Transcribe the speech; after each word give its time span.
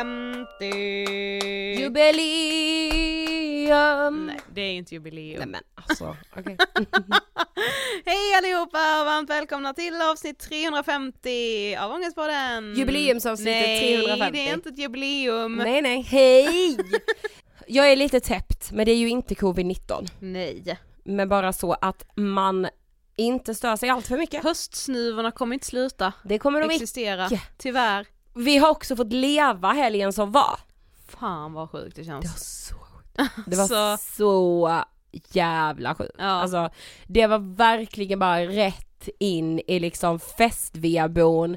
50! 0.00 1.80
Jubileum! 1.80 2.26
Nej, 4.26 4.40
det 4.54 4.60
är 4.60 4.72
inte 4.72 4.94
jubileum. 4.94 5.38
Nej 5.38 5.48
men 5.48 5.62
alltså, 5.74 6.16
okej. 6.36 6.56
Hej 8.06 8.34
allihopa 8.38 9.00
och 9.00 9.06
varmt 9.06 9.30
välkomna 9.30 9.74
till 9.74 10.02
avsnitt 10.02 10.38
350 10.38 11.76
av 11.76 11.92
Ångestpodden! 11.92 12.74
Jubileumsavsnittet 12.74 13.80
350. 13.80 14.18
Nej, 14.18 14.32
det 14.32 14.48
är 14.50 14.54
inte 14.54 14.68
ett 14.68 14.78
jubileum. 14.78 15.56
Nej, 15.56 15.82
nej, 15.82 16.00
hej! 16.02 16.78
Jag 17.66 17.92
är 17.92 17.96
lite 17.96 18.20
täppt, 18.20 18.72
men 18.72 18.84
det 18.86 18.92
är 18.92 18.96
ju 18.96 19.08
inte 19.08 19.34
covid-19. 19.34 20.08
Nej. 20.18 20.78
Men 21.04 21.28
bara 21.28 21.52
så 21.52 21.72
att 21.72 22.04
man 22.14 22.68
inte 23.16 23.54
stör 23.54 23.76
sig 23.76 23.88
allt 23.88 24.06
för 24.06 24.16
mycket. 24.16 24.44
Höstsnuvorna 24.44 25.30
kommer 25.30 25.54
inte 25.54 25.66
sluta. 25.66 26.12
Det 26.24 26.38
kommer 26.38 26.60
de 26.60 26.64
inte. 26.64 26.74
existera. 26.74 27.30
Tyvärr. 27.58 28.06
Vi 28.34 28.58
har 28.58 28.70
också 28.70 28.96
fått 28.96 29.12
leva 29.12 29.72
helgen 29.72 30.12
som 30.12 30.32
var. 30.32 30.58
Fan 31.08 31.52
vad 31.52 31.70
sjukt 31.70 31.96
det 31.96 32.04
känns. 32.04 32.22
Det 32.22 32.28
var 32.28 32.38
så 32.38 32.74
sjukt. 32.74 33.46
Det 33.46 33.56
var 33.56 33.96
så, 33.96 34.02
så 34.16 34.84
jävla 35.12 35.94
sjukt. 35.94 36.14
Ja. 36.18 36.24
Alltså 36.24 36.70
det 37.06 37.26
var 37.26 37.56
verkligen 37.56 38.18
bara 38.18 38.40
rätt 38.40 39.08
in 39.18 39.60
i 39.66 39.78
liksom 39.78 40.20
festveabon, 40.20 41.56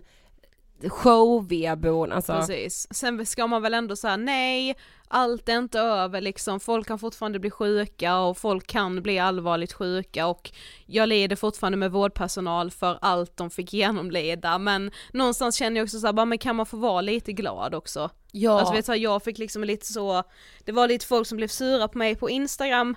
showveabon, 0.89 2.11
alltså. 2.11 2.33
Precis. 2.33 2.87
Sen 2.91 3.25
ska 3.25 3.47
man 3.47 3.61
väl 3.61 3.73
ändå 3.73 3.95
säga 3.95 4.17
nej, 4.17 4.75
allt 5.13 5.49
är 5.49 5.57
inte 5.57 5.79
över 5.79 6.21
liksom, 6.21 6.59
folk 6.59 6.87
kan 6.87 6.99
fortfarande 6.99 7.39
bli 7.39 7.49
sjuka 7.49 8.17
och 8.17 8.37
folk 8.37 8.67
kan 8.67 9.01
bli 9.01 9.19
allvarligt 9.19 9.73
sjuka 9.73 10.27
och 10.27 10.51
jag 10.85 11.09
lider 11.09 11.35
fortfarande 11.35 11.77
med 11.77 11.91
vårdpersonal 11.91 12.71
för 12.71 12.99
allt 13.01 13.37
de 13.37 13.49
fick 13.49 13.73
genomlida 13.73 14.57
men 14.57 14.91
någonstans 15.13 15.55
känner 15.55 15.77
jag 15.77 15.85
också 15.85 15.99
såhär, 15.99 16.25
men 16.25 16.37
kan 16.37 16.55
man 16.55 16.65
få 16.65 16.77
vara 16.77 17.01
lite 17.01 17.33
glad 17.33 17.75
också? 17.75 18.09
Ja. 18.31 18.59
Alltså 18.59 18.73
vet 18.73 18.85
du, 18.85 18.95
jag 18.95 19.23
fick 19.23 19.37
liksom 19.37 19.63
lite 19.63 19.85
så, 19.85 20.23
det 20.65 20.71
var 20.71 20.87
lite 20.87 21.05
folk 21.05 21.27
som 21.27 21.37
blev 21.37 21.47
sura 21.47 21.87
på 21.87 21.97
mig 21.97 22.15
på 22.15 22.29
Instagram 22.29 22.95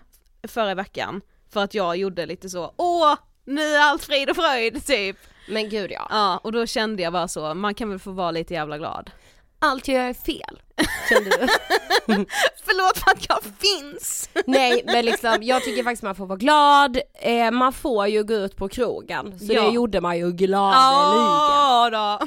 förra 0.48 0.74
veckan 0.74 1.20
för 1.50 1.64
att 1.64 1.74
jag 1.74 1.96
gjorde 1.96 2.26
lite 2.26 2.48
så, 2.48 2.74
åh 2.76 3.14
nu 3.44 3.62
är 3.62 3.80
allt 3.80 4.04
frid 4.04 4.30
och 4.30 4.36
fröjd 4.36 4.86
typ. 4.86 5.16
Men 5.48 5.68
gud 5.68 5.90
ja. 5.90 6.06
Ja, 6.10 6.40
och 6.44 6.52
då 6.52 6.66
kände 6.66 7.02
jag 7.02 7.12
bara 7.12 7.28
så, 7.28 7.54
man 7.54 7.74
kan 7.74 7.90
väl 7.90 7.98
få 7.98 8.10
vara 8.10 8.30
lite 8.30 8.54
jävla 8.54 8.78
glad. 8.78 9.10
Allt 9.58 9.88
jag 9.88 9.94
gör 10.02 10.08
är 10.08 10.14
fel, 10.14 10.62
kände 11.08 11.30
du? 11.30 11.46
Förlåt 12.64 12.98
för 12.98 13.10
att 13.10 13.26
jag 13.28 13.38
finns! 13.58 14.28
Nej 14.46 14.82
men 14.86 15.04
liksom, 15.04 15.38
jag 15.42 15.62
tycker 15.64 15.82
faktiskt 15.84 16.02
man 16.02 16.14
får 16.14 16.26
vara 16.26 16.38
glad, 16.38 16.98
eh, 17.14 17.50
man 17.50 17.72
får 17.72 18.06
ju 18.06 18.24
gå 18.24 18.34
ut 18.34 18.56
på 18.56 18.68
krogen, 18.68 19.38
så 19.38 19.52
Ja. 19.52 19.62
det 19.62 19.70
gjorde 19.74 20.00
man 20.00 20.18
ju 20.18 20.32
gladeligen. 20.32 21.36
Ja 21.52 21.90
då. 21.92 22.26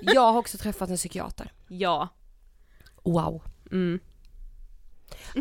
Jag 0.12 0.32
har 0.32 0.38
också 0.38 0.58
träffat 0.58 0.90
en 0.90 0.96
psykiater. 0.96 1.52
Ja. 1.68 2.08
Wow. 3.02 3.42
Mm. 3.72 4.00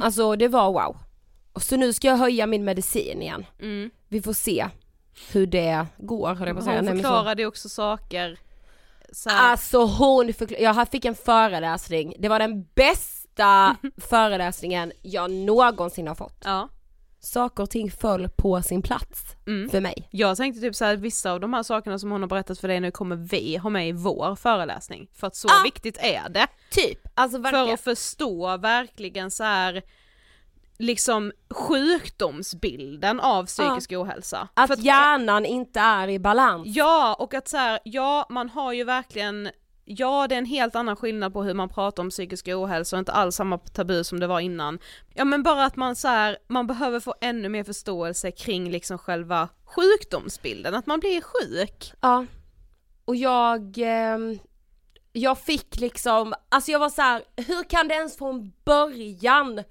Alltså 0.02 0.36
det 0.36 0.48
var 0.48 0.72
wow. 0.72 0.98
Och 1.54 1.62
så 1.62 1.76
nu 1.78 1.94
ska 1.94 2.08
jag 2.08 2.18
höja 2.18 2.48
min 2.48 2.64
medicin 2.64 3.22
igen. 3.22 3.46
Mm. 3.60 3.90
Vi 4.10 4.22
får 4.22 4.34
se 4.34 4.68
hur 5.32 5.48
det 5.48 5.86
går 5.98 6.30
jag 6.30 6.38
på 6.38 6.58
att 6.58 6.64
säga. 6.64 6.78
Hon 6.82 6.88
förklarade 6.88 7.46
också 7.46 7.70
saker. 7.70 8.40
Så 9.14 9.30
Alltså 9.30 9.86
hon 9.86 10.34
förklar- 10.34 10.60
jag 10.60 10.90
fick 10.90 11.06
en 11.06 11.16
föreläsning, 11.16 12.14
det 12.20 12.30
var 12.30 12.40
den 12.40 12.64
bästa 12.76 13.78
föreläsningen 13.98 14.92
jag 15.02 15.32
någonsin 15.32 16.08
har 16.08 16.16
fått. 16.16 16.42
ja. 16.46 16.70
Saker 17.20 17.64
och 17.64 17.70
ting 17.70 17.92
föll 17.92 18.30
på 18.30 18.62
sin 18.62 18.82
plats 18.82 19.36
Mm. 19.48 19.70
för 19.70 19.82
mig. 19.82 20.08
Jag 20.12 20.38
tänkte 20.38 20.62
typ 20.62 20.76
så 20.76 20.86
här, 20.86 20.96
vissa 20.96 21.32
av 21.32 21.40
de 21.40 21.54
här 21.54 21.64
sakerna 21.64 22.00
som 22.00 22.12
hon 22.12 22.22
har 22.22 22.28
berättat 22.30 22.60
för 22.60 22.68
dig 22.68 22.80
nu 22.80 22.92
kommer 22.92 23.16
vi 23.16 23.58
ha 23.58 23.70
med 23.70 23.88
i 23.88 23.92
vår 23.92 24.36
föreläsning. 24.36 25.08
För 25.14 25.28
att 25.28 25.36
så 25.36 25.48
Ah! 25.48 25.64
viktigt 25.64 25.98
är 25.98 26.30
det. 26.30 26.48
Typ, 26.72 27.00
alltså 27.16 27.38
verkligen. 27.38 27.66
För 27.68 27.74
att 27.74 27.98
förstå 27.98 28.58
verkligen 28.58 29.32
så 29.32 29.44
här 29.44 29.82
liksom 30.84 31.32
sjukdomsbilden 31.50 33.20
av 33.20 33.46
psykisk 33.46 33.92
ohälsa. 33.92 34.48
Att 34.54 34.68
för 34.68 34.78
hjärnan 34.78 35.46
inte 35.46 35.80
är 35.80 36.08
i 36.08 36.20
balans. 36.20 36.68
Ja, 36.68 37.16
och 37.20 37.34
att 37.34 37.48
så 37.48 37.58
här, 37.58 37.80
ja 37.84 38.28
man 38.30 38.50
har 38.50 38.74
ju 38.74 38.84
verkligen 38.84 39.50
Ja 39.86 40.28
det 40.28 40.36
är 40.36 40.40
en 40.40 40.46
helt 40.46 40.76
annan 40.76 40.96
skillnad 40.96 41.34
på 41.34 41.44
hur 41.44 41.54
man 41.54 41.70
pratar 41.70 42.04
om 42.04 42.10
psykisk 42.10 42.48
ohälsa 42.48 42.96
och 42.96 43.00
inte 43.00 43.12
alls 43.12 43.36
samma 43.36 43.58
tabu 43.58 44.04
som 44.04 44.20
det 44.20 44.28
var 44.28 44.40
innan. 44.40 44.80
Ja 45.14 45.26
men 45.26 45.44
bara 45.44 45.66
att 45.66 45.76
man 45.76 45.96
så 45.96 46.08
här, 46.08 46.38
man 46.48 46.68
behöver 46.68 47.00
få 47.00 47.16
ännu 47.22 47.50
mer 47.50 47.64
förståelse 47.64 48.32
kring 48.32 48.72
liksom 48.72 48.98
själva 48.98 49.50
sjukdomsbilden, 49.66 50.76
att 50.76 50.86
man 50.86 51.00
blir 51.00 51.22
sjuk. 51.22 51.94
Ja. 52.02 52.26
Och 53.06 53.16
jag, 53.16 53.78
ehm, 53.78 54.40
jag 55.12 55.38
fick 55.38 55.80
liksom, 55.80 56.34
alltså 56.50 56.72
jag 56.72 56.80
var 56.80 56.90
så 56.90 57.02
här, 57.02 57.24
hur 57.36 57.70
kan 57.70 57.88
det 57.88 57.94
ens 57.94 58.18
från 58.18 58.52
början 58.66 59.64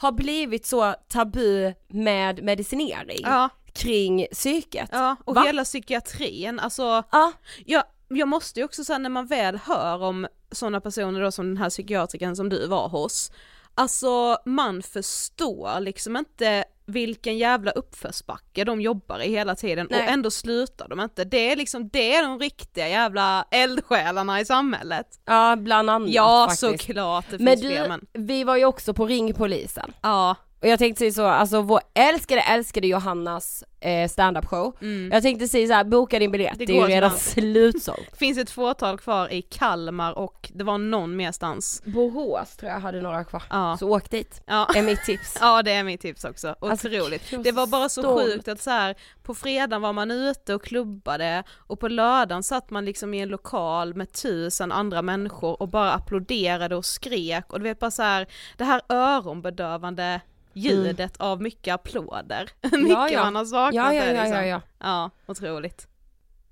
ha 0.00 0.12
blivit 0.12 0.66
så 0.66 0.94
tabu 1.08 1.72
med 1.88 2.42
medicinering 2.44 3.20
Ja, 3.22 3.48
kring 3.72 4.26
psyket? 4.32 4.88
ja 4.92 5.16
och 5.24 5.34
Va? 5.34 5.42
hela 5.42 5.64
psykiatrin, 5.64 6.58
alltså 6.60 7.02
Ja. 7.12 7.32
jag, 7.66 7.84
jag 8.08 8.28
måste 8.28 8.60
ju 8.60 8.64
också 8.64 8.84
säga 8.84 8.98
när 8.98 9.10
man 9.10 9.26
väl 9.26 9.56
hör 9.56 10.02
om 10.02 10.26
sådana 10.52 10.80
personer 10.80 11.20
då 11.20 11.32
som 11.32 11.46
den 11.46 11.56
här 11.56 11.70
psykiatrikern 11.70 12.36
som 12.36 12.48
du 12.48 12.66
var 12.66 12.88
hos, 12.88 13.32
alltså 13.76 14.38
man 14.44 14.82
förstår 14.82 15.80
liksom 15.80 16.16
inte 16.16 16.64
vilken 16.86 17.38
jävla 17.38 17.70
uppförsbacke 17.70 18.64
de 18.64 18.80
jobbar 18.80 19.20
i 19.22 19.30
hela 19.30 19.54
tiden 19.54 19.86
Nej. 19.90 20.02
och 20.02 20.08
ändå 20.12 20.30
slutar 20.30 20.88
de 20.88 21.00
inte. 21.00 21.24
Det 21.24 21.50
är 21.52 21.56
liksom, 21.56 21.88
det 21.88 22.14
är 22.14 22.22
de 22.22 22.38
riktiga 22.38 22.88
jävla 22.88 23.46
eldsjälarna 23.50 24.40
i 24.40 24.44
samhället. 24.44 25.06
Ja, 25.24 25.56
bland 25.56 25.90
annat 25.90 26.10
Ja 26.10 26.46
faktiskt. 26.48 26.60
såklart, 26.86 27.24
det 27.30 27.38
Men 27.38 27.46
finns 27.58 27.60
fler 27.60 27.82
du, 27.82 27.88
men. 27.88 28.06
vi 28.26 28.44
var 28.44 28.56
ju 28.56 28.64
också 28.64 28.94
på 28.94 29.06
Ring 29.06 29.34
polisen. 29.34 29.92
Ja, 30.02 30.36
Och 30.66 30.70
jag 30.72 30.78
tänkte 30.78 30.98
säga 30.98 31.12
så, 31.12 31.26
alltså 31.26 31.62
vår 31.62 31.80
älskade, 31.94 32.40
älskade 32.40 32.86
Johannas 32.86 33.64
eh, 33.80 34.08
standup 34.08 34.46
show. 34.46 34.76
Jag 35.12 35.22
tänkte 35.22 35.48
säga 35.48 35.66
så 35.68 35.72
här, 35.72 35.84
boka 35.84 36.18
din 36.18 36.30
biljett, 36.30 36.58
Det 36.58 36.64
det, 36.66 36.78
är 36.78 36.88
ju 36.88 36.94
redan 36.94 37.10
slutsålt. 37.10 38.10
finns 38.18 38.38
ett 38.38 38.50
fåtal 38.50 38.98
kvar 38.98 39.32
i 39.32 39.42
Kalmar 39.42 40.12
och 40.18 40.50
det 40.54 40.64
var 40.64 40.78
någon 40.78 41.16
merstans. 41.16 41.82
Borås 41.84 42.56
tror 42.56 42.72
jag 42.72 42.80
hade 42.80 43.00
några 43.00 43.24
kvar, 43.24 43.42
Ja. 43.50 43.76
så 43.80 43.88
åk 43.96 44.10
dit, 44.10 44.42
Ja. 44.46 44.68
är 44.74 44.82
mitt 44.82 45.04
tips. 45.04 45.38
Ja 45.40 45.62
det 45.62 45.72
är 45.72 45.84
mitt 45.84 46.00
tips 46.00 46.24
också, 46.24 46.54
Alltså, 46.60 46.88
otroligt. 46.88 47.32
var 47.32 47.42
det 47.44 47.52
var 47.52 47.66
bara 47.66 47.88
så 47.88 48.02
stolt. 48.02 48.22
sjukt 48.24 48.48
att 48.48 48.60
så 48.60 48.70
här, 48.70 48.94
på 49.22 49.34
fredagen 49.34 49.82
var 49.82 49.92
man 49.92 50.10
ute 50.10 50.54
och 50.54 50.64
klubbade 50.64 51.42
och 51.52 51.80
på 51.80 51.88
lördagen 51.88 52.42
satt 52.42 52.70
man 52.70 52.84
liksom 52.84 53.14
i 53.14 53.20
en 53.20 53.28
lokal 53.28 53.94
med 53.94 54.12
tusen 54.12 54.72
andra 54.72 55.02
människor 55.02 55.62
och 55.62 55.68
bara 55.68 55.92
applåderade 55.92 56.76
och 56.76 56.84
skrek 56.84 57.52
och 57.52 57.58
du 57.58 57.64
vet 57.64 57.78
bara 57.78 57.90
så 57.90 58.02
här, 58.02 58.26
det 58.56 58.64
här 58.64 58.80
öronbedövande 58.88 60.20
ljudet 60.56 61.16
av 61.16 61.42
mycket 61.42 61.74
applåder. 61.74 62.50
mycket 62.62 63.12
ja. 63.12 63.24
man 63.24 63.36
har 63.36 63.44
saknat 63.44 63.74
Ja, 63.74 63.94
ja, 63.94 64.04
det, 64.04 64.12
ja, 64.12 64.22
liksom. 64.22 64.38
ja, 64.38 64.46
ja. 64.46 64.60
Ja, 64.78 65.10
otroligt. 65.26 65.88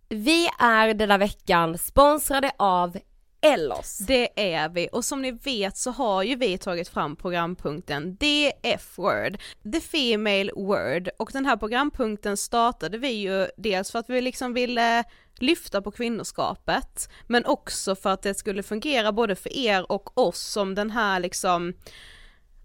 Vi 0.08 0.48
är 0.58 0.94
denna 0.94 1.18
veckan 1.18 1.78
sponsrade 1.78 2.52
av 2.56 2.96
Ellos. 3.44 3.98
Det 3.98 4.54
är 4.54 4.68
vi 4.68 4.88
och 4.92 5.04
som 5.04 5.22
ni 5.22 5.30
vet 5.30 5.76
så 5.76 5.90
har 5.90 6.22
ju 6.22 6.36
vi 6.36 6.58
tagit 6.58 6.88
fram 6.88 7.16
programpunkten 7.16 8.16
DF-word, 8.16 9.38
the 9.72 9.80
female 9.80 10.52
word 10.54 11.08
och 11.18 11.30
den 11.32 11.46
här 11.46 11.56
programpunkten 11.56 12.36
startade 12.36 12.98
vi 12.98 13.08
ju 13.08 13.46
dels 13.56 13.90
för 13.90 13.98
att 13.98 14.10
vi 14.10 14.20
liksom 14.20 14.54
ville 14.54 15.04
lyfta 15.38 15.82
på 15.82 15.90
kvinnoskapet 15.90 17.08
men 17.26 17.46
också 17.46 17.94
för 17.94 18.10
att 18.10 18.22
det 18.22 18.34
skulle 18.34 18.62
fungera 18.62 19.12
både 19.12 19.36
för 19.36 19.56
er 19.56 19.92
och 19.92 20.18
oss 20.18 20.40
som 20.40 20.74
den 20.74 20.90
här 20.90 21.20
liksom, 21.20 21.74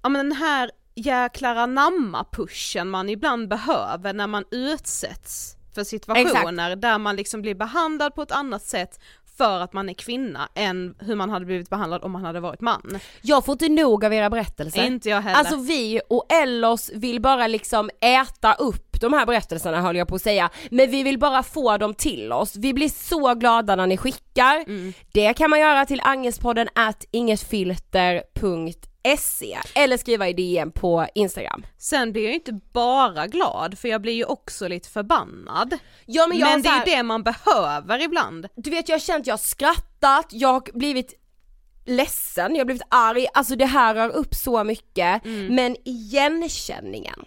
ja 0.03 0.09
men 0.09 0.29
den 0.29 0.37
här 0.37 0.71
jäklar 0.99 1.55
anamma-pushen 1.55 2.89
man 2.89 3.09
ibland 3.09 3.47
behöver 3.47 4.13
när 4.13 4.27
man 4.27 4.43
utsätts 4.51 5.55
för 5.75 5.83
situationer 5.83 6.75
där 6.75 6.97
man 6.97 7.15
liksom 7.15 7.41
blir 7.41 7.55
behandlad 7.55 8.15
på 8.15 8.21
ett 8.21 8.31
annat 8.31 8.63
sätt 8.63 8.99
för 9.37 9.59
att 9.59 9.73
man 9.73 9.89
är 9.89 9.93
kvinna 9.93 10.49
än 10.55 10.95
hur 10.99 11.15
man 11.15 11.29
hade 11.29 11.45
blivit 11.45 11.69
behandlad 11.69 12.03
om 12.03 12.11
man 12.11 12.25
hade 12.25 12.39
varit 12.39 12.61
man. 12.61 12.99
Jag 13.21 13.45
får 13.45 13.53
inte 13.53 13.69
nog 13.69 14.05
av 14.05 14.13
era 14.13 14.29
berättelser. 14.29 14.85
Inte 14.85 15.09
jag 15.09 15.21
heller. 15.21 15.39
Alltså 15.39 15.55
vi 15.55 16.01
och 16.09 16.25
Ellos 16.33 16.91
vill 16.93 17.21
bara 17.21 17.47
liksom 17.47 17.89
äta 18.01 18.53
upp 18.53 18.89
de 19.01 19.13
här 19.13 19.25
berättelserna 19.25 19.81
höll 19.81 19.95
jag 19.95 20.07
på 20.07 20.15
att 20.15 20.21
säga, 20.21 20.49
men 20.71 20.91
vi 20.91 21.03
vill 21.03 21.19
bara 21.19 21.43
få 21.43 21.77
dem 21.77 21.93
till 21.93 22.31
oss. 22.31 22.55
Vi 22.55 22.73
blir 22.73 22.89
så 22.89 23.33
glada 23.33 23.75
när 23.75 23.87
ni 23.87 23.97
skickar. 23.97 24.63
Mm. 24.67 24.93
Det 25.13 25.33
kan 25.33 25.49
man 25.49 25.59
göra 25.59 25.85
till 25.85 26.01
angespodden 26.03 26.67
at 26.75 27.05
ingetfilter.se 27.11 28.88
eller 29.75 29.97
skriva 29.97 30.29
i 30.29 30.33
DM 30.33 30.71
på 30.71 31.07
Instagram. 31.15 31.65
Sen 31.77 32.11
blir 32.11 32.21
jag 32.23 32.29
ju 32.29 32.35
inte 32.35 32.59
bara 32.73 33.27
glad 33.27 33.77
för 33.77 33.87
jag 33.87 34.01
blir 34.01 34.13
ju 34.13 34.25
också 34.25 34.67
lite 34.67 34.89
förbannad. 34.89 35.77
Ja 36.05 36.27
men, 36.27 36.39
Men 36.39 36.61
det 36.61 36.67
så 36.69 36.73
är 36.75 36.77
här- 36.79 36.85
ju 36.85 36.95
det 36.95 37.03
man 37.03 37.23
behöver 37.23 38.01
ibland. 38.03 38.47
du 38.55 38.69
vet 38.69 38.89
jag 38.89 38.93
har 38.95 38.99
känt, 38.99 39.27
jag 39.27 39.33
har 39.33 39.37
skrattat, 39.37 40.25
jag 40.29 40.53
har 40.53 40.77
blivit 40.77 41.13
ledsen, 41.85 42.55
jag 42.55 42.59
har 42.59 42.65
blivit 42.65 42.83
arg, 42.89 43.27
alltså 43.33 43.55
det 43.55 43.65
här 43.65 43.95
rör 43.95 44.09
upp 44.09 44.35
så 44.35 44.63
mycket, 44.63 45.25
Mm. 45.25 45.55
men 45.55 45.75
igenkänningen, 45.85 47.25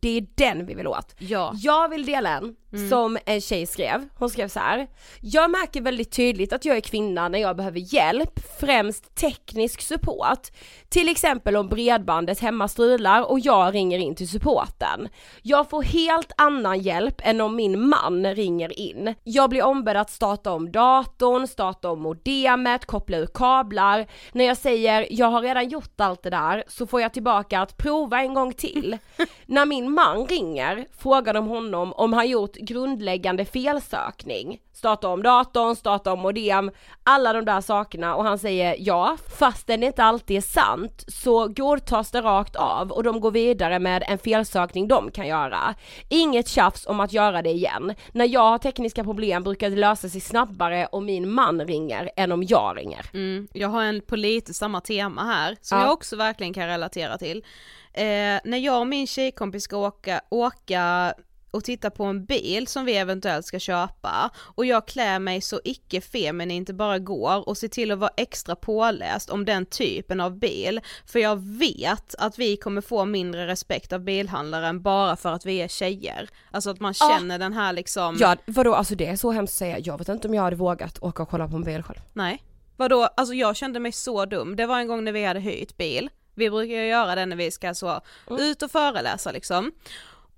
det 0.00 0.16
är 0.18 0.26
den 0.34 0.66
vi 0.66 0.74
vill 0.74 0.86
åt. 0.86 1.14
Ja. 1.18 1.52
Jag 1.54 1.88
vill 1.88 2.06
dela 2.06 2.36
en 2.38 2.56
som 2.90 3.18
en 3.26 3.40
tjej 3.40 3.66
skrev, 3.66 4.08
hon 4.14 4.30
skrev 4.30 4.48
så 4.48 4.60
här. 4.60 4.86
Jag 5.20 5.50
märker 5.50 5.80
väldigt 5.80 6.12
tydligt 6.12 6.52
att 6.52 6.64
jag 6.64 6.76
är 6.76 6.80
kvinna 6.80 7.28
när 7.28 7.38
jag 7.38 7.56
behöver 7.56 7.94
hjälp, 7.94 8.40
främst 8.60 9.14
teknisk 9.14 9.80
support. 9.80 10.48
Till 10.88 11.08
exempel 11.08 11.56
om 11.56 11.68
bredbandet 11.68 12.40
hemma 12.40 12.68
strular 12.68 13.30
och 13.30 13.40
jag 13.40 13.74
ringer 13.74 13.98
in 13.98 14.14
till 14.14 14.28
supporten. 14.28 15.08
Jag 15.42 15.70
får 15.70 15.82
helt 15.82 16.32
annan 16.36 16.80
hjälp 16.80 17.20
än 17.24 17.40
om 17.40 17.56
min 17.56 17.88
man 17.88 18.34
ringer 18.34 18.78
in. 18.78 19.14
Jag 19.24 19.50
blir 19.50 19.64
ombedd 19.64 19.96
att 19.96 20.10
starta 20.10 20.52
om 20.52 20.72
datorn, 20.72 21.46
starta 21.46 21.90
om 21.90 22.00
modemet, 22.00 22.86
koppla 22.86 23.16
ur 23.16 23.26
kablar. 23.26 24.06
När 24.32 24.44
jag 24.44 24.56
säger 24.56 25.06
jag 25.10 25.26
har 25.26 25.42
redan 25.42 25.68
gjort 25.68 26.00
allt 26.00 26.22
det 26.22 26.30
där 26.30 26.64
så 26.68 26.86
får 26.86 27.00
jag 27.00 27.12
tillbaka 27.12 27.60
att 27.60 27.76
prova 27.76 28.20
en 28.20 28.34
gång 28.34 28.52
till. 28.52 28.98
När 29.46 29.66
min 29.66 29.92
man 29.92 30.26
ringer 30.26 30.86
frågar 30.98 31.34
de 31.34 31.46
honom 31.46 31.92
om 31.92 32.12
han 32.12 32.28
gjort 32.28 32.57
grundläggande 32.58 33.44
felsökning. 33.44 34.60
Starta 34.72 35.08
om 35.08 35.22
datorn, 35.22 35.76
starta 35.76 36.12
om 36.12 36.18
modem, 36.18 36.70
alla 37.02 37.32
de 37.32 37.44
där 37.44 37.60
sakerna 37.60 38.14
och 38.14 38.24
han 38.24 38.38
säger 38.38 38.76
ja, 38.78 39.16
fastän 39.38 39.80
det 39.80 39.86
inte 39.86 40.02
alltid 40.04 40.36
är 40.36 40.40
sant 40.40 41.04
så 41.08 41.48
godtas 41.48 42.10
det 42.10 42.20
rakt 42.20 42.56
av 42.56 42.90
och 42.92 43.02
de 43.02 43.20
går 43.20 43.30
vidare 43.30 43.78
med 43.78 44.04
en 44.06 44.18
felsökning 44.18 44.88
de 44.88 45.10
kan 45.10 45.26
göra. 45.26 45.74
Inget 46.08 46.48
tjafs 46.48 46.86
om 46.86 47.00
att 47.00 47.12
göra 47.12 47.42
det 47.42 47.50
igen. 47.50 47.94
När 48.12 48.28
jag 48.28 48.40
har 48.50 48.58
tekniska 48.58 49.04
problem 49.04 49.42
brukar 49.42 49.70
det 49.70 49.76
lösa 49.76 50.08
sig 50.08 50.20
snabbare 50.20 50.86
om 50.92 51.04
min 51.04 51.30
man 51.32 51.60
ringer 51.66 52.10
än 52.16 52.32
om 52.32 52.42
jag 52.42 52.76
ringer. 52.78 53.06
Mm, 53.14 53.48
jag 53.52 53.68
har 53.68 53.82
en 53.82 54.00
på 54.00 54.16
lite 54.16 54.54
samma 54.54 54.80
tema 54.80 55.24
här 55.24 55.56
som 55.60 55.78
Ja. 55.78 55.84
jag 55.84 55.92
också 55.92 56.16
verkligen 56.16 56.54
kan 56.54 56.66
relatera 56.66 57.18
till. 57.18 57.44
Eh, 57.92 58.04
när 58.44 58.58
jag 58.58 58.80
och 58.80 58.86
min 58.86 59.06
tjejkompis 59.06 59.64
ska 59.64 59.76
åka, 59.76 60.20
åka 60.30 61.14
och 61.50 61.64
tittar 61.64 61.90
på 61.90 62.04
en 62.04 62.24
bil 62.24 62.66
som 62.66 62.84
vi 62.84 62.96
eventuellt 62.96 63.46
ska 63.46 63.58
köpa 63.58 64.30
och 64.38 64.66
jag 64.66 64.88
klär 64.88 65.18
mig 65.18 65.40
så 65.40 65.60
icke 65.64 66.00
feminint 66.00 66.66
det 66.66 66.72
bara 66.72 66.98
går 66.98 67.48
och 67.48 67.56
ser 67.56 67.68
till 67.68 67.90
att 67.90 67.98
vara 67.98 68.10
extra 68.16 68.56
påläst 68.56 69.30
om 69.30 69.44
den 69.44 69.66
typen 69.66 70.20
av 70.20 70.38
bil 70.38 70.80
för 71.06 71.18
jag 71.18 71.36
vet 71.58 72.14
att 72.18 72.38
vi 72.38 72.56
kommer 72.56 72.80
få 72.80 73.04
mindre 73.04 73.46
respekt 73.46 73.92
av 73.92 74.00
bilhandlaren 74.00 74.82
bara 74.82 75.16
för 75.16 75.32
att 75.32 75.46
vi 75.46 75.56
är 75.56 75.68
tjejer. 75.68 76.28
Alltså 76.50 76.70
att 76.70 76.80
man 76.80 76.94
känner 76.94 77.38
den 77.38 77.52
här 77.52 77.72
liksom 77.72 78.16
Ja 78.20 78.36
vadå 78.46 78.74
alltså 78.74 78.94
det 78.94 79.06
är 79.06 79.16
så 79.16 79.30
hemskt 79.30 79.52
att 79.52 79.58
säga, 79.58 79.78
jag 79.78 79.98
vet 79.98 80.08
inte 80.08 80.28
om 80.28 80.34
jag 80.34 80.42
hade 80.42 80.56
vågat 80.56 80.98
åka 81.02 81.22
och 81.22 81.28
kolla 81.28 81.48
på 81.48 81.56
en 81.56 81.64
bil 81.64 81.82
själv. 81.82 82.00
Nej. 82.12 82.42
Vadå, 82.76 83.04
alltså 83.16 83.34
jag 83.34 83.56
kände 83.56 83.80
mig 83.80 83.92
så 83.92 84.24
dum. 84.24 84.56
Det 84.56 84.66
var 84.66 84.78
en 84.78 84.88
gång 84.88 85.04
när 85.04 85.12
vi 85.12 85.24
hade 85.24 85.40
hyrt 85.40 85.76
bil. 85.76 86.10
Vi 86.34 86.50
brukar 86.50 86.74
ju 86.74 86.86
göra 86.86 87.14
det 87.14 87.26
när 87.26 87.36
vi 87.36 87.50
ska 87.50 87.74
så 87.74 88.00
ut 88.38 88.62
och 88.62 88.70
föreläsa 88.70 89.32
liksom. 89.32 89.72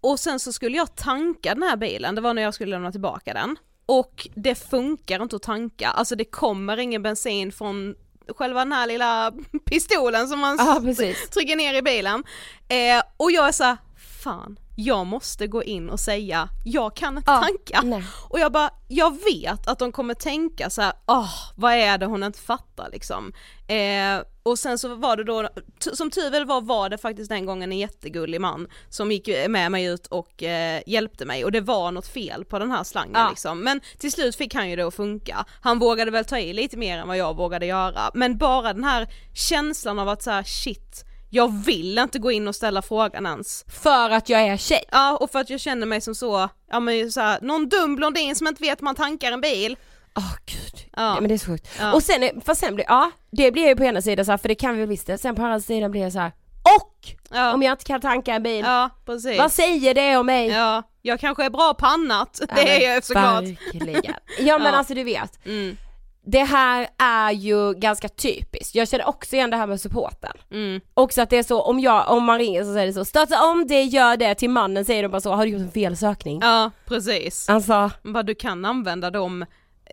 Och 0.01 0.21
sen 0.21 0.41
så 0.41 0.53
skulle 0.53 0.77
jag 0.77 0.97
tanka 0.97 1.55
den 1.55 1.63
här 1.63 1.77
bilen, 1.77 2.15
det 2.15 2.21
var 2.21 2.35
när 2.35 2.43
jag 2.43 2.55
skulle 2.55 2.71
lämna 2.71 2.93
tillbaka 2.93 3.35
den. 3.35 3.57
Och 3.87 4.29
det 4.35 4.55
funkar 4.55 5.23
inte 5.23 5.37
att 5.37 5.43
tanka, 5.43 5.89
alltså 5.89 6.17
det 6.17 6.25
kommer 6.25 6.77
ingen 6.77 7.03
bensin 7.03 7.53
från 7.53 7.95
själva 8.37 8.61
den 8.61 8.73
här 8.73 8.87
lilla 8.87 9.33
pistolen 9.65 10.29
som 10.29 10.41
man 10.41 10.59
precis. 10.83 11.31
trycker 11.31 11.57
ner 11.57 11.75
i 11.75 11.83
bilen. 11.83 12.25
Eh, 12.69 13.03
och 13.17 13.33
jag 13.33 13.49
är 13.49 13.53
så 13.53 13.65
här, 13.65 13.77
fan, 14.23 14.59
jag 14.85 15.07
måste 15.07 15.47
gå 15.47 15.63
in 15.65 15.91
och 15.91 16.01
säga, 16.01 16.49
jag 16.65 16.97
kan 16.97 17.17
inte 17.17 17.31
Ja, 17.31 17.41
tanka. 17.41 17.81
nej. 17.85 18.05
Och 18.29 18.41
jag 18.41 18.53
bara, 18.53 18.71
jag 18.89 19.17
vet 19.25 19.69
att 19.69 19.79
de 19.79 19.93
kommer 19.93 20.15
tänka 20.15 20.71
så 20.71 20.83
här, 20.83 20.93
åh, 21.07 21.35
vad 21.57 21.73
är 21.73 21.99
det 21.99 22.07
hon 22.07 22.23
inte 22.23 22.39
fattar 22.39 22.89
liksom. 22.93 23.33
Eh, 23.69 24.25
och 24.43 24.59
sen 24.59 24.79
så 24.79 24.95
var 24.95 25.17
det 25.17 25.25
då, 25.25 25.49
som 25.93 26.11
tur 26.11 26.31
väl 26.31 26.45
var, 26.47 26.61
var 26.61 26.89
det 26.89 26.99
faktiskt 26.99 27.29
den 27.31 27.47
gången 27.47 27.73
en 27.73 27.79
jättegullig 27.79 28.41
man 28.41 28.67
som 28.89 29.13
gick 29.13 29.29
med 29.49 29.73
mig 29.73 29.85
ut 29.85 30.07
och 30.07 30.43
eh, 30.43 30.83
hjälpte 30.87 31.25
mig 31.25 31.45
och 31.45 31.53
det 31.53 31.61
var 31.61 31.93
något 31.93 32.07
fel 32.07 32.45
på 32.45 32.59
den 32.59 32.71
här 32.71 32.85
slangen 32.85 33.13
Ja. 33.15 33.29
liksom. 33.31 33.61
Men 33.61 33.81
till 33.99 34.13
slut 34.13 34.37
fick 34.37 34.55
han 34.55 34.71
ju 34.71 34.77
det 34.77 34.83
att 34.87 34.95
funka. 34.95 35.45
Han 35.61 35.79
vågade 35.79 36.11
väl 36.11 36.25
ta 36.25 36.39
i 36.39 36.53
lite 36.53 36.77
mer 36.77 36.99
än 36.99 37.09
vad 37.09 37.17
jag 37.17 37.37
vågade 37.37 37.67
göra, 37.67 38.11
men 38.15 38.39
bara 38.39 38.73
den 38.73 38.85
här 38.85 39.09
känslan 39.35 39.99
av 39.99 40.09
att 40.09 40.23
så 40.23 40.31
här, 40.31 40.43
shit, 40.43 41.05
jag 41.31 41.65
vill 41.65 41.99
inte 41.99 42.19
gå 42.19 42.33
in 42.33 42.49
och 42.49 42.55
ställa 42.55 42.83
frågan 42.83 43.27
ens. 43.27 43.65
För 43.83 44.11
att 44.11 44.29
jag 44.29 44.41
är 44.41 44.57
tjej. 44.57 44.85
Ja 44.93 45.17
och 45.17 45.31
för 45.31 45.39
att 45.39 45.51
jag 45.51 45.61
känner 45.61 45.87
mig 45.87 46.01
som 46.01 46.15
så, 46.15 46.49
ja 46.71 46.81
men 46.81 47.13
så 47.13 47.21
här, 47.21 47.39
någon 47.43 47.69
dum 47.69 47.97
blondin 47.97 48.37
som 48.37 48.47
inte 48.47 48.63
vet 48.63 48.81
hur 48.81 48.85
man 48.85 48.95
tankar 48.95 49.33
en 49.33 49.41
bil. 49.41 49.77
Åh 50.17 50.33
gud, 50.47 50.91
Ja. 50.97 51.13
Nej, 51.13 51.21
men 51.21 51.29
det 51.29 51.35
är 51.35 51.39
så 51.39 51.47
sjukt. 51.47 51.69
Ja. 51.79 51.93
Och 51.93 52.03
sen, 52.03 52.41
fast 52.45 52.61
sen 52.61 52.75
blir, 52.75 52.87
ja 52.89 53.11
det 53.31 53.51
blir 53.53 53.69
ju 53.69 53.77
på 53.77 53.85
ena 53.85 54.03
sidan 54.03 54.25
så 54.25 54.31
här, 54.31 54.39
för 54.39 54.49
det 54.49 54.55
kan 54.55 54.75
vi 54.75 54.81
väl 54.81 54.89
visst 54.89 55.07
det, 55.07 55.19
sen 55.19 55.35
på 55.35 55.43
andra 55.43 55.61
sidan 55.61 55.91
blir 55.91 56.05
det 56.05 56.11
så 56.11 56.19
här. 56.19 56.33
och! 56.77 56.97
Ja, 57.31 57.55
Om 57.55 57.63
jag 57.63 57.73
inte 57.73 57.85
kan 57.85 58.01
tanka 58.01 58.35
en 58.35 58.43
bil, 58.43 58.65
ja 58.65 58.91
precis. 59.07 59.39
vad 59.39 59.53
säger 59.53 59.95
det 59.95 60.17
om 60.17 60.27
mig? 60.27 60.49
Ja, 60.49 60.83
jag 61.03 61.21
kanske 61.21 61.45
är 61.45 61.51
bra 61.51 61.75
på 61.75 61.87
annat, 61.87 62.41
det 62.55 62.85
är 62.87 62.95
jag 62.95 63.05
såklart. 63.05 63.43
Verkligen. 63.45 64.15
Ja 64.39 64.59
men 64.59 64.75
alltså 64.75 64.95
du 64.95 65.05
vet, 65.05 65.47
Mm, 65.47 65.77
det 66.23 66.45
här 66.45 66.89
är 66.99 67.31
ju 67.33 67.75
ganska 67.75 68.09
typiskt. 68.09 68.75
Jag 68.75 68.89
känner 68.89 69.09
också 69.09 69.37
igen 69.37 69.51
det 69.51 69.57
här 69.57 69.67
med 69.67 69.81
supporten. 69.81 70.33
mm. 70.51 70.81
Också 70.95 71.23
att 71.23 71.31
det 71.31 71.37
är 71.39 71.43
så, 71.43 71.63
om, 71.63 71.81
jag, 71.81 72.11
om 72.11 72.25
man 72.25 72.39
ringer 72.39 72.65
så 72.65 72.73
säger 72.73 72.87
det 72.87 72.93
så, 72.93 73.05
starta 73.05 73.43
om 73.45 73.67
det, 73.67 73.83
gör 73.83 74.17
det, 74.17 74.35
till 74.35 74.51
mannen 74.51 74.85
säger 74.85 75.03
de 75.03 75.09
bara 75.09 75.21
så, 75.21 75.33
har 75.33 75.45
du 75.47 75.51
gjort 75.53 75.61
en 75.63 75.71
fel 75.71 75.97
sökning? 75.97 76.39
Ja, 76.43 76.71
precis. 76.87 77.49
Alltså, 77.49 77.91
Bara 78.03 78.23
du 78.23 78.35
kan 78.35 78.65
använda 78.65 79.11
de 79.11 79.45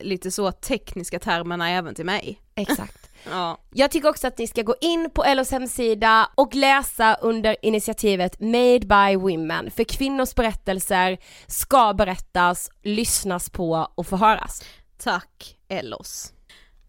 lite 0.02 0.32
så 0.32 0.52
tekniska 0.52 1.20
termerna 1.20 1.70
även 1.70 1.96
till 1.96 2.06
mig. 2.06 2.42
exakt. 2.56 2.98
Ja, 3.32 3.58
Jag 3.74 3.92
tycker 3.92 4.10
också 4.10 4.28
att 4.28 4.38
ni 4.38 4.48
ska 4.48 4.62
gå 4.62 4.76
in 4.82 5.10
på 5.14 5.24
LOs 5.28 5.52
hemsida 5.52 6.30
och 6.36 6.56
läsa 6.56 7.14
under 7.22 7.56
initiativet 7.62 8.40
Made 8.40 8.80
by 8.80 9.16
Women, 9.16 9.72
för 9.72 9.84
kvinnors 9.84 10.36
berättelser 10.36 11.18
ska 11.48 11.94
berättas, 11.94 12.70
lyssnas 12.84 13.50
på 13.50 13.88
och 13.96 14.08
förhöras. 14.08 14.64
Tack 14.98 15.58
Ellos. 15.68 16.34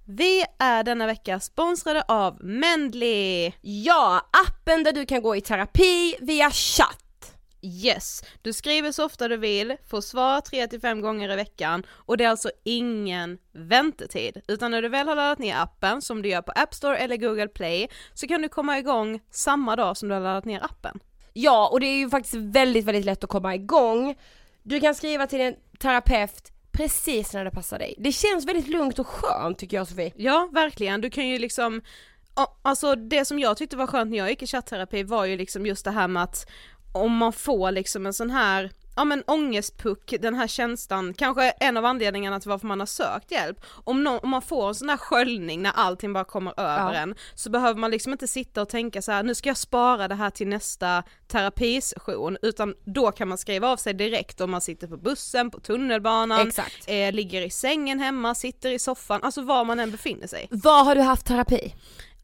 Vi 0.05 0.45
är 0.59 0.85
denna 0.85 1.07
vecka 1.07 1.41
sponsrade 1.41 2.03
av 2.09 2.45
Mendley. 2.45 3.53
Ja, 3.61 4.29
appen 4.47 4.83
där 4.83 4.93
du 4.93 5.07
kan 5.07 5.23
gå 5.23 5.37
i 5.37 5.41
terapi 5.41 6.17
via 6.21 6.51
chatt. 6.51 7.05
Yes, 7.63 8.23
du 8.43 8.53
skriver 8.53 8.93
så 8.93 9.05
ofta 9.05 9.29
du 9.29 9.37
vill, 9.37 9.77
får 9.91 10.01
svar 10.01 10.41
3-5 10.41 11.01
gånger 11.01 11.33
i 11.33 11.37
veckan 11.37 11.87
och 11.91 12.17
det 12.17 12.25
är 12.25 12.29
alltså 12.29 12.51
ingen 12.65 13.39
väntetid. 13.53 14.43
Utan 14.49 14.71
när 14.71 14.83
du 14.83 14.89
väl 14.89 15.09
har 15.09 15.17
laddat 15.17 15.39
ner 15.39 15.57
appen, 15.57 16.03
som 16.03 16.23
du 16.23 16.29
gör 16.29 16.43
på 16.43 16.53
App 16.53 16.75
Store 16.75 16.99
eller 16.99 17.17
Google 17.17 17.49
Play, 17.49 17.89
så 18.15 18.27
kan 18.27 18.43
du 18.43 18.49
komma 18.49 18.79
igång 18.79 19.21
samma 19.31 19.77
dag 19.77 19.97
som 19.97 20.09
du 20.09 20.15
har 20.15 20.23
laddat 20.23 20.45
ner 20.45 20.65
appen. 20.65 21.01
Ja, 21.33 21.69
och 21.73 21.81
det 21.81 21.87
är 21.87 21.97
ju 21.97 22.11
faktiskt 22.11 22.35
väldigt, 22.35 22.85
väldigt 22.85 23.05
lätt 23.05 23.25
att 23.25 23.31
komma 23.31 23.55
igång. 23.55 24.15
Du 24.63 24.81
kan 24.81 24.95
skriva 24.95 25.27
till 25.27 25.41
en 25.41 25.55
terapeut 25.79 26.53
precis 26.79 27.33
när 27.33 27.45
det 27.45 27.51
passar 27.51 27.79
dig. 27.79 27.95
Det 27.99 28.13
känns 28.13 28.47
väldigt 28.47 28.69
lugnt 28.69 28.99
och 28.99 29.07
skönt 29.07 29.59
tycker 29.59 29.77
jag 29.77 29.89
Sofie. 29.89 30.13
Ja, 30.17 30.49
verkligen. 30.53 31.01
Du 31.01 31.11
kan 31.11 31.29
ju 31.29 31.39
liksom, 31.39 31.83
alltså 32.63 32.95
det 32.95 33.25
som 33.25 33.39
jag 33.39 33.57
tyckte 33.57 33.77
var 33.77 33.87
skönt 33.87 34.11
när 34.11 34.19
jag 34.19 34.31
gick 34.31 34.43
i 34.43 34.47
chattterapi 34.47 35.03
var 35.03 35.25
ju 35.25 35.37
liksom 35.37 35.67
just 35.67 35.85
det 35.85 35.91
här 35.91 36.09
med 36.09 36.23
att 36.23 36.51
om 36.93 37.17
man 37.17 37.33
får 37.33 37.73
liksom 37.73 38.07
en 38.07 38.15
sån 38.15 38.31
här 38.31 38.71
ja 38.99 39.05
men 39.05 39.23
ångestpuck, 39.27 40.15
den 40.21 40.35
här 40.35 40.47
känslan, 40.47 41.15
kanske 41.15 41.51
en 41.51 41.77
av 41.77 41.85
anledningarna 41.85 42.41
till 42.41 42.49
varför 42.51 42.67
man 42.67 42.81
har 42.81 42.87
sökt 42.87 43.31
hjälp. 43.31 43.57
Om, 43.85 44.05
nå- 44.05 44.19
om 44.19 44.29
man 44.31 44.43
får 44.43 44.69
en 44.69 44.75
sån 44.75 44.89
här 44.89 44.97
sköljning 44.97 45.63
när 45.63 45.73
allting 45.75 46.13
bara 46.13 46.25
kommer 46.25 46.61
över 46.61 46.95
Ja. 46.95 47.01
en, 47.01 47.15
så 47.35 47.51
behöver 47.51 47.81
man 47.81 47.91
liksom 47.91 48.13
inte 48.13 48.29
sitta 48.29 48.63
och 48.63 48.69
tänka 48.69 49.03
så 49.03 49.13
här: 49.13 49.23
nu 49.23 49.35
ska 49.35 49.49
jag 49.49 49.57
spara 49.57 50.09
det 50.09 50.15
här 50.15 50.31
till 50.31 50.49
nästa 50.49 51.03
terapisession, 51.27 52.37
utan 52.43 52.75
då 52.85 53.13
kan 53.13 53.29
man 53.29 53.39
skriva 53.39 53.69
av 53.69 53.77
sig 53.77 53.95
direkt 53.95 54.41
om 54.41 54.51
man 54.51 54.61
sitter 54.61 54.87
på 54.87 54.97
bussen, 54.97 55.51
på 55.51 55.61
tunnelbanan, 55.61 56.53
eh, 56.87 57.13
ligger 57.13 57.43
i 57.43 57.51
sängen 57.51 58.01
hemma, 58.01 58.35
sitter 58.35 58.71
i 58.71 58.79
soffan, 58.79 59.21
alltså 59.23 59.43
var 59.43 59.65
man 59.65 59.81
än 59.81 59.91
befinner 59.91 60.27
sig. 60.27 60.49
Var 60.51 60.85
har 60.85 60.95
du 60.95 61.01
haft 61.01 61.27
terapi? 61.27 61.75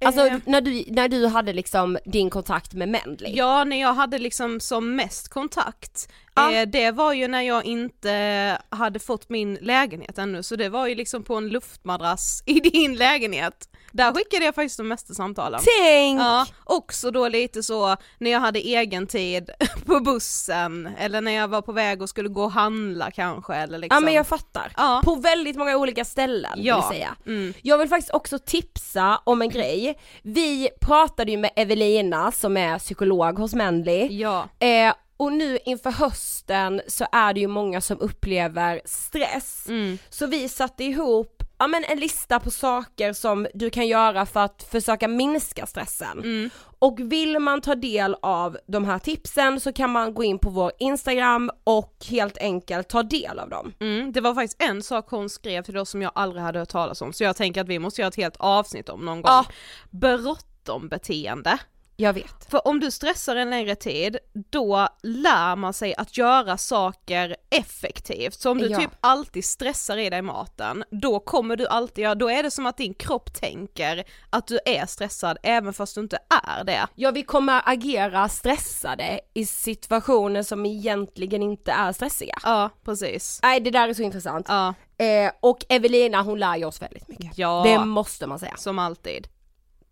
Alltså 0.04 0.26
Eh. 0.26 0.38
när, 0.46 0.60
du, 0.60 0.84
när 0.88 1.08
du 1.08 1.26
hade 1.26 1.52
liksom 1.52 1.98
din 2.04 2.30
kontakt 2.30 2.74
med 2.74 2.88
Mendley? 2.88 3.32
Ja, 3.36 3.64
när 3.64 3.80
jag 3.80 3.94
hade 3.94 4.18
liksom 4.18 4.60
som 4.60 4.96
mest 4.96 5.28
kontakt, 5.28 6.08
Ja. 6.34 6.52
eh, 6.52 6.66
det 6.66 6.90
var 6.90 7.12
ju 7.12 7.28
när 7.28 7.42
jag 7.42 7.64
inte 7.64 8.58
hade 8.70 8.98
fått 8.98 9.28
min 9.28 9.54
lägenhet 9.60 10.18
ännu, 10.18 10.42
så 10.42 10.56
det 10.56 10.68
var 10.68 10.86
ju 10.86 10.94
liksom 10.94 11.22
på 11.22 11.34
en 11.34 11.48
luftmadrass 11.48 12.42
i 12.46 12.60
din 12.60 12.94
lägenhet. 12.96 13.68
Där 13.92 14.12
skickade 14.12 14.44
jag 14.44 14.54
faktiskt 14.54 14.76
de 14.76 14.88
mesta 14.88 15.14
samtalen. 15.14 15.60
Tänk! 15.80 16.20
Ja, 16.20 16.46
också 16.64 17.10
då 17.10 17.28
lite 17.28 17.62
så 17.62 17.96
när 18.18 18.30
jag 18.30 18.40
hade 18.40 18.58
egen 18.58 19.06
tid 19.06 19.50
på 19.86 20.00
bussen, 20.00 20.88
eller 20.98 21.20
när 21.20 21.32
jag 21.32 21.48
var 21.48 21.62
på 21.62 21.72
väg 21.72 22.02
och 22.02 22.08
skulle 22.08 22.28
gå 22.28 22.42
och 22.44 22.52
handla 22.52 23.10
kanske 23.10 23.54
eller 23.54 23.78
liksom. 23.78 23.96
Ja 23.96 24.00
men 24.00 24.14
jag 24.14 24.26
fattar. 24.26 24.72
Ja. 24.76 25.00
På 25.04 25.14
väldigt 25.14 25.56
många 25.56 25.76
olika 25.76 26.04
ställen 26.04 26.52
Ja. 26.56 26.76
vill 26.88 26.96
säga. 26.96 27.16
Mm. 27.26 27.54
Jag 27.62 27.78
vill 27.78 27.88
faktiskt 27.88 28.14
också 28.14 28.38
tipsa 28.38 29.20
om 29.24 29.42
en 29.42 29.48
grej. 29.48 29.98
Vi 30.22 30.68
pratade 30.80 31.30
ju 31.30 31.36
med 31.38 31.50
Evelina 31.56 32.32
som 32.32 32.56
är 32.56 32.78
psykolog 32.78 33.38
hos 33.38 33.54
Mendley. 33.54 34.06
Ja, 34.20 34.48
Eh, 34.58 34.94
och 35.16 35.33
nu 35.33 35.59
inför 35.64 35.90
hösten 35.90 36.80
så 36.88 37.06
är 37.12 37.35
det 37.35 37.40
ju 37.40 37.49
många 37.49 37.80
som 37.80 38.00
upplever 38.00 38.80
stress. 38.85 39.68
mm. 39.68 39.99
Så 40.11 40.26
vi 40.26 40.49
satte 40.49 40.85
ihop 40.85 41.44
ja, 41.59 41.66
men 41.66 41.85
en 41.85 42.00
lista 42.00 42.40
på 42.40 42.50
saker 42.50 43.12
som 43.12 43.47
du 43.54 43.71
kan 43.71 43.87
göra 43.87 44.26
för 44.26 44.40
att 44.40 44.62
försöka 44.71 45.09
minska 45.09 45.66
stressen. 45.66 46.18
Mm. 46.18 46.50
Och 46.78 47.00
vill 47.00 47.38
man 47.38 47.61
ta 47.61 47.75
del 47.75 48.16
av 48.23 48.59
de 48.66 48.85
här 48.85 48.99
tipsen 48.99 49.61
så 49.61 49.73
kan 49.73 49.90
man 49.90 50.14
gå 50.14 50.25
in 50.25 50.38
på 50.38 50.50
vår 50.50 50.73
Instagram 50.78 51.50
och 51.64 52.06
helt 52.11 52.38
enkelt 52.38 52.88
ta 52.88 53.02
del 53.02 53.38
av 53.38 53.49
dem. 53.49 53.73
Mm, 53.80 54.12
det 54.12 54.21
var 54.21 54.35
faktiskt 54.35 54.62
en 54.62 54.83
sak 54.83 55.06
hon 55.11 55.30
skrev 55.30 55.62
till 55.62 55.76
oss 55.78 55.90
som 55.90 56.02
jag 56.02 56.12
aldrig 56.14 56.42
hade 56.42 56.59
hört 56.59 56.68
talas 56.68 57.02
om, 57.02 57.12
så 57.12 57.25
jag 57.25 57.37
tänker 57.37 57.61
att 57.61 57.68
vi 57.68 57.78
måste 57.78 58.00
göra 58.00 58.09
ett 58.09 58.16
helt 58.16 58.37
avsnitt 58.37 58.88
om 58.88 59.04
någon 59.04 59.23
gång. 59.23 59.33
Ja. 59.33 59.47
Bråttom 59.90 60.88
beteende. 60.88 61.59
Jag 61.96 62.12
vet. 62.12 62.50
För 62.50 62.68
om 62.68 62.80
du 62.80 62.90
stressar 62.90 63.36
en 63.36 63.50
längre 63.50 63.74
tid, 63.74 64.16
då 64.50 64.88
lär 65.02 65.56
man 65.56 65.72
sig 65.72 65.94
att 65.94 66.16
göra 66.18 66.56
saker 66.56 67.36
effektivt. 67.50 68.34
Så 68.34 68.50
om 68.50 68.58
du 68.58 68.66
Ja. 68.66 68.78
typ 68.78 68.90
alltid 69.00 69.44
stressar 69.44 69.96
i 69.96 70.10
dig 70.10 70.22
maten, 70.22 70.84
då 70.90 71.20
kommer 71.20 71.56
du 71.56 71.66
alltid 71.66 72.02
göra, 72.04 72.14
då 72.14 72.30
är 72.30 72.42
det 72.42 72.50
som 72.50 72.66
att 72.66 72.76
din 72.76 72.94
kropp 72.94 73.34
tänker 73.34 74.04
att 74.30 74.46
du 74.46 74.58
är 74.64 74.86
stressad 74.86 75.38
även 75.42 75.72
fast 75.72 75.94
du 75.94 76.00
inte 76.00 76.18
är 76.46 76.64
det. 76.64 76.86
Ja 76.94 77.10
vi 77.10 77.22
kommer 77.22 77.62
agera 77.64 78.28
stressade 78.28 79.20
i 79.34 79.46
situationer 79.46 80.42
som 80.42 80.66
egentligen 80.66 81.42
inte 81.42 81.72
är 81.72 81.92
stressiga. 81.92 82.36
Ja, 82.42 82.70
precis. 82.84 83.40
Nej 83.42 83.60
det 83.60 83.70
där 83.70 83.88
är 83.88 83.94
så 83.94 84.02
intressant. 84.02 84.46
Ja, 84.48 84.74
Eh, 84.98 85.30
och 85.40 85.64
Evelina 85.68 86.22
hon 86.22 86.38
lär 86.38 86.56
ju 86.56 86.64
oss 86.64 86.82
väldigt 86.82 87.08
mycket. 87.08 87.38
Ja. 87.38 87.62
Det 87.66 87.84
måste 87.84 88.26
man 88.26 88.38
säga. 88.38 88.56
som 88.56 88.78
alltid. 88.78 89.28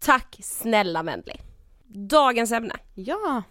Tack 0.01 0.37
snälla 0.43 1.03
Mendley. 1.03 1.37
Dagens 1.95 2.53
ämne. 2.53 2.75
Ja. 2.95 3.43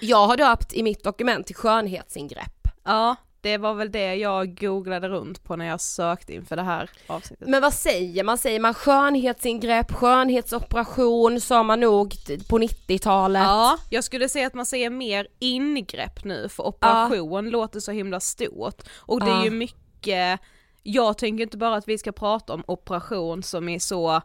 Jag 0.00 0.26
har 0.26 0.36
döpt 0.36 0.74
i 0.74 0.82
mitt 0.82 1.04
dokument 1.04 1.46
till 1.46 1.56
skönhetsingrepp. 1.56 2.68
Ja, 2.84 3.16
det 3.40 3.58
var 3.58 3.74
väl 3.74 3.92
det 3.92 4.14
jag 4.14 4.60
googlade 4.60 5.08
runt 5.08 5.44
på 5.44 5.56
när 5.56 5.66
jag 5.66 5.80
sökte 5.80 6.34
inför 6.34 6.56
det 6.56 6.62
här 6.62 6.90
avsnittet. 7.06 7.48
Men 7.48 7.62
vad 7.62 7.74
säger 7.74 8.24
man? 8.24 8.38
Säger 8.38 8.60
man 8.60 8.74
skönhetsingrepp, 8.74 9.92
skönhetsoperation 9.92 11.40
sa 11.40 11.62
man 11.62 11.80
nog 11.80 12.14
på 12.48 12.58
90-talet? 12.58 13.42
Ja, 13.42 13.78
jag 13.90 14.04
skulle 14.04 14.28
säga 14.28 14.46
att 14.46 14.54
man 14.54 14.66
säger 14.66 14.90
mer 14.90 15.28
ingrepp 15.38 16.24
nu 16.24 16.48
för 16.48 16.66
operation 16.66 17.44
ja. 17.44 17.50
låter 17.50 17.80
så 17.80 17.92
himla 17.92 18.20
stort. 18.20 18.82
Och 18.96 19.20
det 19.20 19.30
är 19.30 19.44
ju 19.44 19.50
mycket, 19.50 20.40
jag 20.82 21.18
tänker 21.18 21.42
inte 21.42 21.56
bara 21.56 21.76
att 21.76 21.88
vi 21.88 21.98
ska 21.98 22.12
prata 22.12 22.54
om 22.54 22.64
operation 22.66 23.42
som 23.42 23.68
är 23.68 23.78
så, 23.78 24.20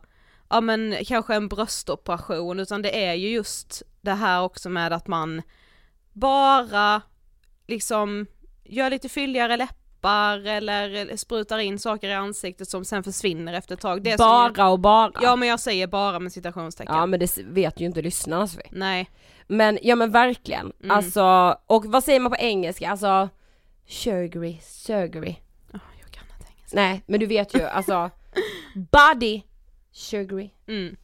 ja 0.50 0.62
men 0.62 0.96
kanske 1.06 1.36
en 1.36 1.48
bröstoperation 1.48 2.60
utan 2.60 2.82
det 2.82 3.06
är 3.06 3.14
ju 3.14 3.30
just 3.30 3.84
det 4.02 4.14
här 4.14 4.42
också 4.42 4.70
med 4.70 4.94
att 4.94 5.08
man 5.08 5.42
bara 6.14 7.02
liksom 7.68 8.25
gör 8.64 8.90
lite 8.90 9.10
fylligare 9.10 9.58
läppar 9.58 10.48
eller 10.48 11.18
sprutar 11.18 11.60
in 11.60 11.80
saker 11.80 12.10
i 12.10 12.14
ansiktet 12.14 12.70
som 12.70 12.86
sen 12.86 13.04
försvinner 13.04 13.54
efter 13.54 13.74
ett 13.74 13.82
tag. 13.82 14.04
Det 14.04 14.18
bara 14.18 14.54
jag, 14.58 14.72
och 14.72 14.80
bara? 14.80 15.12
Ja 15.22 15.36
men 15.36 15.50
jag 15.50 15.60
säger 15.60 15.88
bara 15.88 16.20
med 16.20 16.32
citationstecken. 16.32 16.96
Ja 16.96 17.06
men 17.06 17.20
det 17.20 17.38
vet 17.38 17.82
ju 17.82 17.86
inte 17.86 18.02
lyssnarna 18.02 18.48
Sofie. 18.48 18.70
Nej. 18.72 19.10
Men 19.48 19.80
ja 19.82 19.96
men 19.96 20.12
verkligen, 20.12 20.74
mm. 20.84 20.98
alltså, 20.98 21.58
och 21.66 21.86
vad 21.86 22.04
säger 22.04 22.20
man 22.20 22.32
på 22.32 22.38
engelska? 22.38 22.90
Alltså, 22.90 23.30
surgery, 23.88 24.58
surgery. 24.62 25.36
Oh, 25.74 25.80
jag 26.02 26.12
kan 26.12 26.24
inte 26.24 26.52
engelska. 26.58 26.75
Nej 26.75 27.04
men 27.06 27.20
du 27.20 27.25
vet 27.25 27.56
ju, 27.56 27.62
alltså, 27.62 28.10
body 28.92 29.42
surgery. 29.96 30.50
Mm. 30.68 30.96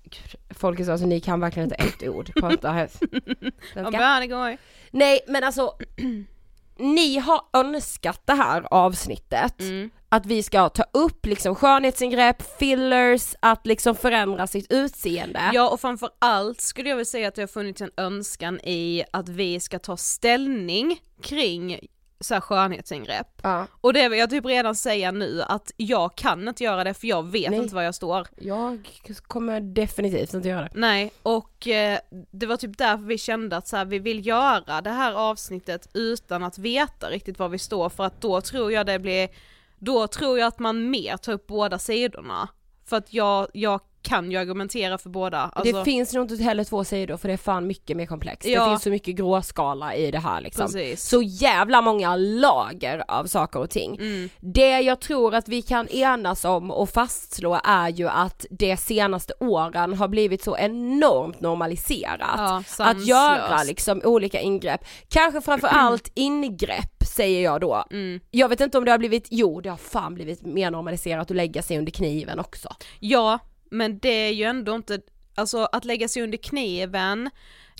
Folk 0.50 0.80
är 0.80 0.84
så, 0.84 0.92
alltså 0.92 1.08
ni 1.08 1.20
kan 1.20 1.40
verkligen 1.40 1.72
inte 1.72 1.76
ett 1.76 2.10
ord, 2.10 2.34
prata 2.36 2.72
här. 2.72 2.90
Nej 4.92 5.20
men 5.28 5.44
alltså 5.44 5.74
ni 6.78 7.18
har 7.18 7.42
önskat 7.54 8.22
det 8.26 8.34
här 8.34 8.68
avsnittet, 8.72 9.62
mm. 9.62 9.90
att 10.10 10.26
vi 10.26 10.44
ska 10.44 10.70
ta 10.70 10.84
upp 10.92 11.26
liksom 11.26 11.56
skönhetsingrepp, 11.56 12.58
fillers, 12.60 13.36
att 13.40 13.68
liksom 13.68 13.96
förändra 13.96 14.48
sitt 14.48 14.72
utseende. 14.72 15.52
Ja 15.54 15.70
och 15.70 15.82
framförallt 15.82 16.62
skulle 16.62 16.90
jag 16.90 16.96
vilja 16.96 17.06
säga 17.06 17.28
att 17.28 17.36
det 17.36 17.42
har 17.42 17.48
funnits 17.48 17.82
en 17.82 17.92
önskan 17.98 18.60
i 18.60 19.04
att 19.14 19.30
vi 19.30 19.60
ska 19.60 19.80
ta 19.80 19.98
ställning 19.98 21.00
kring 21.22 21.80
så 22.22 22.34
här 22.34 22.42
skönhetsingrepp. 22.42 23.28
Ja. 23.44 23.68
Och 23.82 23.94
det 23.94 24.10
vill 24.10 24.20
jag 24.20 24.30
typ 24.30 24.46
redan 24.46 24.76
säga 24.76 25.12
nu 25.12 25.42
att 25.42 25.72
jag 25.78 26.16
kan 26.16 26.48
inte 26.48 26.64
göra 26.64 26.84
det 26.84 26.94
för 26.94 27.08
jag 27.08 27.32
vet 27.32 27.52
Nej. 27.52 27.60
inte 27.60 27.76
var 27.76 27.82
jag 27.82 27.96
står. 27.96 28.28
Jag 28.38 28.90
kommer 29.28 29.62
definitivt 29.62 30.34
inte 30.34 30.50
göra 30.50 30.62
det. 30.62 30.72
Nej, 30.74 31.12
och 31.24 31.68
eh, 31.68 32.00
det 32.32 32.46
var 32.46 32.58
typ 32.58 32.78
därför 32.78 33.04
vi 33.04 33.18
kände 33.18 33.58
att 33.58 33.68
så 33.68 33.78
här, 33.78 33.86
vi 33.86 34.00
vill 34.00 34.28
göra 34.28 34.82
det 34.82 34.90
här 34.90 35.14
avsnittet 35.14 35.90
utan 35.94 36.44
att 36.44 36.58
veta 36.58 37.10
riktigt 37.10 37.40
var 37.40 37.50
vi 37.50 37.60
står 37.60 37.90
för 37.90 38.04
att 38.04 38.22
då 38.22 38.42
tror 38.42 38.72
jag 38.72 38.86
det 38.86 39.00
blir, 39.00 39.30
då 39.80 40.08
tror 40.08 40.40
jag 40.40 40.48
att 40.48 40.60
man 40.60 40.90
mer 40.90 41.18
tar 41.18 41.34
upp 41.34 41.48
båda 41.48 41.80
sidorna. 41.80 42.50
För 42.86 42.98
att 42.98 43.14
jag, 43.14 43.48
jag 43.54 43.82
kan 44.02 44.32
ju 44.32 44.38
argumentera 44.38 44.98
för 44.98 45.10
båda. 45.10 45.40
Alltså... 45.40 45.78
Det 45.78 45.86
finns 45.86 46.14
nog 46.14 46.32
inte 46.32 46.44
heller 46.44 46.64
två 46.64 46.84
sidor 46.84 47.18
för 47.18 47.28
det 47.28 47.34
är 47.34 47.38
fan 47.38 47.68
mycket 47.68 47.98
mer 47.98 48.06
komplext. 48.06 48.48
Ja. 48.48 48.64
Det 48.64 48.70
finns 48.70 48.84
så 48.84 48.90
mycket 48.90 49.16
gråskala 49.16 49.96
i 49.96 50.12
det 50.12 50.20
här 50.20 50.42
liksom. 50.42 50.66
Precis. 50.66 51.04
Så 51.04 51.22
jävla 51.22 51.82
många 51.82 52.16
lager 52.16 53.04
av 53.08 53.26
saker 53.26 53.60
och 53.60 53.70
ting. 53.70 53.96
Mm. 53.96 54.30
Det 54.40 54.80
jag 54.80 55.00
tror 55.00 55.36
att 55.36 55.48
vi 55.48 55.62
kan 55.62 55.88
enas 55.88 56.46
om 56.46 56.72
och 56.72 56.90
fastslå 56.90 57.60
är 57.64 57.90
ju 57.90 58.08
att 58.08 58.46
det 58.50 58.78
senaste 58.78 59.34
åren 59.40 59.94
har 59.94 60.08
blivit 60.08 60.44
så 60.44 60.58
enormt 60.58 61.42
normaliserat. 61.42 62.20
Ja, 62.38 62.64
att 62.80 63.08
göra 63.08 63.64
liksom 63.64 64.02
olika 64.04 64.42
ingrepp. 64.42 64.82
Kanske 65.10 65.42
framförallt 65.42 66.12
ingrepp 66.16 67.04
säger 67.16 67.44
jag 67.44 67.62
då. 67.62 67.86
Mm. 67.92 68.20
Jag 68.32 68.50
vet 68.50 68.60
inte 68.60 68.78
om 68.78 68.86
det 68.86 68.92
har 68.92 68.98
blivit, 68.98 69.28
jo 69.30 69.62
det 69.62 69.70
har 69.70 69.78
fan 69.78 70.14
blivit 70.14 70.46
mer 70.46 70.72
normaliserat 70.72 71.32
att 71.32 71.38
lägga 71.38 71.62
sig 71.62 71.78
under 71.78 71.92
kniven 71.92 72.40
också. 72.40 72.76
Ja, 73.00 73.40
men 73.72 74.00
det 74.00 74.28
är 74.28 74.32
ju 74.32 74.44
ändå 74.44 74.76
inte, 74.76 75.00
alltså 75.36 75.68
att 75.72 75.86
lägga 75.86 76.08
sig 76.08 76.24
under 76.24 76.38
kniven 76.38 77.30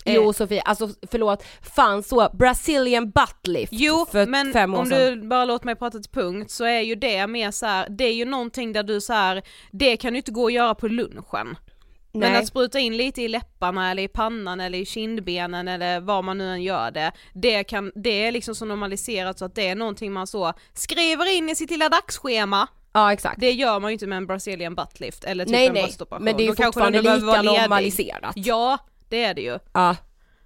Jo 0.04 0.22
eh, 0.22 0.32
Sofie, 0.32 0.60
alltså 0.60 0.88
förlåt, 1.10 1.44
fanns 1.76 2.08
så 2.08 2.28
Brazilian 2.32 3.10
buttlift 3.10 3.72
jo, 3.72 4.06
för 4.12 4.26
men 4.26 4.52
fem 4.52 4.74
år 4.74 4.78
om 4.78 4.86
sedan. 4.86 5.20
du 5.20 5.28
bara 5.28 5.44
låter 5.44 5.66
mig 5.66 5.76
prata 5.76 5.98
till 5.98 6.10
punkt 6.10 6.50
så 6.50 6.64
är 6.64 6.80
ju 6.80 6.94
det 6.94 7.26
mer 7.26 7.50
så 7.50 7.66
här, 7.66 7.88
det 7.88 8.04
är 8.04 8.14
ju 8.14 8.24
någonting 8.24 8.72
där 8.72 8.82
du 8.82 9.00
så 9.00 9.12
här, 9.12 9.42
det 9.70 9.96
kan 9.96 10.12
du 10.12 10.16
inte 10.16 10.32
gå 10.32 10.42
och 10.42 10.50
göra 10.50 10.74
på 10.74 10.88
lunchen. 10.88 11.56
Nej. 12.14 12.30
Men 12.30 12.36
att 12.36 12.46
spruta 12.46 12.78
in 12.78 12.96
lite 12.96 13.22
i 13.22 13.28
läpparna 13.28 13.90
eller 13.90 14.02
i 14.02 14.08
pannan 14.08 14.60
eller 14.60 14.78
i 14.78 14.86
kindbenen 14.86 15.68
eller 15.68 16.00
var 16.00 16.22
man 16.22 16.38
nu 16.38 16.48
än 16.48 16.62
gör 16.62 16.90
det, 16.90 17.12
det, 17.34 17.64
kan, 17.64 17.92
det 17.94 18.26
är 18.26 18.32
liksom 18.32 18.54
så 18.54 18.64
normaliserat 18.64 19.38
så 19.38 19.44
att 19.44 19.54
det 19.54 19.68
är 19.68 19.74
någonting 19.74 20.12
man 20.12 20.26
så 20.26 20.52
skriver 20.74 21.36
in 21.36 21.48
i 21.48 21.54
sitt 21.54 21.70
lilla 21.70 21.88
dagsschema 21.88 22.68
Ja 22.92 23.12
exakt. 23.12 23.40
Det 23.40 23.52
gör 23.52 23.80
man 23.80 23.90
ju 23.90 23.92
inte 23.92 24.06
med 24.06 24.16
en 24.16 24.26
Brazilian 24.26 24.74
buttlift 24.74 25.24
eller 25.24 25.44
typ 25.44 25.52
nej, 25.52 25.66
en 25.66 25.72
nej. 25.72 25.82
bröstoperation. 25.82 26.24
Men 26.24 26.36
det 26.36 26.42
är 26.42 26.46
ju 26.46 26.54
fortfarande 26.54 27.02
lika 27.02 27.42
normaliserat. 27.42 28.32
Ja, 28.34 28.78
det 29.08 29.24
är 29.24 29.34
det 29.34 29.42
ju. 29.42 29.58
Ja. 29.72 29.96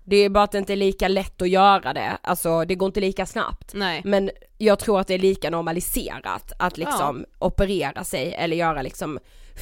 Det 0.04 0.16
är 0.16 0.28
bara 0.28 0.44
att 0.44 0.52
det 0.52 0.58
inte 0.58 0.72
är 0.72 0.76
lika 0.76 1.08
lätt 1.08 1.42
att 1.42 1.48
göra 1.48 1.92
det, 1.92 2.18
alltså 2.22 2.64
det 2.64 2.74
går 2.74 2.86
inte 2.86 3.00
lika 3.00 3.26
snabbt. 3.26 3.74
Nej. 3.74 4.02
Men 4.04 4.30
jag 4.58 4.78
tror 4.78 5.00
att 5.00 5.06
det 5.06 5.14
är 5.14 5.18
lika 5.18 5.50
normaliserat 5.50 6.52
att 6.58 6.78
liksom 6.78 7.26
ja. 7.30 7.46
operera 7.46 8.04
sig 8.04 8.34
eller 8.34 8.56
göra 8.56 8.82
liksom 8.82 9.18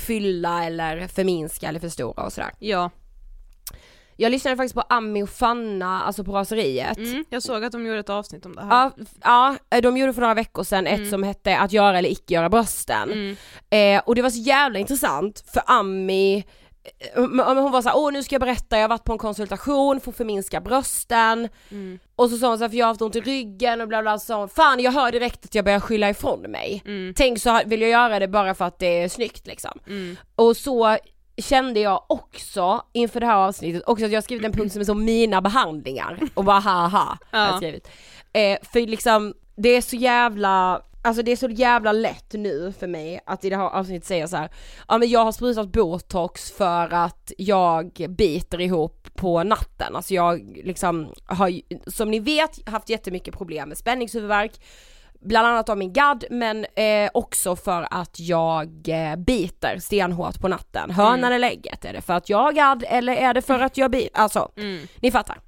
fylla 0.07 0.65
eller 0.65 1.07
förminska 1.07 1.69
eller 1.69 1.81
förstora 1.81 2.25
och 2.25 2.33
sådär. 2.33 2.51
Ja. 2.59 2.91
Jag 4.17 4.31
lyssnade 4.31 4.57
faktiskt 4.57 4.75
på 4.75 4.81
Ami 4.81 5.23
och 5.23 5.31
Fanna, 5.31 6.03
alltså 6.03 6.25
på 6.25 6.33
raseriet. 6.33 6.97
Mm, 6.97 7.25
jag 7.31 7.43
såg 7.43 7.65
att 7.65 7.73
de 7.73 7.87
gjorde 7.87 7.99
ett 7.99 8.11
avsnitt 8.11 8.47
om 8.47 8.55
det 8.57 8.63
här. 8.63 8.91
Ja, 9.23 9.57
ja 9.71 9.81
de 9.81 9.97
gjorde 9.97 10.13
för 10.13 10.21
några 10.21 10.35
veckor 10.35 10.65
sedan 10.65 10.87
ett 10.87 10.99
mm. 10.99 11.11
som 11.11 11.23
hette 11.23 11.59
att 11.59 11.73
göra 11.73 11.99
eller 11.99 12.09
icke 12.09 12.35
göra 12.35 12.49
brösten. 12.49 13.13
Mm. 13.13 13.37
Eh, 13.71 14.03
och 14.07 14.15
det 14.15 14.23
var 14.23 14.31
så 14.31 14.41
jävla 14.41 14.79
intressant 14.79 15.45
för 15.53 15.63
Ami 15.67 16.45
eh, 17.15 17.23
hon 17.25 17.73
var 17.73 17.83
såhär, 17.83 17.97
åh 17.97 18.13
nu 18.13 18.23
ska 18.23 18.35
jag 18.35 18.41
berätta, 18.41 18.77
jag 18.77 18.83
har 18.83 18.89
varit 18.89 19.05
på 19.05 19.13
en 19.13 19.19
konsultation 19.19 20.01
för 20.01 20.11
att 20.11 20.17
förminska 20.17 20.61
brösten 20.61 21.49
mm. 21.71 21.99
Och 22.17 22.31
så 22.31 22.37
sa 22.37 22.49
hon 22.49 22.59
såhär, 22.59 22.69
för 22.69 22.77
jag 22.77 22.87
har 22.87 22.91
haft 22.91 23.03
ont 23.03 23.17
i 23.17 23.21
ryggen 23.21 23.81
och 23.81 23.89
bla 23.89 24.03
bla 24.03 24.19
så 24.19 24.49
fan 24.49 24.81
jag 24.81 24.93
hör 24.93 25.13
direkt 25.13 25.45
att 25.45 25.55
jag 25.55 25.65
börjar 25.65 25.81
skylla 25.81 26.11
ifrån 26.11 26.41
mig. 26.41 26.83
Mm. 26.87 27.15
Tänk 27.17 27.41
så 27.41 27.61
vill 27.67 27.81
jag 27.81 27.91
göra 27.91 28.19
det 28.19 28.29
bara 28.29 28.55
för 28.55 28.65
att 28.65 28.79
det 28.79 29.03
är 29.03 29.09
snyggt 29.09 29.47
liksom. 29.47 29.79
Mm. 29.87 30.17
Och 30.37 30.57
så 30.57 30.99
kände 31.37 31.81
jag 31.81 32.05
också 32.09 32.83
inför 32.93 33.21
det 33.21 33.27
här 33.27 33.37
avsnittet 33.37 33.83
också 33.87 34.05
att 34.05 34.11
jag 34.11 34.17
har 34.17 34.23
skrivit 34.23 34.45
en 34.45 34.53
punkt 34.53 34.73
som 34.73 34.81
är 34.81 34.85
så 34.85 34.95
mina 34.95 35.41
behandlingar 35.41 36.19
och 36.35 36.45
bara 36.45 36.59
haha 36.59 37.19
ja. 37.31 37.39
har 37.39 37.47
jag 37.47 37.57
skrivit. 37.57 37.89
Eh, 38.33 38.59
för 38.73 38.87
liksom 38.87 39.35
det 39.57 39.69
är 39.69 39.81
så 39.81 39.97
jävla 39.97 40.83
Alltså 41.07 41.23
det 41.23 41.33
är 41.33 41.37
så 41.37 41.49
jävla 41.49 41.93
lätt 41.93 42.33
nu 42.33 42.73
för 42.79 42.87
mig 42.87 43.21
att 43.27 43.45
i 43.45 43.51
det 43.51 43.57
här 43.57 43.65
avsnittet 43.65 44.07
säga 44.07 44.29
så 44.29 44.37
här, 44.37 44.51
ja 44.89 44.99
men 44.99 45.09
jag 45.09 45.25
har 45.25 45.33
sprutat 45.33 45.73
botox 45.73 46.53
för 46.53 46.95
att 46.95 47.33
jag 47.39 48.07
biter 48.09 48.61
ihop 48.61 49.09
på 49.15 49.43
natten, 49.43 49.97
alltså 49.97 50.15
jag 50.15 50.61
liksom 50.65 51.13
har 51.27 51.61
som 51.91 52.11
ni 52.11 52.19
vet 52.19 52.69
haft 52.69 52.89
jättemycket 52.89 53.35
problem 53.35 53.69
med 53.69 53.79
spänningshuvudvärk, 53.79 54.53
bland 55.25 55.47
annat 55.47 55.69
av 55.69 55.79
min 55.79 55.93
gadd 55.93 56.25
men 56.31 56.67
eh, 56.77 57.11
också 57.15 57.57
för 57.57 57.87
att 57.91 58.21
jag 58.21 58.89
eh, 58.89 59.17
biter 59.17 59.79
stenhårt 59.79 60.41
på 60.41 60.49
natten. 60.49 60.91
Hönan 60.91 61.19
mm. 61.19 61.33
eller 61.33 61.49
ägget, 61.49 61.85
är 61.85 61.93
det 61.93 62.01
för 62.01 62.13
att 62.15 62.29
jag 62.29 62.39
har 62.39 62.53
gadd 62.53 62.85
eller 62.89 63.17
är 63.17 63.35
det 63.35 63.43
för 63.43 63.61
att 63.61 63.77
jag 63.77 63.91
biter? 63.91 64.11
Alltså, 64.21 64.51
mm. 64.57 64.87
ni 65.01 65.11
fattar. 65.11 65.39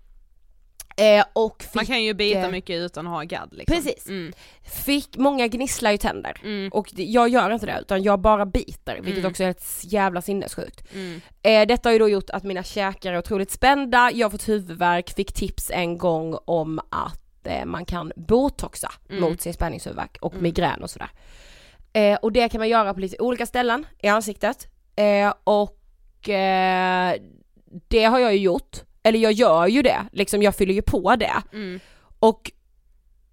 Eh, 0.99 1.25
och 1.33 1.62
fick, 1.62 1.75
Man 1.75 1.87
kan 1.87 2.05
ju 2.05 2.15
bita 2.15 2.41
eh, 2.41 2.51
mycket 2.51 2.77
utan 2.77 3.07
att 3.07 3.12
ha 3.12 3.23
gadd 3.23 3.49
liksom. 3.53 3.77
Precis. 3.77 4.09
Mm. 4.09 4.33
Fick, 4.62 5.17
många 5.17 5.47
gnisslar 5.47 5.91
ju 5.91 5.99
tänder 5.99 6.41
mm. 6.43 6.73
och 6.73 6.89
jag 6.93 7.29
gör 7.29 7.51
inte 7.51 7.67
det 7.67 7.79
utan 7.81 8.03
jag 8.03 8.21
bara 8.21 8.47
biter 8.47 8.95
vilket 8.95 9.19
mm. 9.19 9.31
också 9.31 9.45
är 9.45 9.51
ett 9.51 9.65
jävla 9.83 10.23
sinnessjukt. 10.23 10.95
Mm. 10.95 11.21
Eh, 11.43 11.67
detta 11.67 11.89
har 11.89 11.93
ju 11.93 11.99
då 11.99 12.09
gjort 12.09 12.31
att 12.31 12.43
mina 12.43 12.62
käkar 12.62 13.12
är 13.12 13.19
otroligt 13.19 13.51
spända, 13.51 14.11
jag 14.15 14.25
har 14.25 14.31
fått 14.31 14.49
huvudvärk, 14.49 15.15
fick 15.15 15.33
tips 15.33 15.71
en 15.71 15.99
gång 15.99 16.39
om 16.45 16.81
att 16.91 17.26
man 17.67 17.85
kan 17.85 18.13
botoxa 18.17 18.93
mm. 19.09 19.23
mot 19.23 19.41
sin 19.41 19.55
spänningshuvudvärk 19.55 20.19
och 20.21 20.33
mm. 20.33 20.43
migrän 20.43 20.83
och 20.83 20.91
sådär. 20.91 21.11
Eh, 21.93 22.19
och 22.23 22.33
det 22.33 22.49
kan 22.49 22.59
man 22.59 22.69
göra 22.69 22.95
på 22.95 23.01
lite 23.01 23.17
olika 23.19 23.47
ställen 23.47 23.87
i 23.99 24.09
ansiktet 24.09 24.69
eh, 24.97 25.35
och 25.45 26.29
eh, 26.29 27.15
det 27.89 28.05
har 28.05 28.19
jag 28.19 28.35
ju 28.35 28.41
gjort, 28.41 28.77
eller 29.03 29.19
jag 29.19 29.33
gör 29.33 29.67
ju 29.67 29.83
det, 29.83 30.07
liksom 30.13 30.43
jag 30.43 30.57
fyller 30.57 30.75
ju 30.75 30.83
på 30.83 31.17
det. 31.17 31.43
Mm. 31.53 31.81
Och 32.19 32.51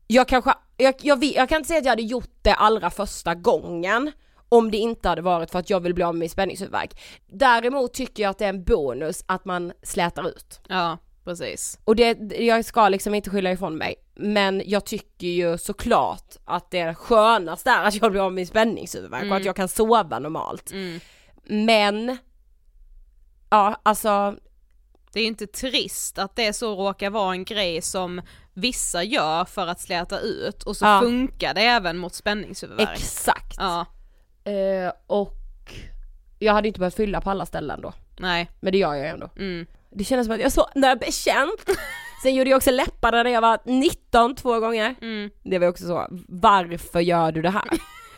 jag 0.08 0.28
kanske, 0.28 0.54
jag, 0.78 0.96
jag, 1.02 1.24
jag 1.24 1.50
kan 1.50 1.58
inte 1.58 1.68
säga 1.68 1.80
att 1.80 1.86
jag 1.86 1.92
hade 1.92 2.02
gjort 2.02 2.32
det 2.42 2.54
allra 2.54 2.90
första 2.90 3.36
gången 3.36 4.12
om 4.50 4.72
det 4.72 4.78
inte 4.78 5.10
hade 5.10 5.22
varit 5.22 5.52
för 5.52 5.60
att 5.60 5.70
jag 5.70 5.80
vill 5.80 5.94
bli 5.94 6.04
av 6.04 6.16
med 6.16 6.20
min 6.20 6.30
spänningshuvudvärk. 6.30 7.02
Däremot 7.28 7.94
tycker 7.94 8.24
jag 8.24 8.30
att 8.30 8.38
det 8.38 8.46
är 8.46 8.50
en 8.50 8.64
bonus 8.64 9.24
att 9.26 9.46
man 9.46 9.74
slätar 9.84 10.28
ut. 10.28 10.62
Ja, 10.68 10.98
precis. 11.24 11.80
Och 11.84 11.96
det, 11.96 12.18
jag 12.40 12.66
ska 12.66 12.90
liksom 12.90 13.16
inte 13.16 13.30
skylla 13.30 13.52
ifrån 13.52 13.78
mig, 13.78 13.96
men 14.16 14.62
jag 14.66 14.86
tycker 14.86 15.28
ju 15.28 15.58
såklart 15.58 16.36
att 16.46 16.72
det 16.72 16.96
skönaste 16.96 17.70
är 17.70 17.84
att 17.84 18.02
jag 18.02 18.12
blir 18.12 18.22
av 18.22 18.32
med 18.32 18.36
min 18.36 18.48
spänningshuvudvärk 18.48 19.22
mm. 19.22 19.32
och 19.32 19.36
att 19.36 19.42
mm. 19.42 19.48
jag 19.48 19.56
kan 19.56 19.68
sova 19.68 20.20
normalt. 20.20 20.72
Mm. 20.72 21.00
Men, 21.44 22.18
ja 23.50 23.82
alltså 23.84 24.36
det 25.14 25.20
är 25.20 25.26
inte 25.28 25.48
trist 25.48 26.18
att 26.20 26.36
det 26.36 26.54
så 26.54 26.76
råkar 26.76 27.10
vara 27.10 27.32
en 27.32 27.46
grej 27.46 27.82
som 27.82 28.22
vissa 28.54 29.04
gör 29.04 29.46
för 29.46 29.68
att 29.68 29.80
släta 29.82 30.20
ut 30.20 30.64
och 30.64 30.78
så 30.78 30.86
Ja. 30.86 31.00
funkar 31.04 31.54
det 31.54 31.62
även 31.62 31.98
mot 31.98 32.14
spänningshuvudvärk. 32.14 32.98
Exakt. 32.98 33.56
Ja, 33.58 33.86
Eh, 34.46 34.92
och 35.08 35.74
jag 36.40 36.54
hade 36.54 36.68
inte 36.68 36.80
behövt 36.80 36.96
fylla 36.96 37.22
på 37.22 37.30
alla 37.30 37.46
ställen 37.46 37.82
då. 37.82 37.94
nej, 38.20 38.50
Men 38.60 38.72
det 38.72 38.78
gör 38.78 38.94
jag 38.94 39.04
ju 39.04 39.12
ändå. 39.12 39.30
mm. 39.38 39.66
Det 39.96 40.04
kändes 40.04 40.28
som 40.28 40.36
att 40.36 40.42
jag 40.42 40.52
så 40.52 40.68
bekänt. 41.00 41.70
Sen 42.24 42.36
gjorde 42.36 42.50
jag 42.50 42.58
också 42.58 42.72
läpparna 42.72 43.24
när 43.24 43.32
jag 43.32 43.42
var 43.42 43.60
19 43.66 44.36
två 44.36 44.60
gånger. 44.60 44.96
Mm. 45.02 45.30
Det 45.44 45.60
var 45.60 45.68
också 45.68 45.88
så, 45.88 46.08
varför 46.28 47.00
gör 47.00 47.32
du 47.32 47.42
det 47.42 47.50
här? 47.50 47.64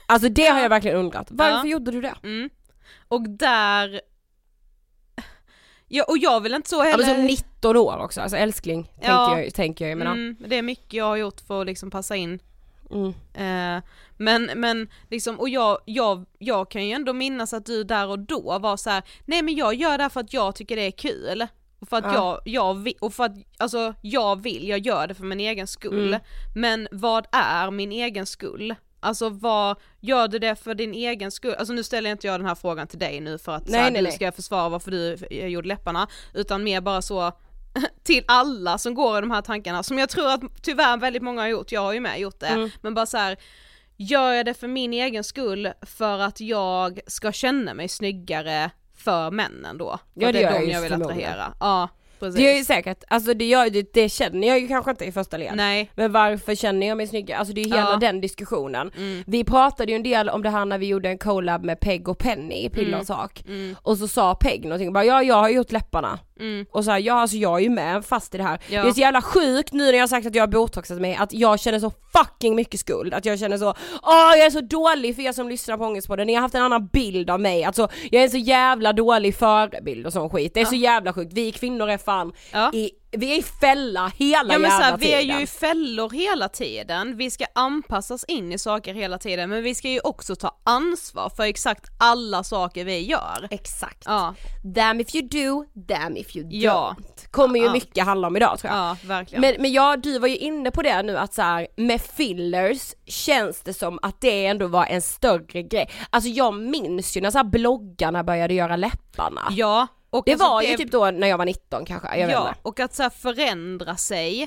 Alltså 0.07 0.29
det 0.29 0.45
har 0.45 0.59
jag 0.59 0.69
verkligen 0.69 0.97
undrat. 0.97 1.27
Varför 1.29 1.67
Ja. 1.67 1.71
gjorde 1.71 1.91
du 1.91 2.01
det? 2.01 2.13
Mm. 2.23 2.49
Och 3.07 3.29
där, 3.29 4.01
ja 5.87 6.03
och 6.07 6.17
jag 6.17 6.41
vill 6.41 6.53
inte 6.53 6.69
så 6.69 6.75
Ja, 6.75 6.83
heller 6.83 7.05
men 7.05 7.15
som 7.15 7.25
19 7.25 7.77
år 7.77 7.97
också, 7.97 8.21
alltså 8.21 8.37
älskling, 8.37 8.91
Ja. 9.01 9.27
tänker, 9.27 9.43
jag, 9.43 9.53
tänker 9.53 9.87
jag 9.87 9.99
ja. 9.99 10.05
mm, 10.05 10.35
det 10.47 10.55
är 10.55 10.61
mycket 10.61 10.93
jag 10.93 11.05
har 11.05 11.15
gjort 11.15 11.41
för 11.47 11.61
att 11.61 11.67
liksom 11.67 11.91
passa 11.91 12.15
in 12.15 12.39
mm. 12.91 13.13
Eh, 13.33 13.83
men, 14.17 14.51
men 14.55 14.89
liksom, 15.09 15.39
och 15.39 15.49
jag, 15.49 15.77
jag, 15.85 16.25
jag 16.39 16.71
kan 16.71 16.87
ju 16.87 16.93
ändå 16.93 17.13
minnas 17.13 17.53
att 17.53 17.65
du 17.65 17.83
där 17.83 18.07
och 18.07 18.19
då 18.19 18.59
var 18.59 18.77
så 18.77 18.89
här: 18.89 19.03
nej 19.25 19.41
men 19.41 19.55
jag 19.55 19.75
gör 19.75 19.97
det 19.97 20.03
här 20.03 20.09
för 20.09 20.19
att 20.19 20.33
jag 20.33 20.55
tycker 20.55 20.75
det 20.75 20.81
är 20.81 20.91
kul. 20.91 21.47
För 21.89 21.97
att 21.97 22.03
Ja. 22.05 22.13
jag, 22.13 22.53
jag 22.53 22.73
vill, 22.73 22.93
och 23.01 23.13
för 23.13 23.23
att, 23.23 23.31
alltså 23.57 23.93
jag 24.01 24.41
vill, 24.41 24.67
jag 24.67 24.79
gör 24.79 25.07
det 25.07 25.13
för 25.13 25.23
min 25.23 25.39
egen 25.39 25.67
skull. 25.67 26.07
Mm. 26.07 26.19
Men 26.55 26.87
vad 26.91 27.27
är 27.31 27.71
min 27.71 27.91
egen 27.91 28.25
skull? 28.25 28.75
Alltså 28.99 29.29
vad, 29.29 29.77
gör 30.01 30.27
du 30.27 30.39
det 30.39 30.55
för 30.55 30.75
din 30.75 30.93
egen 30.93 31.31
skull? 31.31 31.55
Alltså 31.59 31.73
nu 31.73 31.83
ställer 31.83 32.09
inte 32.11 32.27
jag 32.27 32.39
den 32.39 32.47
här 32.47 32.55
frågan 32.55 32.87
till 32.87 32.99
dig 32.99 33.19
nu 33.19 33.37
för 33.37 33.51
att 33.55 33.67
Nej, 33.69 33.79
här, 33.81 33.91
nej, 33.91 34.01
du 34.01 34.03
nej. 34.07 34.11
ska 34.15 34.31
försvara 34.31 34.69
varför 34.69 34.91
du 34.91 35.13
eh, 35.31 35.47
gjorde 35.47 35.67
läpparna, 35.67 36.07
utan 36.33 36.63
mer 36.63 36.81
bara 36.81 37.01
så 37.01 37.31
till 38.03 38.23
alla 38.27 38.77
som 38.77 38.93
går 38.93 39.17
i 39.17 39.21
de 39.21 39.31
här 39.31 39.41
tankarna, 39.41 39.83
som 39.83 39.97
jag 39.97 40.09
tror 40.09 40.31
att 40.31 40.41
tyvärr 40.61 40.97
väldigt 40.97 41.23
många 41.23 41.41
har 41.41 41.47
gjort, 41.49 41.71
jag 41.71 41.81
har 41.81 41.93
ju 41.93 41.99
med 41.99 42.19
gjort 42.19 42.39
det, 42.39 42.47
Mm. 42.47 42.69
men 42.81 42.93
bara 42.93 43.05
så 43.05 43.17
här. 43.17 43.37
Gör 43.97 44.31
jag 44.33 44.45
det 44.45 44.53
för 44.53 44.67
min 44.67 44.93
egen 44.93 45.23
skull 45.23 45.71
för 45.81 46.19
att 46.19 46.39
jag 46.41 46.99
ska 47.07 47.31
känna 47.31 47.73
mig 47.73 47.87
snyggare 47.87 48.71
för 48.97 49.31
männen 49.31 49.77
då? 49.77 49.99
Ja, 50.13 50.27
att 50.27 50.33
det 50.33 50.43
är 50.43 50.59
de 50.59 50.69
jag 50.71 50.81
vill 50.81 50.93
attrahera. 50.93 51.53
Ja, 51.59 51.89
precis. 52.19 52.35
Det 52.35 52.41
gör 52.41 52.57
ju 52.57 52.63
säkert, 52.63 53.03
alltså 53.07 53.33
det, 53.33 53.45
gör, 53.45 53.69
det, 53.69 53.93
det 53.93 54.09
känner 54.09 54.47
jag 54.47 54.59
ju 54.59 54.67
kanske 54.67 54.91
inte 54.91 55.05
i 55.05 55.11
första 55.11 55.37
led. 55.37 55.53
Nej. 55.55 55.91
Men 55.95 56.11
varför 56.11 56.55
känner 56.55 56.87
jag 56.87 56.97
mig 56.97 57.07
snyggare? 57.07 57.39
Alltså 57.39 57.53
det 57.53 57.61
är 57.61 57.65
ju 57.65 57.71
hela 57.75 57.89
Ja. 57.91 57.97
den 57.97 58.21
diskussionen. 58.21 58.91
Mm. 58.97 59.23
Vi 59.27 59.43
pratade 59.43 59.91
ju 59.91 59.95
en 59.95 60.03
del 60.03 60.29
om 60.29 60.43
det 60.43 60.49
här 60.49 60.65
när 60.65 60.77
vi 60.77 60.85
gjorde 60.87 61.09
en 61.09 61.17
collab 61.17 61.63
med 61.65 61.79
Peg 61.79 62.09
och 62.09 62.17
Penny 62.17 62.65
i 62.65 62.69
Pilla 62.69 62.99
och 62.99 63.05
sak. 63.05 63.43
Mm. 63.47 63.75
Och 63.81 63.97
så 63.97 64.07
sa 64.07 64.35
Peg 64.35 64.63
någonting, 64.63 64.93
bara 64.93 65.05
ja 65.05 65.23
jag 65.23 65.35
har 65.35 65.49
gjort 65.49 65.71
läpparna. 65.71 66.19
Mm. 66.39 66.65
Och 66.71 66.85
så 66.85 66.91
här, 66.91 66.99
ja 66.99 67.13
alltså 67.13 67.37
jag 67.37 67.55
är 67.55 67.63
ju 67.63 67.69
med 67.69 68.05
fast 68.05 68.35
i 68.35 68.37
det 68.37 68.43
här. 68.43 68.59
Ja. 68.69 68.83
Det 68.83 68.89
är 68.89 68.93
så 68.93 68.99
jävla 68.99 69.21
sjukt 69.21 69.73
nu 69.73 69.85
när 69.85 69.93
jag 69.93 69.99
har 70.01 70.07
sagt 70.07 70.27
att 70.27 70.35
jag 70.35 70.43
har 70.43 70.47
botoxat 70.47 71.01
mig 71.01 71.15
att 71.15 71.33
jag 71.33 71.59
känner 71.59 71.79
så 71.79 71.91
fucking 72.13 72.55
mycket 72.55 72.79
skuld. 72.79 73.13
Att 73.13 73.25
jag 73.25 73.39
känner 73.39 73.57
så, 73.57 73.69
åh 74.03 74.31
jag 74.37 74.45
är 74.45 74.49
så 74.49 74.61
dålig 74.61 75.15
för 75.15 75.21
er 75.21 75.31
som 75.31 75.49
lyssnar 75.49 75.77
på 75.77 75.83
Ångestpodden, 75.83 76.27
ni 76.27 76.33
har 76.33 76.41
haft 76.41 76.55
en 76.55 76.61
annan 76.63 76.87
bild 76.87 77.29
av 77.29 77.39
mig. 77.39 77.63
Alltså 77.63 77.87
jag 78.11 78.19
är 78.19 78.23
en 78.25 78.31
så 78.31 78.37
jävla 78.37 78.93
dålig 78.93 79.35
förebild 79.35 80.05
och 80.05 80.13
sån 80.13 80.29
skit. 80.29 80.53
Det 80.53 80.61
är 80.61 80.65
så 80.65 80.75
jävla 80.75 81.13
sjukt, 81.13 81.33
vi 81.33 81.51
kvinnor 81.51 81.89
är 81.89 81.97
fan 81.97 82.31
Ja. 82.51 82.71
i, 82.73 82.91
vi 83.17 83.31
är 83.33 83.39
i 83.39 83.43
fälla 83.43 84.11
hela 84.15 84.53
Ja 84.53 84.59
men 84.59 84.69
jävla 84.71 84.77
så 84.77 84.83
här, 84.83 84.97
vi 84.97 85.13
är 85.13 85.21
tiden. 85.21 85.37
ju 85.37 85.43
i 85.43 85.47
fällor 85.47 86.09
hela 86.09 86.49
tiden, 86.49 87.17
vi 87.17 87.31
ska 87.31 87.45
anpassas 87.55 88.23
in 88.23 88.51
i 88.51 88.57
saker 88.59 88.93
hela 88.93 89.17
tiden 89.17 89.49
men 89.49 89.63
vi 89.63 89.75
ska 89.75 89.89
ju 89.89 89.99
också 89.99 90.35
ta 90.35 90.57
ansvar 90.63 91.29
för 91.35 91.43
exakt 91.43 91.85
alla 91.99 92.43
saker 92.43 92.85
vi 92.85 92.99
gör. 93.05 93.47
Exakt. 93.51 94.03
Ja, 94.05 94.33
Damn 94.63 94.99
if 94.99 95.15
you 95.15 95.27
do, 95.27 95.65
damn 95.73 96.17
if 96.17 96.35
you 96.35 96.47
Ja. 96.51 96.95
don't. 96.99 97.31
Kommer 97.31 97.59
ju 97.59 97.65
Ja. 97.65 97.71
mycket 97.73 98.05
handla 98.05 98.27
om 98.27 98.35
idag 98.37 98.59
tror 98.59 98.73
jag. 98.73 98.79
ja 98.81 98.97
verkligen. 99.03 99.41
Men, 99.41 99.55
men 99.59 99.73
ja, 99.73 99.97
du 99.97 100.19
var 100.19 100.27
ju 100.27 100.37
inne 100.37 100.71
på 100.71 100.81
det 100.81 101.01
nu 101.03 101.17
att 101.17 101.33
så 101.33 101.41
här, 101.41 101.67
med 101.77 102.01
fillers 102.01 102.93
känns 103.07 103.61
det 103.61 103.73
som 103.73 103.99
att 104.01 104.21
det 104.21 104.45
ändå 104.45 104.67
var 104.67 104.85
en 104.85 105.01
större 105.01 105.63
grej. 105.63 105.89
Alltså 106.09 106.29
jag 106.29 106.53
minns 106.53 107.17
ju 107.17 107.21
när 107.21 107.31
så 107.31 107.43
bloggarna 107.43 108.23
började 108.23 108.53
göra 108.53 108.75
läpparna. 108.75 109.41
ja, 109.51 109.87
och 110.17 110.23
det 110.25 110.31
alltså 110.31 110.47
var 110.47 110.61
ju 110.61 110.77
typ 110.77 110.91
då 110.91 111.11
när 111.11 111.27
jag 111.27 111.37
var 111.37 111.45
19 111.45 111.85
kanske, 111.85 112.17
jag 112.17 112.27
vet 112.27 112.33
ja, 112.35 112.47
inte. 112.49 112.59
och 112.61 112.79
att 112.79 112.93
så 112.95 113.09
förändra 113.09 113.95
sig, 113.95 114.41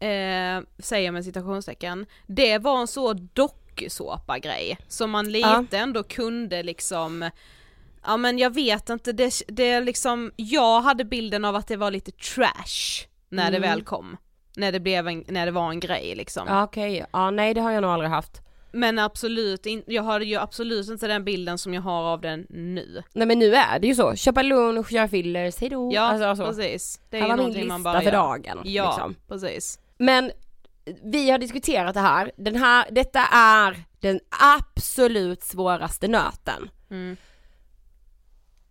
eh, 0.00 0.60
säger 0.78 1.04
jag 1.04 1.12
med 1.14 1.24
citationstecken, 1.24 2.06
det 2.26 2.58
var 2.58 2.80
en 2.80 2.86
så 2.86 3.12
dokusåpa-grej 3.12 4.78
som 4.88 5.10
man 5.10 5.32
lite 5.32 5.48
Ja. 5.70 5.78
ändå 5.78 6.02
kunde 6.02 6.62
liksom 6.62 7.30
Ja 8.06 8.16
men 8.16 8.38
jag 8.38 8.54
vet 8.54 8.88
inte, 8.90 9.12
det, 9.12 9.42
det 9.48 9.80
liksom, 9.80 10.32
jag 10.36 10.80
hade 10.80 11.04
bilden 11.04 11.44
av 11.44 11.56
att 11.56 11.68
det 11.68 11.76
var 11.76 11.90
lite 11.90 12.10
trash 12.10 13.06
när 13.28 13.50
det 13.50 13.56
Mm. 13.56 13.70
väl 13.70 13.82
kom. 13.82 14.16
När 14.56 14.72
det 14.72 14.80
blev 14.80 15.08
en, 15.08 15.24
när 15.28 15.46
det 15.46 15.52
var 15.52 15.70
en 15.70 15.80
grej 15.80 16.14
liksom. 16.14 16.42
Ja 16.48 16.64
okej, 16.64 17.06
ja 17.12 17.30
nej 17.30 17.54
det 17.54 17.60
har 17.60 17.70
jag 17.70 17.82
nog 17.82 17.90
aldrig 17.90 18.10
haft. 18.10 18.40
Men 18.74 18.98
absolut, 18.98 19.66
in, 19.66 19.82
jag 19.86 20.02
har 20.02 20.20
ju 20.20 20.36
absolut 20.36 20.88
inte 20.88 21.06
den 21.06 21.24
bilden 21.24 21.58
som 21.58 21.74
jag 21.74 21.82
har 21.82 22.02
av 22.02 22.20
den 22.20 22.46
nu. 22.50 23.02
Nej 23.12 23.26
men 23.26 23.38
nu 23.38 23.54
är 23.54 23.78
det 23.78 23.86
ju 23.86 23.94
så, 23.94 24.14
köpa 24.14 24.42
lunch, 24.42 24.92
göra 24.92 25.08
fillers, 25.08 25.58
hejdå. 25.60 25.90
Ja 25.94 26.00
alltså, 26.02 26.36
så. 26.36 26.48
precis. 26.48 27.00
Det 27.10 27.18
är 27.18 27.22
ju 27.22 27.36
någonting 27.36 27.54
lista 27.54 27.68
man 27.68 27.82
bara 27.82 27.98
för 27.98 28.04
gör. 28.04 28.12
dagen. 28.12 28.60
Ja, 28.64 28.86
Liksom. 28.86 29.14
precis. 29.28 29.78
Men 29.98 30.30
vi 31.02 31.30
har 31.30 31.38
diskuterat 31.38 31.94
det 31.94 32.00
här, 32.00 32.32
den 32.36 32.56
här, 32.56 32.86
detta 32.90 33.20
är 33.32 33.84
den 34.00 34.20
absolut 34.58 35.42
svåraste 35.42 36.08
nöten. 36.08 36.70
Mm. 36.90 37.16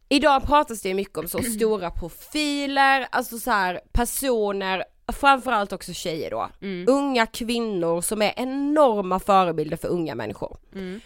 Idag 0.10 0.46
pratas 0.46 0.82
det 0.82 0.89
ju 0.89 0.96
mycket 0.96 1.18
om 1.18 1.28
så 1.28 1.42
stora 1.44 1.92
profiler, 1.92 3.08
alltså 3.12 3.39
så 3.39 3.52
här 3.52 3.82
personer, 3.92 4.84
framförallt 5.08 5.74
också 5.74 5.94
tjejer 5.94 6.32
då, 6.32 6.50
Mm. 6.62 6.86
unga 6.89 7.26
kvinnor 7.26 8.02
som 8.02 8.22
är 8.22 8.34
enorma 8.38 9.20
förebilder 9.20 9.78
för 9.78 9.88
unga 9.88 10.16
människor. 10.16 10.58
Mm. 10.76 11.02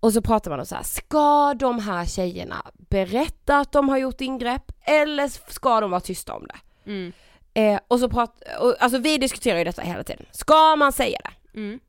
Och 0.00 0.12
så 0.12 0.22
pratar 0.22 0.50
man 0.50 0.60
om 0.60 0.66
så 0.66 0.74
här, 0.74 0.82
ska 0.82 1.54
de 1.54 1.78
här 1.78 2.06
tjejerna 2.06 2.66
berätta 2.88 3.58
att 3.58 3.72
de 3.72 3.88
har 3.88 3.98
gjort 3.98 4.20
ingrepp 4.20 4.72
eller 4.82 5.52
ska 5.52 5.80
de 5.80 5.90
vara 5.90 6.00
tysta 6.00 6.34
om 6.34 6.46
det? 6.46 6.90
Mm. 6.90 7.12
Eh, 7.54 7.80
och 7.88 8.00
så 8.00 8.08
pratar, 8.08 8.58
och, 8.60 8.74
alltså 8.80 8.98
vi 8.98 9.18
diskuterar 9.18 9.58
ju 9.58 9.64
detta 9.64 9.82
hela 9.82 10.04
tiden, 10.04 10.26
ska 10.30 10.76
man 10.76 10.92
säga 10.92 11.18
det? 11.24 11.58
Mm. 11.58 11.80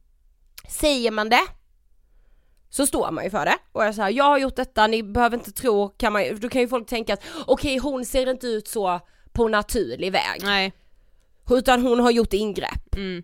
Säger 0.69 1.11
man 1.11 1.29
det 1.29 1.41
så 2.69 2.87
står 2.87 3.11
man 3.11 3.23
ju 3.23 3.29
för 3.29 3.45
det 3.45 3.57
och 3.71 3.85
jag 3.85 3.95
säger 3.95 4.09
jag 4.09 4.23
har 4.25 4.37
gjort 4.37 4.55
detta, 4.55 4.87
ni 4.87 5.03
behöver 5.03 5.37
inte 5.37 5.51
tro, 5.51 5.89
kan 5.89 6.13
man, 6.13 6.23
då 6.39 6.49
kan 6.49 6.61
ju 6.61 6.67
folk 6.67 6.87
tänka 6.87 7.13
att 7.13 7.23
okej 7.47 7.77
hon 7.77 8.05
ser 8.05 8.29
inte 8.29 8.47
ut 8.47 8.67
så 8.67 8.99
på 9.31 9.47
naturlig 9.47 10.11
väg 10.11 10.41
Nej. 10.43 10.73
Utan 11.49 11.81
hon 11.81 11.99
har 11.99 12.11
gjort 12.11 12.33
ingrepp. 12.33 12.95
Mm. 12.95 13.23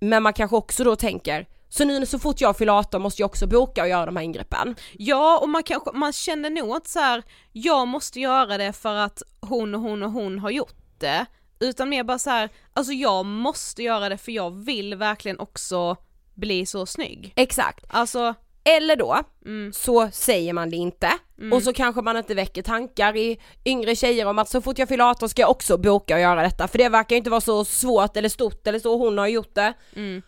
Men 0.00 0.22
man 0.22 0.32
kanske 0.32 0.56
också 0.56 0.84
då 0.84 0.96
tänker 0.96 1.46
så 1.68 1.84
nu 1.84 2.06
så 2.06 2.18
fort 2.18 2.40
jag 2.40 2.56
fyller 2.56 2.78
18 2.78 3.02
måste 3.02 3.22
jag 3.22 3.26
också 3.26 3.46
boka 3.46 3.82
och 3.82 3.88
göra 3.88 4.06
de 4.06 4.16
här 4.16 4.22
ingreppen. 4.22 4.76
Ja 4.92 5.38
och 5.38 5.48
man 5.48 5.62
kanske, 5.62 5.92
man 5.92 6.12
känner 6.12 6.50
nog 6.50 6.76
inte 6.76 6.90
så 6.90 6.98
här, 6.98 7.22
jag 7.52 7.88
måste 7.88 8.20
göra 8.20 8.58
det 8.58 8.72
för 8.72 8.94
att 8.94 9.22
hon 9.40 9.74
och 9.74 9.80
hon 9.80 10.02
och 10.02 10.12
hon 10.12 10.38
har 10.38 10.50
gjort 10.50 10.76
det. 10.98 11.26
Utan 11.60 11.88
mer 11.88 12.04
bara 12.04 12.18
så 12.18 12.30
här, 12.30 12.48
alltså 12.72 12.92
jag 12.92 13.26
måste 13.26 13.82
göra 13.82 14.08
det 14.08 14.18
för 14.18 14.32
jag 14.32 14.50
vill 14.50 14.94
verkligen 14.94 15.38
också 15.38 15.96
bli 16.34 16.66
så 16.66 16.86
snygg. 16.86 17.32
Exakt. 17.36 17.84
Alltså, 17.88 18.34
Eller 18.64 18.96
då 18.96 19.18
mm, 19.44 19.72
så 19.72 20.08
säger 20.12 20.52
man 20.52 20.70
det 20.70 20.76
inte. 20.76 21.10
Och 21.52 21.62
så 21.62 21.72
kanske 21.72 22.02
man 22.02 22.16
inte 22.16 22.34
väcker 22.34 22.62
tankar 22.62 23.16
i 23.16 23.40
yngre 23.64 23.96
tjejer 23.96 24.26
om 24.26 24.38
att 24.38 24.48
så 24.48 24.60
fort 24.62 24.78
jag 24.78 24.88
fyller 24.88 25.10
18 25.10 25.28
ska 25.28 25.42
jag 25.42 25.50
också 25.50 25.78
boka 25.78 26.14
och 26.14 26.20
göra 26.20 26.42
detta. 26.42 26.68
För 26.68 26.78
det 26.78 26.88
verkar 26.88 27.16
inte 27.16 27.30
vara 27.30 27.40
så 27.40 27.64
svårt 27.64 28.16
eller 28.16 28.28
stort 28.28 28.66
eller 28.66 28.78
så, 28.78 28.96
hon 28.98 29.18
har 29.18 29.26
gjort 29.26 29.54
det. 29.54 29.72
mm, 29.96 30.22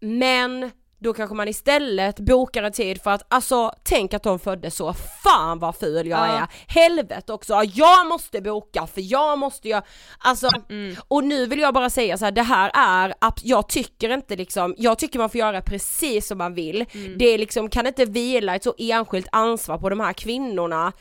Men 0.00 0.70
då 1.00 1.12
kanske 1.12 1.36
man 1.36 1.48
istället 1.48 2.20
bokar 2.20 2.62
en 2.62 2.72
tid 2.72 3.02
för 3.02 3.10
att 3.10 3.26
alltså 3.28 3.72
tänk 3.82 4.14
att 4.14 4.22
de 4.22 4.38
föddes 4.38 4.76
så, 4.76 4.92
fan 5.24 5.58
vad 5.58 5.76
ful 5.76 6.06
jag 6.06 6.18
Ja. 6.18 6.26
är, 6.26 6.46
helvete 6.66 7.32
också, 7.32 7.62
jag 7.74 8.06
måste 8.06 8.40
boka 8.40 8.86
för 8.86 9.12
jag 9.12 9.38
måste 9.38 9.68
göra, 9.68 9.82
alltså 10.18 10.50
mm. 10.70 10.96
och 11.08 11.24
nu 11.24 11.46
vill 11.46 11.58
jag 11.60 11.74
bara 11.74 11.90
säga 11.90 12.18
så 12.18 12.24
här, 12.24 12.32
det 12.32 12.42
här 12.42 12.70
är, 12.74 13.14
jag 13.42 13.68
tycker 13.68 14.10
inte 14.10 14.36
liksom, 14.36 14.74
jag 14.78 14.98
tycker 14.98 15.18
man 15.18 15.30
får 15.30 15.38
göra 15.38 15.62
precis 15.62 16.26
som 16.28 16.38
man 16.38 16.54
vill, 16.54 16.84
Mm. 16.94 17.18
det 17.18 17.24
är 17.24 17.38
liksom, 17.38 17.70
kan 17.70 17.86
inte 17.86 18.04
vila 18.04 18.54
ett 18.54 18.64
så 18.64 18.74
enskilt 18.78 19.28
ansvar 19.32 19.78
på 19.78 19.88
de 19.90 20.00
här 20.00 20.12
kvinnorna 20.12 20.92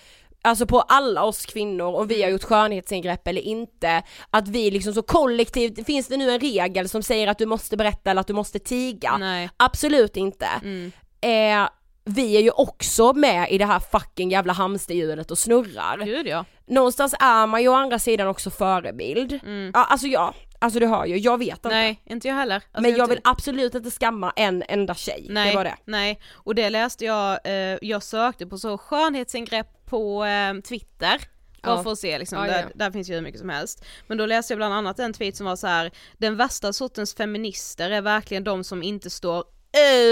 Alltså 0.41 0.65
på 0.65 0.79
alla 0.81 1.23
oss 1.23 1.45
kvinnor, 1.45 1.85
om 1.95 2.07
vi 2.07 2.23
har 2.23 2.29
gjort 2.29 2.43
skönhetsingrepp 2.43 3.27
eller 3.27 3.41
inte, 3.41 4.03
att 4.29 4.47
vi 4.47 4.71
liksom 4.71 4.93
så 4.93 5.01
kollektivt, 5.01 5.85
finns 5.85 6.07
det 6.07 6.17
nu 6.17 6.31
en 6.31 6.39
regel 6.39 6.89
som 6.89 7.03
säger 7.03 7.27
att 7.27 7.37
du 7.37 7.45
måste 7.45 7.77
berätta 7.77 8.11
eller 8.11 8.21
att 8.21 8.27
du 8.27 8.33
måste 8.33 8.59
tiga? 8.59 9.17
nej. 9.17 9.49
Absolut 9.57 10.17
inte. 10.17 10.47
Mm. 10.63 10.91
Eh, 11.21 11.69
vi 12.05 12.37
är 12.37 12.41
ju 12.41 12.51
också 12.51 13.13
med 13.13 13.51
i 13.51 13.57
det 13.57 13.65
här 13.65 13.79
fucking 13.79 14.31
jävla 14.31 14.53
hamsterhjulet 14.53 15.31
och 15.31 15.37
snurrar. 15.37 15.97
Gud 16.05 16.27
ja. 16.27 16.45
Någonstans 16.67 17.15
är 17.19 17.47
man 17.47 17.61
ju 17.61 17.67
å 17.69 17.73
andra 17.73 17.99
sidan 17.99 18.27
också 18.27 18.49
förebild. 18.49 19.39
Mm. 19.43 19.71
Ja, 19.73 19.83
alltså 19.85 20.07
ja, 20.07 20.33
alltså 20.59 20.79
du 20.79 20.85
hör 20.87 21.05
ju, 21.05 21.17
jag 21.17 21.37
vet 21.37 21.49
inte. 21.49 21.69
Nej, 21.69 22.01
inte 22.05 22.27
jag 22.27 22.35
heller. 22.35 22.55
Alltså, 22.55 22.81
men 22.81 22.95
jag 22.95 23.07
ty- 23.09 23.13
vill 23.15 23.21
absolut 23.23 23.75
inte 23.75 23.91
skamma 23.91 24.33
en 24.35 24.63
enda 24.67 24.95
tjej, 24.95 25.25
Nej, 25.29 25.49
det 25.49 25.55
var 25.57 25.63
det. 25.63 25.75
nej, 25.85 26.19
och 26.33 26.55
det 26.55 26.69
läste 26.69 27.05
jag, 27.05 27.39
eh, 27.43 27.77
jag 27.81 28.03
sökte 28.03 28.47
på 28.47 28.57
så 28.57 28.77
skönhetsingrepp 28.77 29.67
på 29.89 30.25
eh, 30.25 30.53
Twitter 30.61 31.21
Bara 31.63 31.75
Ja. 31.77 31.83
för 31.83 31.91
att 31.91 31.99
se 31.99 32.19
liksom, 32.19 32.37
Ja, 32.37 32.45
där, 32.51 32.61
ja. 32.61 32.69
där 32.75 32.91
finns 32.91 33.09
ju 33.09 33.13
hur 33.13 33.21
mycket 33.21 33.39
som 33.39 33.49
helst. 33.49 33.85
Men 34.07 34.17
då 34.17 34.25
läste 34.25 34.53
jag 34.53 34.57
bland 34.59 34.73
annat 34.73 34.99
en 34.99 35.13
tweet 35.13 35.35
som 35.35 35.45
var 35.45 35.55
så 35.55 35.67
här: 35.67 35.91
den 36.17 36.35
värsta 36.37 36.73
sortens 36.73 37.15
feminister 37.15 37.89
är 37.91 38.01
verkligen 38.01 38.43
de 38.43 38.63
som 38.63 38.83
inte 38.83 39.09
står 39.09 39.43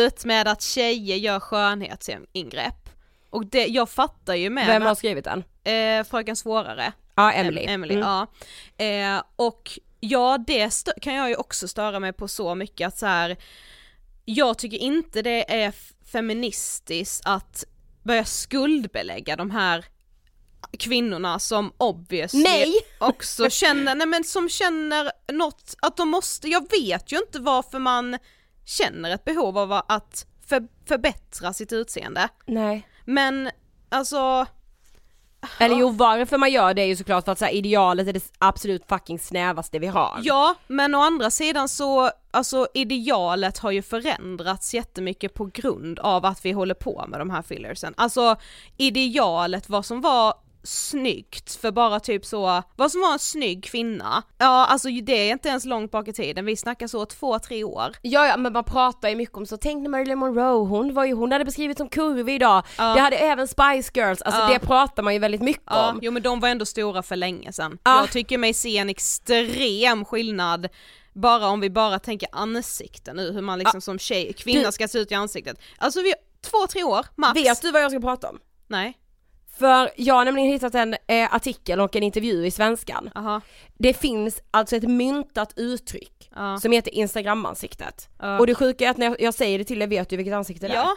ut 0.01 0.25
med 0.25 0.47
att 0.47 0.61
tjejer 0.61 1.15
gör 1.17 1.39
skönhetsingrepp. 1.39 2.89
Och 3.29 3.45
det, 3.45 3.65
jag 3.65 3.89
fattar 3.89 4.35
ju 4.35 4.49
med 4.49 4.67
Vem 4.67 4.81
har 4.81 4.95
skrivit 4.95 5.25
den? 5.25 5.43
eh, 5.63 6.03
Fröken 6.03 6.35
Svårare. 6.35 6.91
Ja, 7.15 7.31
Emily. 7.31 7.61
Em- 7.61 7.69
Emily, 7.69 7.93
Mm. 7.95 8.07
ja. 8.07 8.27
Eh, 8.85 9.23
och 9.35 9.79
ja, 9.99 10.37
det 10.47 10.71
kan 11.01 11.13
jag 11.13 11.29
ju 11.29 11.35
också 11.35 11.67
störa 11.67 11.99
mig 11.99 12.13
på 12.13 12.27
så 12.27 12.55
mycket 12.55 12.87
att 12.87 12.97
så 12.97 13.05
här. 13.05 13.37
jag 14.25 14.57
tycker 14.57 14.77
inte 14.77 15.21
det 15.21 15.63
är 15.63 15.73
feministiskt 16.11 17.21
att 17.25 17.63
börja 18.05 18.25
skuldbelägga 18.25 19.35
de 19.35 19.51
här 19.51 19.85
kvinnorna 20.79 21.39
som 21.39 21.73
obviously 21.77 22.43
Nej! 22.43 22.73
också 22.99 23.49
känner, 23.49 23.95
nej 23.95 24.07
men 24.07 24.23
som 24.23 24.49
känner 24.49 25.11
något, 25.31 25.75
att 25.81 25.97
de 25.97 26.09
måste, 26.09 26.47
jag 26.47 26.71
vet 26.71 27.11
ju 27.11 27.17
inte 27.17 27.39
varför 27.39 27.79
man 27.79 28.17
känner 28.65 29.13
ett 29.13 29.25
behov 29.25 29.57
av 29.57 29.71
att 29.71 30.25
för, 30.47 30.67
förbättra 30.87 31.53
sitt 31.53 31.73
utseende. 31.73 32.29
Nej. 32.45 32.87
Men 33.05 33.49
alltså, 33.89 34.45
eller 35.59 35.75
jo 35.75 35.89
varför 35.89 36.37
man 36.37 36.51
gör 36.51 36.73
det 36.73 36.81
är 36.81 36.85
ju 36.85 36.95
såklart 36.95 37.25
för 37.25 37.31
att 37.31 37.39
så 37.39 37.45
här, 37.45 37.51
idealet 37.51 38.07
är 38.07 38.13
det 38.13 38.23
absolut 38.37 38.83
fucking 38.89 39.19
snävaste 39.19 39.79
vi 39.79 39.87
har. 39.87 40.19
Ja, 40.23 40.55
men 40.67 40.95
å 40.95 40.99
andra 41.01 41.31
sidan 41.31 41.69
så, 41.69 42.11
alltså 42.31 42.67
idealet 42.73 43.57
har 43.57 43.71
ju 43.71 43.81
förändrats 43.81 44.73
jättemycket 44.73 45.33
på 45.33 45.45
grund 45.45 45.99
av 45.99 46.25
att 46.25 46.45
vi 46.45 46.51
håller 46.51 46.75
på 46.75 47.05
med 47.07 47.19
de 47.19 47.29
här 47.29 47.41
fillersen. 47.41 47.93
Alltså 47.97 48.35
idealet, 48.77 49.69
vad 49.69 49.85
som 49.85 50.01
var 50.01 50.33
snyggt 50.65 51.55
för 51.55 51.71
bara 51.71 51.99
typ 51.99 52.25
så, 52.25 52.63
vad 52.75 52.91
som 52.91 53.01
var 53.01 53.13
en 53.13 53.19
snygg 53.19 53.63
kvinna, 53.63 54.23
ja 54.37 54.65
alltså 54.65 54.87
det 54.89 55.13
är 55.13 55.31
inte 55.31 55.49
ens 55.49 55.65
långt 55.65 55.91
bak 55.91 56.07
i 56.07 56.13
tiden, 56.13 56.45
vi 56.45 56.55
snackar 56.57 56.87
så 56.87 57.05
två, 57.05 57.39
tre 57.39 57.63
år. 57.63 57.91
Ja, 58.01 58.27
ja 58.27 58.37
men 58.37 58.53
man 58.53 58.63
pratar 58.63 59.09
ju 59.09 59.15
mycket 59.15 59.37
om 59.37 59.45
så, 59.45 59.57
tänk 59.57 59.81
när 59.83 59.89
Marilyn 59.89 60.19
Monroe, 60.19 60.65
hon 60.67 60.93
var 60.93 61.05
ju, 61.05 61.13
hon 61.13 61.31
hade 61.31 61.45
beskrivits 61.45 61.77
som 61.77 61.89
kurvig 61.89 62.35
idag, 62.35 62.63
Ja. 62.77 62.93
det 62.93 62.99
hade 63.01 63.17
även 63.17 63.47
Spice 63.47 63.91
Girls, 63.93 64.21
alltså 64.21 64.41
Ja. 64.41 64.47
det 64.47 64.59
pratar 64.59 65.03
man 65.03 65.13
ju 65.13 65.19
väldigt 65.19 65.41
mycket 65.41 65.63
Ja, 65.65 65.89
om. 65.91 65.99
jo 66.01 66.11
men 66.11 66.21
de 66.23 66.39
var 66.39 66.49
ändå 66.49 66.65
stora 66.65 67.03
för 67.03 67.15
länge 67.15 67.51
sedan. 67.53 67.77
Ja. 67.83 67.99
Jag 67.99 68.11
tycker 68.11 68.37
mig 68.37 68.53
se 68.53 68.77
en 68.77 68.89
extrem 68.89 70.05
skillnad 70.05 70.67
bara 71.13 71.47
om 71.47 71.59
vi 71.59 71.69
bara 71.69 71.99
tänker 71.99 72.29
ansikten 72.31 73.15
nu, 73.15 73.31
hur 73.31 73.41
man 73.41 73.59
liksom 73.59 73.81
som 73.81 73.99
tjej, 73.99 74.33
kvinna 74.33 74.65
Du- 74.65 74.71
ska 74.71 74.87
se 74.87 74.99
ut 74.99 75.11
i 75.11 75.15
ansiktet. 75.15 75.57
Alltså 75.77 76.01
vi, 76.01 76.13
två, 76.41 76.67
tre 76.69 76.83
år 76.83 77.05
max. 77.15 77.35
Vet 77.41 77.61
du 77.61 77.71
vad 77.71 77.81
jag 77.83 77.91
ska 77.91 77.99
prata 77.99 78.29
om? 78.29 78.39
Nej. 78.67 78.97
För 79.59 79.89
jag 79.97 80.15
har 80.15 80.25
nämligen 80.25 80.49
hittat 80.51 80.75
en 80.75 80.93
eh, 81.07 81.35
artikel 81.35 81.79
och 81.81 81.95
en 81.95 82.03
intervju 82.03 82.45
i 82.45 82.51
Svenskan. 82.51 83.09
Aha. 83.15 83.41
Det 83.77 83.93
finns 83.93 84.41
alltså 84.51 84.75
ett 84.75 84.89
myntat 84.89 85.53
uttryck 85.55 86.11
Ja. 86.35 86.57
som 86.59 86.71
heter 86.71 86.93
instagramansiktet. 86.95 88.09
Ja. 88.19 88.39
Och 88.39 88.47
det 88.47 88.55
sjuka 88.55 88.85
är 88.85 88.89
att 88.89 88.97
när 88.97 89.05
jag, 89.05 89.21
jag 89.21 89.33
säger 89.33 89.57
det 89.59 89.63
till 89.65 89.79
dig 89.79 89.87
vet 89.87 90.09
du 90.09 90.17
vilket 90.17 90.33
ansikte 90.33 90.67
det 90.67 90.73
är. 90.73 90.77
Ja, 90.77 90.95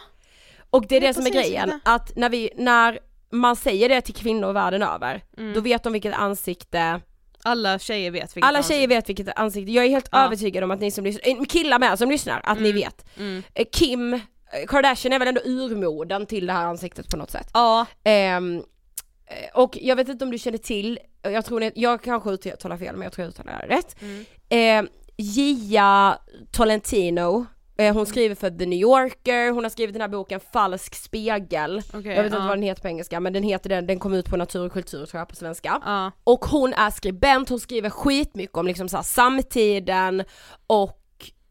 Och 0.69 0.87
det 0.87 0.95
är 0.95 1.01
Det 1.01 1.07
det 1.07 1.13
som 1.13 1.25
är 1.25 1.29
grejen, 1.29 1.69
det. 1.69 1.79
att 1.83 2.15
när, 2.15 2.29
vi, 2.29 2.49
när 2.55 2.99
man 3.31 3.55
säger 3.55 3.89
det 3.89 4.01
till 4.01 4.15
kvinnor 4.15 4.53
världen 4.53 4.83
över, 4.83 5.23
Mm. 5.37 5.53
då 5.53 5.61
vet 5.61 5.83
de 5.83 5.93
vilket 5.93 6.13
ansikte, 6.13 7.01
alla 7.43 7.79
tjejer 7.79 8.11
vet 8.11 8.23
vilket 8.37 8.43
alla 8.47 8.57
ansikte. 8.57 8.73
tjejer 8.75 8.87
vet 8.87 9.09
vilket 9.09 9.39
ansikte, 9.39 9.71
jag 9.71 9.85
är 9.85 9.89
helt 9.89 10.09
Ja. 10.11 10.25
övertygad 10.25 10.63
om 10.63 10.71
att 10.71 10.79
ni 10.79 10.91
som 10.91 11.03
lyssnar, 11.03 11.45
killar 11.45 11.79
med 11.79 11.99
som 11.99 12.09
lyssnar, 12.11 12.41
att 12.43 12.59
ni 12.61 12.69
Mm. 12.69 12.81
vet. 12.81 13.05
Mm. 13.17 13.43
Eh, 13.53 13.65
Kim 13.71 14.19
Kardashian 14.67 15.13
är 15.13 15.19
väl 15.19 15.27
ändå 15.27 15.41
urmoden 15.45 16.25
till 16.25 16.45
det 16.45 16.53
här 16.53 16.65
ansiktet 16.65 17.09
på 17.09 17.17
något 17.17 17.31
sätt. 17.31 17.49
Ja, 17.53 17.85
eh, 18.03 18.41
och 19.53 19.77
jag 19.81 19.95
vet 19.95 20.09
inte 20.09 20.25
om 20.25 20.31
du 20.31 20.37
känner 20.37 20.57
till, 20.57 20.99
jag 21.21 21.45
tror 21.45 21.59
ni, 21.59 21.71
jag 21.75 22.03
kanske 22.03 22.29
uttalar 22.29 22.77
fel 22.77 22.95
men 22.95 23.03
jag 23.03 23.13
tror 23.13 23.23
jag 23.23 23.29
uttalar 23.29 23.65
det 23.67 23.75
rätt. 23.75 23.95
Mm. 24.01 24.85
Eh, 24.85 24.91
Gia 25.17 26.17
Tolentino, 26.51 27.45
eh, 27.77 27.93
hon 27.93 28.05
skriver 28.05 28.35
för 28.35 28.49
The 28.49 28.65
New 28.65 28.79
Yorker, 28.79 29.51
hon 29.51 29.63
har 29.63 29.69
skrivit 29.69 29.93
den 29.93 30.01
här 30.01 30.07
boken 30.07 30.39
Falsk 30.53 30.95
spegel. 30.95 31.81
okej. 31.93 32.11
jag 32.11 32.23
vet 32.23 32.25
inte 32.25 32.37
ja. 32.37 32.47
vad 32.47 32.57
den 32.57 32.63
heter 32.63 32.81
på 32.81 32.87
engelska 32.87 33.19
men 33.19 33.33
den 33.33 33.43
heter 33.43 33.69
den, 33.69 33.87
den 33.87 33.99
kom 33.99 34.13
ut 34.13 34.29
på 34.29 34.37
Natur 34.37 34.65
och 34.65 34.71
kultur 34.71 35.05
tror 35.05 35.19
jag 35.19 35.27
på 35.27 35.35
svenska. 35.35 35.81
Ja, 35.85 36.11
Och 36.23 36.45
hon 36.45 36.73
är 36.73 36.89
skribent, 36.89 37.49
hon 37.49 37.59
skriver 37.59 37.89
skitmycket 37.89 38.57
om 38.57 38.67
liksom 38.67 38.89
så 38.89 38.97
här 38.97 39.03
samtiden 39.03 40.23
och 40.67 40.98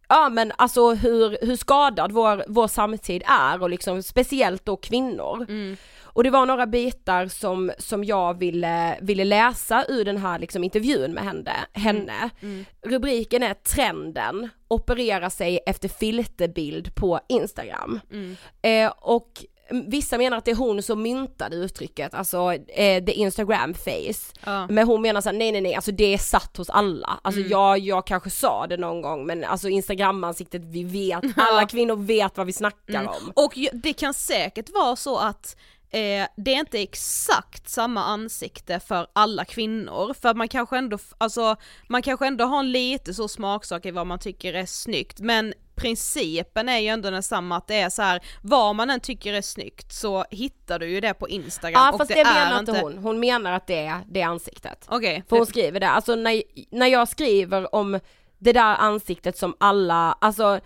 Ja 0.09 0.29
men 0.29 0.53
alltså 0.57 0.95
hur, 0.95 1.47
hur 1.47 1.57
skadad 1.57 2.13
vår, 2.13 2.45
vår 2.49 2.69
samtid 2.69 3.23
är 3.27 3.63
och 3.63 3.71
liksom 3.71 4.03
speciellt 4.03 4.65
då 4.65 4.77
kvinnor. 4.77 5.47
mm. 5.49 5.77
Och 6.19 6.25
det 6.25 6.31
var 6.31 6.47
några 6.47 6.67
bitar 6.67 7.27
som, 7.27 7.73
som 7.79 8.05
jag 8.05 8.39
ville, 8.39 8.99
ville 9.01 9.25
läsa 9.25 9.85
ur 9.89 10.05
den 10.05 10.17
här 10.17 10.39
liksom 10.39 10.65
intervjun 10.65 11.13
med 11.13 11.25
henne. 11.25 11.53
henne. 11.73 12.31
Mm. 12.41 12.65
Rubriken 12.83 13.43
är 13.43 13.55
Trenden, 13.55 14.49
operera 14.69 15.31
sig 15.31 15.61
efter 15.67 15.89
filterbild 15.89 16.95
på 16.95 17.21
Instagram. 17.29 18.01
Mm. 18.11 18.37
Eh, 18.63 18.93
och 18.99 19.45
vissa 19.71 20.19
menar 20.19 20.37
att 20.39 20.45
det 20.45 20.51
är 20.51 20.55
hon 20.55 20.83
som 20.83 21.03
myntade 21.03 21.57
uttrycket, 21.57 22.15
alltså 22.15 22.53
eh, 22.55 23.05
the 23.05 23.13
Instagram 23.13 23.75
face. 23.75 24.35
Ja. 24.45 24.67
Men 24.71 24.87
hon 24.87 25.03
menar 25.03 25.21
såhär, 25.21 25.37
nej 25.37 25.53
nej 25.53 25.61
nej, 25.61 25.75
alltså 25.75 25.93
det 25.93 26.15
är 26.15 26.19
satt 26.19 26.57
hos 26.57 26.71
alla. 26.71 27.21
Alltså 27.23 27.41
Mm. 27.41 27.51
jag, 27.53 27.79
jag 27.79 28.07
kanske 28.07 28.31
sa 28.31 28.67
det 28.67 28.77
någon 28.77 29.03
gång 29.03 29.27
men 29.27 29.45
alltså 29.45 29.69
instagramansiktet, 29.69 30.63
vi 30.65 30.85
vet, 30.85 31.25
alla 31.37 31.67
kvinnor 31.67 31.97
vet 31.97 32.37
vad 32.37 32.47
vi 32.47 32.53
snackar 32.53 33.01
Mm. 33.01 33.09
om. 33.09 33.33
Och 33.37 33.53
det 33.73 33.93
kan 33.93 34.15
säkert 34.15 34.69
vara 34.75 34.97
så 34.97 35.19
att 35.19 35.57
eh, 35.91 36.27
det 36.37 36.55
är 36.55 36.59
inte 36.61 36.83
exakt 36.83 37.69
samma 37.69 38.05
ansikte 38.05 38.81
för 38.81 39.07
alla 39.13 39.45
kvinnor, 39.45 40.15
för 40.21 40.35
man 40.35 40.49
kanske 40.49 40.79
ändå, 40.79 40.99
alltså 41.19 41.57
man 41.89 42.03
kanske 42.03 42.27
ändå 42.27 42.45
har 42.45 42.59
en 42.59 42.73
lite 42.73 43.15
så 43.15 43.29
smaksak 43.29 43.87
i 43.87 43.91
vad 43.91 44.07
man 44.07 44.19
tycker 44.19 44.55
är 44.55 44.67
snyggt, 44.67 45.21
men 45.21 45.55
principen 45.79 46.69
är 46.69 46.79
ju 46.79 46.89
ändå 46.89 47.11
densamma 47.11 47.57
att 47.57 47.67
det 47.67 47.75
är 47.81 47.91
så 47.91 48.03
här, 48.03 48.21
vad 48.43 48.77
man 48.77 48.91
än 48.91 49.01
tycker 49.01 49.35
är 49.35 49.43
snyggt 49.43 49.93
så 49.93 50.25
hittar 50.31 50.79
du 50.79 50.89
ju 50.89 51.01
det 51.01 51.15
på 51.15 51.29
Instagram 51.29 51.83
Ja 51.83 51.93
och 51.93 51.99
fast 51.99 52.09
det, 52.09 52.15
det, 52.15 52.21
är 52.21 52.45
menar 52.45 52.59
inte 52.59 52.81
hon, 52.81 52.99
hon 52.99 53.21
menar 53.21 53.53
att 53.53 53.67
det 53.67 53.87
är 53.87 54.01
det 54.09 54.23
ansiktet. 54.23 54.85
Okej, 54.89 55.25
För 55.29 55.37
hon 55.37 55.47
skriver 55.47 55.81
det, 55.81 55.89
alltså 55.89 56.15
när, 56.15 56.43
när 56.71 56.87
jag 56.87 57.09
skriver 57.09 57.75
om 57.75 58.01
det 58.39 58.53
där 58.53 58.77
ansiktet 58.77 59.39
som 59.39 59.57
alla, 59.61 60.19
alltså 60.21 60.61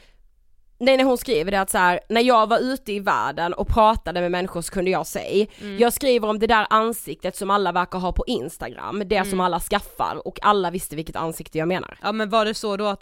Nej 0.84 0.96
när 0.96 1.04
hon 1.04 1.18
skriver 1.18 1.50
det 1.50 1.60
att 1.60 1.70
så 1.70 1.78
här, 1.78 2.00
när 2.08 2.20
jag 2.20 2.48
var 2.48 2.58
ute 2.58 2.92
i 2.92 3.00
världen 3.00 3.54
och 3.54 3.68
pratade 3.68 4.20
med 4.20 4.30
människor 4.30 4.62
så 4.62 4.72
kunde 4.72 4.90
jag 4.90 5.06
säga, 5.06 5.46
Mm. 5.60 5.78
jag 5.78 5.92
skriver 5.92 6.28
om 6.28 6.38
det 6.38 6.46
där 6.46 6.66
ansiktet 6.70 7.36
som 7.36 7.50
alla 7.50 7.72
verkar 7.72 7.98
ha 7.98 8.12
på 8.12 8.24
instagram, 8.26 9.02
det 9.06 9.16
Mm. 9.16 9.30
som 9.30 9.40
alla 9.40 9.60
skaffar 9.60 10.26
och 10.26 10.38
alla 10.42 10.70
visste 10.70 10.96
vilket 10.96 11.16
ansikte 11.16 11.58
jag 11.58 11.68
menar. 11.68 11.98
Ja 12.02 12.12
men 12.12 12.30
var 12.30 12.44
det 12.44 12.54
så 12.54 12.76
då 12.76 12.86
att 12.86 13.00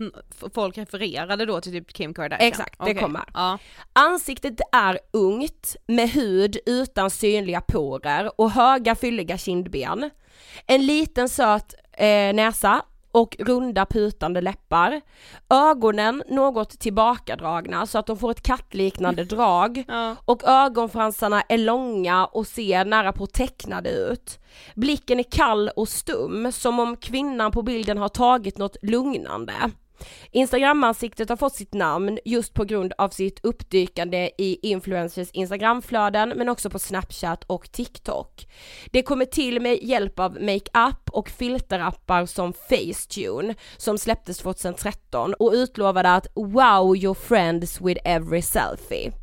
folk 0.55 0.79
refererade 0.79 1.47
då 1.47 1.61
till 1.61 1.73
typ 1.73 1.93
Kim 1.93 2.14
Kardashian? 2.14 2.49
Exakt, 2.49 2.79
det 2.79 2.85
Okej. 2.85 2.95
kommer. 2.95 3.23
Ja. 3.35 3.59
Ansiktet 3.93 4.61
är 4.73 4.99
ungt, 5.12 5.77
med 5.87 6.11
hud 6.11 6.59
utan 6.66 7.11
synliga 7.11 7.61
porer 7.61 8.40
och 8.40 8.51
höga 8.51 8.95
fylliga 8.95 9.38
kindben. 9.38 10.11
En 10.66 10.87
liten 10.87 11.29
söt 11.29 11.75
eh, 11.93 12.07
näsa 12.35 12.83
och 13.12 13.37
runda 13.38 13.87
putande 13.87 14.40
läppar. 14.40 15.01
Ögonen 15.51 16.23
något 16.29 16.79
tillbakadragna 16.79 17.87
så 17.87 17.99
att 17.99 18.07
de 18.07 18.18
får 18.18 18.31
ett 18.31 18.42
kattliknande 18.42 19.25
drag. 19.35 19.85
Ja. 19.88 20.16
Och 20.25 20.44
ögonfransarna 20.44 21.42
är 21.49 21.59
långa 21.59 22.27
och 22.27 22.46
ser 22.46 22.85
nära 22.85 23.12
på 23.12 23.27
tecknade 23.27 23.90
ut. 23.90 24.38
Blicken 24.75 25.18
är 25.18 25.31
kall 25.31 25.70
och 25.77 25.88
stum, 25.88 26.53
som 26.53 26.81
om 26.81 26.96
kvinnan 26.96 27.53
på 27.53 27.62
bilden 27.62 27.99
har 27.99 28.09
tagit 28.09 28.59
något 28.59 28.77
lugnande. 28.83 29.55
Instagramansiktet 30.31 31.29
har 31.29 31.37
fått 31.37 31.55
sitt 31.55 31.75
namn 31.75 32.19
just 32.25 32.55
på 32.55 32.65
grund 32.65 32.93
av 32.99 33.09
sitt 33.09 33.45
uppdykande 33.45 34.31
i 34.39 34.59
influencers 34.63 35.31
instagramflöden 35.31 36.33
men 36.37 36.49
också 36.49 36.71
på 36.71 36.79
snapchat 36.79 37.45
och 37.47 37.73
tiktok. 37.73 38.47
Det 38.91 39.03
kommer 39.03 39.25
till 39.25 39.61
med 39.61 39.79
hjälp 39.83 40.19
av 40.19 40.33
makeup 40.33 41.11
och 41.13 41.29
filterappar 41.29 42.27
som 42.27 42.53
Facetune 42.53 43.55
som 43.77 43.99
släpptes 43.99 44.39
2013 44.39 45.35
och 45.35 45.53
utlovade 45.53 46.11
att 46.11 46.27
wow 46.35 46.97
your 46.97 47.15
friends 47.15 47.81
with 47.81 48.01
every 48.05 48.43
selfie. 48.43 49.19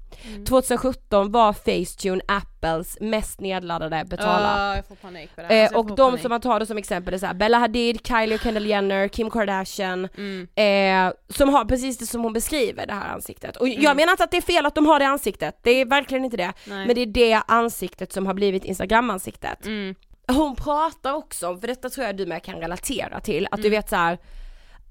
2017 0.47 1.31
var 1.31 1.53
Facetune 1.53 2.21
Apples 2.27 2.97
mest 3.01 3.39
nedladdade 3.39 4.05
betala 4.05 4.57
Ja, 4.69 4.75
jag 4.75 4.87
får 4.87 4.95
panik 4.95 5.29
på 5.35 5.41
det. 5.41 5.47
Eh, 5.47 5.63
Alltså, 5.63 5.77
och 5.79 5.85
de 5.87 5.95
panik. 6.11 6.21
som 6.21 6.29
man 6.29 6.41
tar 6.41 6.59
det 6.59 6.65
som 6.65 6.77
exempel 6.77 7.13
är 7.13 7.17
så 7.17 7.25
här, 7.25 7.33
Bella 7.33 7.57
Hadid, 7.57 8.07
Kylie 8.07 8.35
och 8.35 8.41
Kendall 8.41 8.65
Jenner, 8.65 9.07
Kim 9.07 9.29
Kardashian, 9.29 10.07
Mm. 10.17 10.47
eh, 10.55 11.13
som 11.29 11.49
har 11.49 11.65
precis 11.65 11.97
det 11.97 12.05
som 12.05 12.21
hon 12.23 12.33
beskriver 12.33 12.85
det 12.87 12.93
här 12.93 13.09
ansiktet. 13.13 13.55
Och 13.57 13.67
jag 13.67 13.77
Mm. 13.83 13.97
menar 13.97 14.11
inte 14.13 14.23
att 14.23 14.31
det 14.31 14.37
är 14.37 14.41
fel 14.41 14.65
att 14.65 14.75
de 14.75 14.85
har 14.85 14.99
det 14.99 15.07
ansiktet, 15.07 15.59
det 15.63 15.71
är 15.71 15.85
verkligen 15.85 16.25
inte 16.25 16.37
det. 16.37 16.53
Nej. 16.65 16.87
Men 16.87 16.95
det 16.95 17.01
är 17.01 17.05
det 17.05 17.41
ansiktet 17.47 18.13
som 18.13 18.25
har 18.27 18.33
blivit 18.33 18.65
instagramansiktet. 18.65 19.65
Mm. 19.65 19.95
Hon 20.27 20.55
pratar 20.55 21.13
också 21.13 21.47
om, 21.47 21.59
för 21.59 21.67
detta 21.67 21.89
tror 21.89 22.05
jag 22.05 22.17
du 22.17 22.25
med 22.25 22.43
kan 22.43 22.55
relatera 22.59 23.19
till, 23.19 23.47
att 23.51 23.61
du 23.61 23.67
Mm. 23.67 23.77
vet 23.77 23.89
så 23.89 23.95
här, 23.95 24.17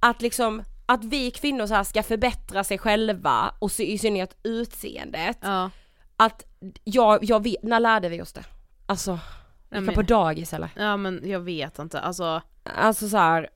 att 0.01 0.23
liksom 0.23 0.63
att 0.87 1.05
vi 1.05 1.31
kvinnor 1.31 1.67
så 1.67 1.75
här 1.75 1.85
ska 1.85 2.03
förbättra 2.03 2.65
sig 2.65 2.79
själva 2.79 3.55
och 3.59 3.73
så, 3.73 3.83
i 3.83 3.99
synnerhet 3.99 4.37
utseendet. 4.43 5.39
Ja. 5.41 5.71
Att 6.17 6.45
jag, 6.85 7.25
jag 7.25 7.43
vet, 7.43 7.63
när 7.63 7.81
lärde 7.81 8.09
vi 8.09 8.23
oss 8.23 8.33
det? 8.33 8.45
Alltså 8.87 9.13
Gick 9.73 9.81
men- 9.83 9.95
på 9.95 10.03
dagis 10.03 10.53
eller? 10.53 10.71
Ja 10.77 10.97
men 10.97 11.23
jag 11.25 11.41
vet 11.41 11.79
inte, 11.79 12.01
alltså 12.01 12.43
Alltså 12.77 13.09
så 13.09 13.17
här. 13.17 13.49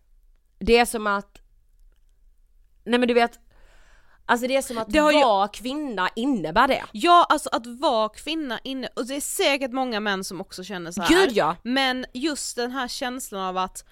det 0.59 0.77
är 0.79 0.85
som 0.85 1.07
att, 1.07 1.39
nej 2.85 2.99
men 2.99 3.09
du 3.09 3.15
vet, 3.15 3.39
alltså 4.27 4.47
det 4.47 4.57
är 4.57 4.63
som 4.63 4.79
att 4.79 4.89
Det 4.89 4.99
har 4.99 5.13
ju- 5.13 5.23
vara 5.23 5.49
kvinna 5.49 6.09
innebär 6.17 6.69
det. 6.69 6.85
Ja 6.93 7.27
alltså 7.29 7.49
att 7.53 7.67
vara 7.67 8.09
kvinna 8.09 8.59
inne, 8.65 8.89
och 8.97 9.07
det 9.07 9.17
är 9.17 9.21
säkert 9.21 9.73
många 9.73 10.01
män 10.01 10.25
som 10.25 10.41
också 10.41 10.65
känner 10.65 10.91
så 10.91 11.03
här. 11.03 11.09
Gud 11.09 11.33
ja! 11.37 11.57
Men 11.63 12.07
just 12.15 12.57
den 12.57 12.71
här 12.73 12.89
känslan 12.89 13.43
av 13.43 13.57
att 13.57 13.85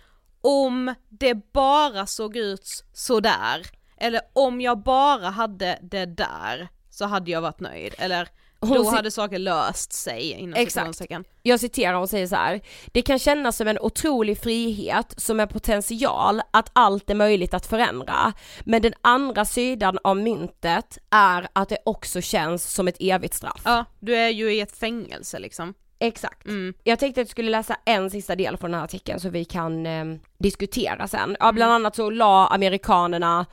om 0.48 0.94
det 1.08 1.34
bara 1.52 2.06
såg 2.06 2.36
ut 2.36 2.84
sådär, 2.92 3.66
eller 3.96 4.20
om 4.32 4.60
jag 4.60 4.78
bara 4.78 5.28
hade 5.30 5.78
det 5.82 6.06
där, 6.06 6.68
så 6.90 7.04
hade 7.04 7.30
jag 7.30 7.40
varit 7.40 7.60
nöjd. 7.60 7.94
Eller 7.98 8.28
Hon 8.60 8.72
då 8.72 8.90
hade 8.90 9.10
saker 9.10 9.38
löst 9.38 9.92
sig 9.92 10.30
inom 10.32 10.54
Exakt. 10.54 11.00
Jag 11.42 11.60
citerar 11.60 11.94
och 11.94 12.10
säger 12.10 12.26
så 12.26 12.36
här. 12.36 12.60
Det 12.86 13.02
kan 13.02 13.18
kännas 13.18 13.56
som 13.56 13.68
en 13.68 13.78
otrolig 13.78 14.38
frihet 14.38 15.14
som 15.16 15.40
en 15.40 15.48
potential 15.48 16.42
att 16.50 16.70
allt 16.72 17.10
är 17.10 17.14
möjligt 17.14 17.54
att 17.54 17.66
förändra. 17.66 18.32
Men 18.60 18.82
den 18.82 18.94
andra 19.00 19.44
sidan 19.44 19.98
av 20.04 20.16
myntet 20.16 20.98
är 21.10 21.48
att 21.52 21.68
det 21.68 21.78
också 21.84 22.20
känns 22.20 22.72
som 22.72 22.88
ett 22.88 22.96
evigt 23.00 23.34
straff. 23.34 23.62
Ja, 23.64 23.84
du 24.00 24.16
är 24.16 24.28
ju 24.28 24.54
i 24.54 24.60
ett 24.60 24.76
fängelse 24.76 25.38
liksom. 25.38 25.74
Exakt. 26.00 26.46
Mm. 26.46 26.74
Jag 26.84 26.98
tänkte 26.98 27.20
att 27.20 27.26
jag 27.26 27.30
skulle 27.30 27.50
läsa 27.50 27.76
en 27.84 28.10
sista 28.10 28.36
del 28.36 28.56
från 28.56 28.70
den 28.70 28.78
här 28.80 28.84
artikeln 28.84 29.20
så 29.20 29.28
vi 29.28 29.44
kan 29.44 29.86
eh, 29.86 30.04
diskutera 30.38 31.08
sen. 31.08 31.36
Ja, 31.40 31.52
bland 31.52 31.72
annat 31.72 31.96
så 31.96 32.10
la 32.10 32.46
amerikanerna 32.46 33.46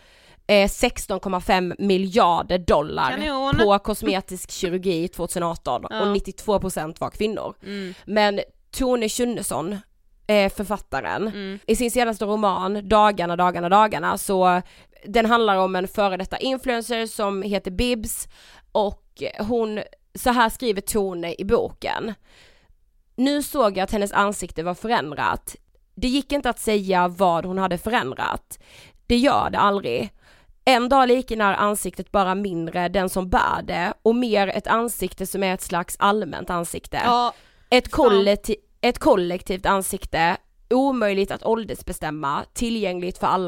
eh, 0.47 0.67
16,5 0.67 1.75
miljarder 1.79 2.57
dollar 2.57 3.11
Kanon. 3.11 3.57
på 3.57 3.79
kosmetisk 3.79 4.51
kirurgi 4.51 5.07
2018 5.07 5.85
Ja. 5.89 6.01
och 6.01 6.15
92% 6.15 6.95
var 6.99 7.09
kvinnor. 7.09 7.55
Mm. 7.63 7.93
Men 8.05 8.39
Tone 8.71 9.09
Schunnesson, 9.09 9.77
eh, 10.27 10.53
författaren, 10.53 11.27
Mm. 11.27 11.59
i 11.67 11.75
sin 11.75 11.91
senaste 11.91 12.25
roman 12.25 12.89
Dagarna, 12.89 13.35
dagarna, 13.35 13.69
dagarna 13.69 14.17
så 14.17 14.61
den 15.05 15.25
handlar 15.25 15.55
om 15.55 15.75
en 15.75 15.87
före 15.87 16.17
detta 16.17 16.37
influencer 16.37 17.05
som 17.05 17.41
heter 17.41 17.71
Bibs 17.71 18.27
och 18.71 19.01
hon, 19.39 19.79
så 20.15 20.29
här 20.31 20.49
skriver 20.49 20.81
Tone 20.81 21.35
i 21.37 21.45
boken. 21.45 22.13
Nu 23.15 23.43
såg 23.43 23.77
jag 23.77 23.83
att 23.83 23.91
hennes 23.91 24.11
ansikte 24.11 24.63
var 24.63 24.73
förändrat. 24.73 25.55
Det 25.95 26.07
gick 26.07 26.31
inte 26.31 26.49
att 26.49 26.59
säga 26.59 27.07
vad 27.07 27.45
hon 27.45 27.57
hade 27.57 27.77
förändrat. 27.77 28.59
Det 29.07 29.17
gör 29.17 29.49
det 29.49 29.57
aldrig. 29.59 30.09
En 30.65 30.89
dag 30.89 31.07
liknar 31.07 31.53
ansiktet 31.53 32.11
bara 32.11 32.35
mindre 32.35 32.87
den 32.89 33.09
som 33.09 33.29
bär 33.29 33.61
det 33.63 33.93
och 34.01 34.15
mer 34.15 34.47
ett 34.47 34.67
ansikte 34.67 35.25
som 35.27 35.43
är 35.43 35.53
ett 35.53 35.61
slags 35.61 35.95
allmänt 35.99 36.49
ansikte. 36.49 37.01
Ja, 37.03 37.33
Ett, 37.69 37.95
Fan. 37.95 38.05
kollekti- 38.11 38.55
ett 38.81 38.99
kollektivt 38.99 39.65
ansikte, 39.65 40.37
omöjligt 40.69 41.31
att 41.31 41.43
åldersbestämma, 41.45 42.45
tillgängligt 42.53 43.17
för 43.17 43.27
alla. 43.27 43.47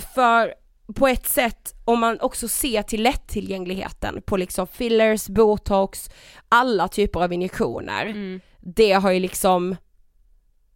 För 0.00 0.54
på 0.94 1.08
ett 1.08 1.28
sätt, 1.28 1.74
om 1.84 2.00
man 2.00 2.20
också 2.20 2.48
ser 2.48 2.82
till 2.82 3.02
lättillgängligheten 3.02 4.22
på 4.22 4.36
liksom 4.36 4.66
fillers, 4.66 5.28
botox, 5.28 6.10
alla 6.48 6.88
typer 6.88 7.20
av 7.20 7.32
injektioner. 7.32 8.06
Mm. 8.06 8.40
Det 8.58 8.92
har 8.92 9.10
ju 9.10 9.20
liksom, 9.20 9.76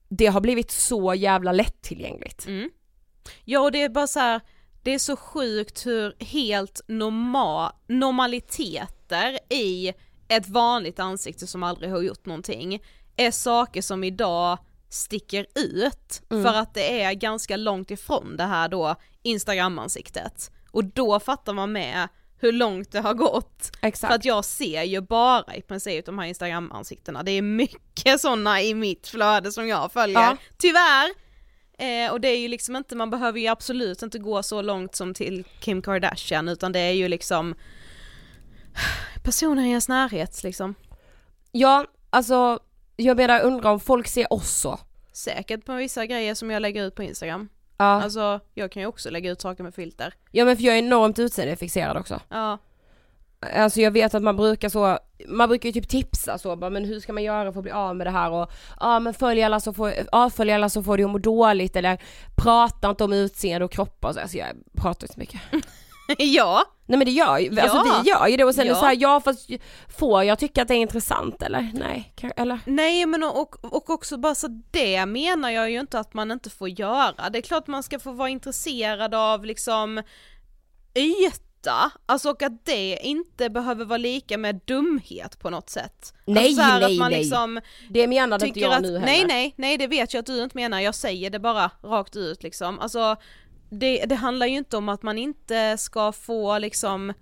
det 0.08 0.26
har 0.26 0.40
blivit 0.40 0.70
så 0.70 1.14
jävla 1.14 1.52
lättillgängligt. 1.52 2.46
Mm. 2.46 2.70
Ja 3.44 3.60
och 3.60 3.72
det 3.72 3.82
är 3.82 3.88
bara 3.88 4.06
så 4.06 4.20
här, 4.20 4.40
det 4.82 4.94
är 4.94 4.98
så 4.98 5.16
sjukt 5.16 5.86
hur 5.86 6.24
helt 6.24 6.80
norma, 6.88 7.72
normaliteter 7.88 9.38
i 9.50 9.92
ett 10.28 10.48
vanligt 10.48 11.00
ansikte 11.00 11.46
som 11.46 11.62
aldrig 11.62 11.90
har 11.90 12.02
gjort 12.02 12.26
någonting 12.26 12.82
är 13.16 13.30
saker 13.30 13.82
som 13.82 14.04
idag 14.04 14.58
sticker 14.88 15.46
ut 15.54 16.22
för 16.28 16.54
att 16.54 16.74
det 16.74 17.02
är 17.02 17.12
ganska 17.12 17.56
långt 17.56 17.90
ifrån 17.90 18.36
det 18.36 18.44
här 18.44 18.68
då 18.68 18.96
instagramansiktet. 19.24 20.50
Och 20.70 20.84
då 20.84 21.20
fattar 21.20 21.52
man 21.52 21.72
med 21.72 22.08
hur 22.38 22.52
långt 22.52 22.92
det 22.92 23.00
har 23.00 23.14
gått. 23.14 23.70
Exakt. 23.82 24.10
För 24.10 24.14
att 24.14 24.24
jag 24.24 24.44
ser 24.44 24.82
ju 24.82 25.00
bara 25.00 25.54
i 25.56 25.62
princip 25.62 26.06
de 26.06 26.18
här 26.18 26.26
instagramansiktena, 26.26 27.22
det 27.22 27.30
är 27.30 27.42
mycket 27.42 28.20
sådana 28.20 28.62
i 28.62 28.74
mitt 28.74 29.08
flöde 29.08 29.52
som 29.52 29.68
jag 29.68 29.92
följer, 29.92 30.20
Ja. 30.20 30.36
tyvärr. 30.58 31.10
Eh, 31.78 32.12
och 32.12 32.20
det 32.20 32.28
är 32.28 32.38
ju 32.38 32.48
liksom 32.48 32.76
inte, 32.76 32.96
man 32.96 33.10
behöver 33.10 33.40
ju 33.40 33.46
absolut 33.48 34.02
inte 34.02 34.18
gå 34.18 34.42
så 34.42 34.62
långt 34.62 34.94
som 34.94 35.14
till 35.14 35.44
Kim 35.60 35.82
Kardashian 35.82 36.48
utan 36.48 36.72
det 36.72 36.78
är 36.80 36.92
ju 36.92 37.08
liksom 37.08 37.54
personer 39.24 39.62
i 39.64 39.68
ens 39.68 39.88
närhet 39.88 40.42
liksom. 40.42 40.74
Ja, 41.52 41.86
alltså 42.10 42.58
jag 42.96 43.16
menar 43.16 43.40
undrar 43.40 43.70
om 43.70 43.80
folk 43.80 44.08
ser 44.08 44.32
oss 44.32 44.50
så. 44.50 44.80
Säkert 45.12 45.64
på 45.64 45.74
vissa 45.74 46.06
grejer 46.06 46.34
som 46.34 46.50
jag 46.50 46.62
lägger 46.62 46.84
ut 46.86 46.94
på 46.94 47.02
Instagram. 47.02 47.48
Ja, 47.76 47.84
Alltså 47.84 48.40
jag 48.54 48.72
kan 48.72 48.82
ju 48.82 48.86
också 48.86 49.10
lägga 49.10 49.30
ut 49.30 49.40
saker 49.40 49.62
med 49.64 49.74
filter. 49.74 50.14
ja 50.30 50.44
men 50.44 50.56
för 50.56 50.64
jag 50.64 50.74
är 50.74 50.78
enormt 50.78 51.18
utseendefixerad 51.18 51.96
också. 51.96 52.20
Ja, 52.28 52.58
Alltså 53.56 53.80
jag 53.80 53.90
vet 53.90 54.14
att 54.14 54.22
man 54.22 54.36
brukar 54.36 54.68
så, 54.68 54.98
man 55.28 55.48
brukar 55.48 55.68
ju 55.68 55.72
typ 55.72 55.88
tipsa 55.88 56.38
så 56.38 56.56
bara, 56.56 56.70
men 56.70 56.84
hur 56.84 57.00
ska 57.00 57.12
man 57.12 57.22
göra 57.22 57.52
för 57.52 57.60
att 57.60 57.62
bli 57.62 57.72
av 57.72 57.96
med 57.96 58.06
det 58.06 58.10
här 58.10 58.30
och 58.30 58.50
ja 58.80 58.98
men 59.00 59.14
följ 59.14 59.42
alla 59.42 59.60
så 59.60 59.72
får, 59.72 59.92
avfölj 60.12 60.52
alla 60.52 60.68
så 60.68 60.82
får 60.82 60.96
du 60.96 61.04
att 61.04 61.10
må 61.10 61.18
dåligt 61.18 61.76
eller 61.76 61.98
prata 62.36 62.90
inte 62.90 63.04
om 63.04 63.12
utseende 63.12 63.64
och 63.64 63.72
kroppar 63.72 64.12
så, 64.12 64.20
alltså 64.20 64.36
jag 64.38 64.48
pratar 64.76 65.06
ju 65.06 65.12
så 65.12 65.20
mycket. 65.20 65.40
ja, 66.18 66.64
Nej 66.86 66.98
men 66.98 67.04
det 67.06 67.12
gör 67.12 67.38
ju, 67.38 67.60
alltså 67.60 67.76
Ja. 67.76 68.00
vi 68.04 68.10
gör 68.10 68.26
ju 68.26 68.36
det 68.36 68.44
och 68.44 68.54
sen 68.54 68.60
är 68.60 68.64
det 68.64 68.70
Ja. 68.70 68.80
så 68.80 68.86
här, 68.86 68.96
ja 69.00 69.20
fast 69.20 69.50
får 69.98 70.24
jag 70.24 70.38
tycka 70.38 70.62
att 70.62 70.68
det 70.68 70.74
är 70.74 70.78
intressant 70.78 71.42
eller? 71.42 71.70
Nej, 71.74 72.12
eller? 72.36 72.58
Nej 72.66 73.06
men 73.06 73.22
och, 73.22 73.64
och- 73.64 73.90
också 73.90 74.16
bara 74.16 74.34
så 74.34 74.48
det 74.70 75.06
menar 75.06 75.50
jag 75.50 75.70
ju 75.70 75.80
inte 75.80 75.98
att 75.98 76.14
man 76.14 76.30
inte 76.30 76.50
får 76.50 76.68
göra. 76.68 77.30
Det 77.30 77.38
är 77.38 77.42
klart 77.42 77.66
man 77.66 77.82
ska 77.82 77.98
få 77.98 78.12
vara 78.12 78.28
intresserad 78.28 79.14
av 79.14 79.44
liksom 79.44 80.02
yta, 80.94 81.90
alltså 82.06 82.30
och 82.30 82.42
att 82.42 82.64
det 82.64 82.98
inte 83.02 83.50
behöver 83.50 83.84
vara 83.84 83.96
lika 83.98 84.38
med 84.38 84.60
dumhet 84.64 85.38
på 85.38 85.50
något 85.50 85.70
sätt. 85.70 86.14
Nej, 86.24 86.44
alltså 86.44 86.56
så 86.56 86.62
här 86.62 86.80
nej, 86.80 86.92
att 86.92 86.98
man 86.98 87.10
nej. 87.10 87.20
liksom 87.20 87.60
Det 87.90 88.06
menade 88.06 88.46
inte 88.48 88.60
jag 88.60 88.72
att, 88.72 88.82
nu 88.82 88.88
heller. 88.98 89.06
nej 89.06 89.24
nej, 89.28 89.54
nej 89.56 89.78
det 89.78 89.86
vet 89.86 90.14
jag 90.14 90.20
att 90.20 90.26
du 90.26 90.42
inte 90.42 90.56
menar, 90.56 90.80
jag 90.80 90.94
säger 90.94 91.30
det 91.30 91.38
bara 91.38 91.70
rakt 91.82 92.16
ut 92.16 92.42
liksom. 92.42 92.80
Alltså 92.80 93.16
det, 93.78 94.04
det 94.06 94.14
handlar 94.14 94.46
ju 94.46 94.56
inte 94.56 94.76
om 94.76 94.88
att 94.88 95.02
man 95.02 95.18
inte 95.18 95.78
ska 95.78 96.12
få 96.12 96.58
liksom 96.58 97.12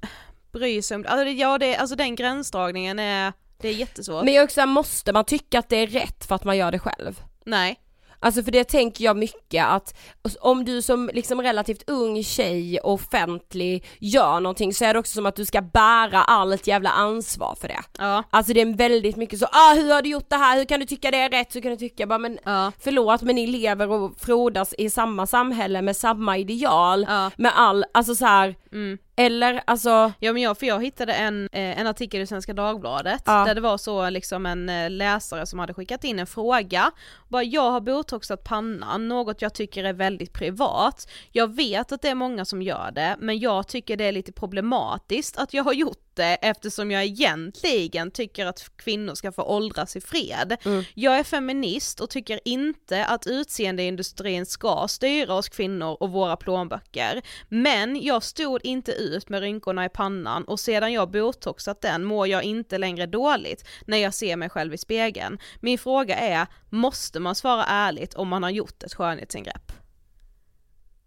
bry 0.52 0.82
sig 0.82 0.94
om, 0.94 1.04
alltså, 1.08 1.26
ja 1.26 1.58
det, 1.58 1.76
alltså 1.76 1.96
den 1.96 2.16
gränsdragningen 2.16 2.98
är, 2.98 3.32
det 3.58 3.68
är 3.68 3.72
jättesvårt. 3.72 4.24
Men 4.24 4.34
jag 4.34 4.44
också, 4.44 4.66
måste 4.66 5.12
man 5.12 5.24
tycka 5.24 5.58
att 5.58 5.68
det 5.68 5.76
är 5.76 5.86
rätt 5.86 6.24
för 6.24 6.34
att 6.34 6.44
man 6.44 6.56
gör 6.56 6.72
det 6.72 6.78
själv? 6.78 7.20
Nej. 7.44 7.80
Alltså 8.22 8.42
för 8.42 8.50
det 8.52 8.64
tänker 8.64 9.04
jag 9.04 9.16
mycket 9.16 9.66
att 9.66 9.94
om 10.40 10.64
du 10.64 10.82
som 10.82 11.10
liksom 11.14 11.42
relativt 11.42 11.90
ung 11.90 12.22
tjej 12.24 12.80
och 12.80 12.92
offentlig 12.92 13.84
gör 13.98 14.40
någonting 14.40 14.74
så 14.74 14.84
är 14.84 14.92
det 14.94 15.00
också 15.00 15.12
som 15.14 15.26
att 15.26 15.36
du 15.36 15.44
ska 15.44 15.60
bära 15.62 16.22
allt 16.24 16.66
jävla 16.66 16.90
ansvar 16.90 17.56
för 17.60 17.68
det. 17.68 17.80
Ja. 17.98 18.22
Alltså 18.30 18.52
det 18.52 18.60
är 18.60 18.76
väldigt 18.76 19.16
mycket 19.16 19.38
så, 19.38 19.46
ah 19.46 19.74
hur 19.74 19.92
har 19.92 20.02
du 20.02 20.08
gjort 20.10 20.30
det 20.30 20.36
här, 20.36 20.58
hur 20.58 20.64
kan 20.64 20.80
du 20.80 20.86
tycka 20.86 21.10
det 21.10 21.16
är 21.18 21.30
rätt, 21.30 21.56
hur 21.56 21.60
kan 21.60 21.70
du 21.70 21.76
tycka, 21.76 22.06
bara 22.06 22.18
men 22.18 22.38
Ja. 22.44 22.72
förlåt 22.80 23.22
men 23.22 23.34
ni 23.36 23.46
lever 23.46 23.88
och 23.90 24.12
frodas 24.20 24.74
i 24.78 24.90
samma 24.90 25.26
samhälle 25.26 25.82
med 25.82 25.96
samma 25.96 26.38
ideal, 26.38 27.06
Ja. 27.08 27.30
med 27.36 27.52
all, 27.56 27.84
alltså 27.94 28.14
så 28.14 28.26
här, 28.26 28.54
Mm. 28.72 28.98
Eller 29.16 29.62
alltså, 29.66 30.12
Ja 30.18 30.32
men 30.32 30.42
jag, 30.42 30.58
för 30.58 30.66
jag 30.66 30.84
hittade 30.84 31.12
en, 31.12 31.48
eh, 31.52 31.80
en 31.80 31.86
artikel 31.86 32.20
i 32.20 32.26
Svenska 32.26 32.52
Dagbladet 32.54 33.22
Ja. 33.26 33.44
där 33.44 33.54
det 33.54 33.60
var 33.60 33.78
så 33.78 34.10
liksom 34.10 34.46
en 34.46 34.68
eh, 34.68 34.90
läsare 34.90 35.46
som 35.46 35.58
hade 35.58 35.74
skickat 35.74 36.04
in 36.04 36.18
en 36.18 36.26
fråga. 36.26 36.90
Bara 37.28 37.42
jag 37.42 37.70
har 37.70 37.80
botoxat 37.80 38.44
pannan, 38.44 39.08
något 39.08 39.42
jag 39.42 39.54
tycker 39.54 39.84
är 39.84 39.92
väldigt 39.92 40.32
privat. 40.32 41.08
Jag 41.32 41.56
vet 41.56 41.92
att 41.92 42.02
det 42.02 42.08
är 42.08 42.14
många 42.14 42.44
som 42.44 42.62
gör 42.62 42.90
det, 42.94 43.16
men 43.18 43.38
jag 43.38 43.68
tycker 43.68 43.96
det 43.96 44.04
är 44.04 44.12
lite 44.12 44.32
problematiskt 44.32 45.36
att 45.38 45.54
jag 45.54 45.64
har 45.64 45.72
gjort 45.72 45.98
eftersom 46.18 46.90
jag 46.90 47.04
egentligen 47.04 48.10
tycker 48.10 48.46
att 48.46 48.70
kvinnor 48.76 49.14
ska 49.14 49.32
få 49.32 49.42
åldras 49.42 49.96
i 49.96 50.00
fred. 50.00 50.56
Jag 50.94 51.18
är 51.18 51.24
feminist 51.24 52.00
och 52.00 52.10
tycker 52.10 52.40
inte 52.44 53.04
att 53.04 53.26
utseendeindustrin 53.26 54.46
ska 54.46 54.88
styra 54.88 55.34
oss 55.34 55.48
kvinnor 55.48 55.96
och 56.00 56.10
våra 56.10 56.36
plånböcker. 56.36 57.22
Men 57.48 58.02
jag 58.02 58.22
stod 58.22 58.64
inte 58.64 58.92
ut 58.92 59.28
med 59.28 59.40
rynkorna 59.40 59.84
i 59.84 59.88
pannan 59.88 60.44
och 60.44 60.60
sedan 60.60 60.92
jag 60.92 61.10
botoxat 61.10 61.80
den 61.80 62.04
mår 62.04 62.28
jag 62.28 62.42
inte 62.42 62.78
längre 62.78 63.06
dåligt 63.06 63.68
när 63.86 63.98
jag 63.98 64.14
ser 64.14 64.36
mig 64.36 64.48
själv 64.48 64.74
i 64.74 64.78
spegeln. 64.78 65.38
Min 65.60 65.78
fråga 65.78 66.16
är, 66.16 66.46
måste 66.70 67.20
man 67.20 67.34
svara 67.34 67.64
ärligt 67.64 68.14
om 68.14 68.28
man 68.28 68.42
har 68.42 68.50
gjort 68.50 68.82
ett 68.82 68.94
skönhetsingrepp? 68.94 69.72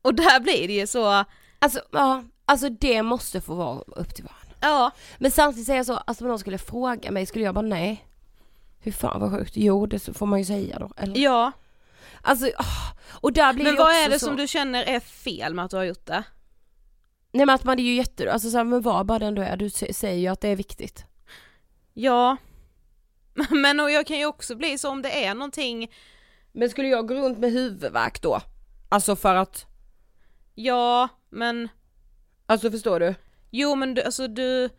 Och 0.02 0.16
där 0.16 0.40
blir 0.40 0.68
det 0.68 0.74
ju 0.74 0.88
så, 0.88 1.26
alltså 1.60 1.82
ja, 1.92 2.24
alltså 2.46 2.70
det 2.70 3.04
måste 3.04 3.42
få 3.42 3.56
vara 3.56 3.80
upp 3.80 4.16
till 4.16 4.24
var. 4.24 4.45
Ja, 4.70 4.92
Men 5.18 5.32
samtidigt 5.32 5.66
säger 5.66 5.80
jag 5.80 5.86
så, 5.86 5.94
alltså 5.98 6.24
om 6.24 6.28
någon 6.30 6.40
skulle 6.40 6.58
fråga 6.58 7.12
mig 7.12 7.26
skulle 7.26 7.46
jag 7.46 7.56
bara 7.56 7.62
nej. 7.66 8.08
Hur 8.80 8.92
fan 8.92 9.22
vad 9.22 9.32
sjukt, 9.32 9.52
jo 9.58 9.86
det 9.86 10.00
får 10.18 10.26
man 10.26 10.40
ju 10.40 10.46
säga 10.46 10.80
då, 10.80 10.92
eller? 10.98 11.18
ja. 11.18 11.52
Alltså, 12.22 12.46
åh, 12.60 12.92
och 13.22 13.34
där 13.34 13.54
blir 13.54 13.64
Men 13.64 13.74
det 13.76 13.80
vad 13.80 13.88
också 13.88 14.00
är 14.00 14.10
det 14.10 14.20
så, 14.20 14.26
som 14.26 14.36
du 14.36 14.48
känner 14.48 14.84
är 14.84 15.00
fel 15.00 15.54
med 15.54 15.66
att 15.66 15.72
du 15.72 15.78
har 15.78 15.84
gjort 15.84 16.06
det? 16.06 16.24
Nej 17.32 17.46
men 17.46 17.56
att 17.56 17.64
man 17.64 17.80
är 17.80 17.84
ju 17.84 17.94
jätte, 17.96 18.34
alltså 18.34 18.50
så 18.50 18.58
här, 18.58 18.64
men 18.64 18.82
var 18.82 19.04
bara 19.04 19.20
den 19.20 19.36
du 19.36 19.42
är, 19.44 19.58
du 19.58 19.68
sä- 19.68 19.94
säger 19.94 20.20
ju 20.20 20.28
att 20.28 20.42
det 20.42 20.48
är 20.50 20.56
viktigt. 20.56 21.06
Ja. 21.94 22.38
Men 23.50 23.80
och 23.80 23.92
jag 23.92 24.08
kan 24.08 24.18
ju 24.18 24.26
också 24.26 24.56
bli 24.56 24.78
så 24.78 24.90
om 24.90 25.02
det 25.02 25.26
är 25.26 25.34
någonting, 25.34 25.92
Men 26.52 26.70
skulle 26.70 26.88
jag 26.88 27.08
gå 27.08 27.14
runt 27.14 27.38
med 27.38 27.52
huvudvärk 27.52 28.22
då? 28.22 28.42
Alltså 28.90 29.16
för 29.16 29.36
att, 29.36 29.66
ja 30.56 31.08
men, 31.30 31.70
alltså 32.46 32.72
förstår 32.72 33.00
du? 33.00 33.16
Jo 33.60 33.76
men 33.76 33.94
du, 33.94 34.02
alltså 34.02 34.28
du, 34.28 34.70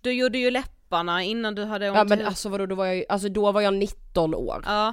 du 0.00 0.12
gjorde 0.12 0.38
ju 0.38 0.50
läpparna 0.50 1.22
innan 1.22 1.54
du 1.54 1.64
hade 1.64 1.90
ont 1.90 1.96
Ja 1.96 2.04
men 2.04 2.26
alltså 2.26 2.48
vadå, 2.48 2.66
då 2.66 2.74
var 2.74 2.86
jag 2.86 2.96
ju, 2.96 3.04
alltså 3.08 3.28
då 3.28 3.52
var 3.52 3.60
jag 3.60 3.74
19 3.74 4.34
år. 4.34 4.62
Ja. 4.66 4.92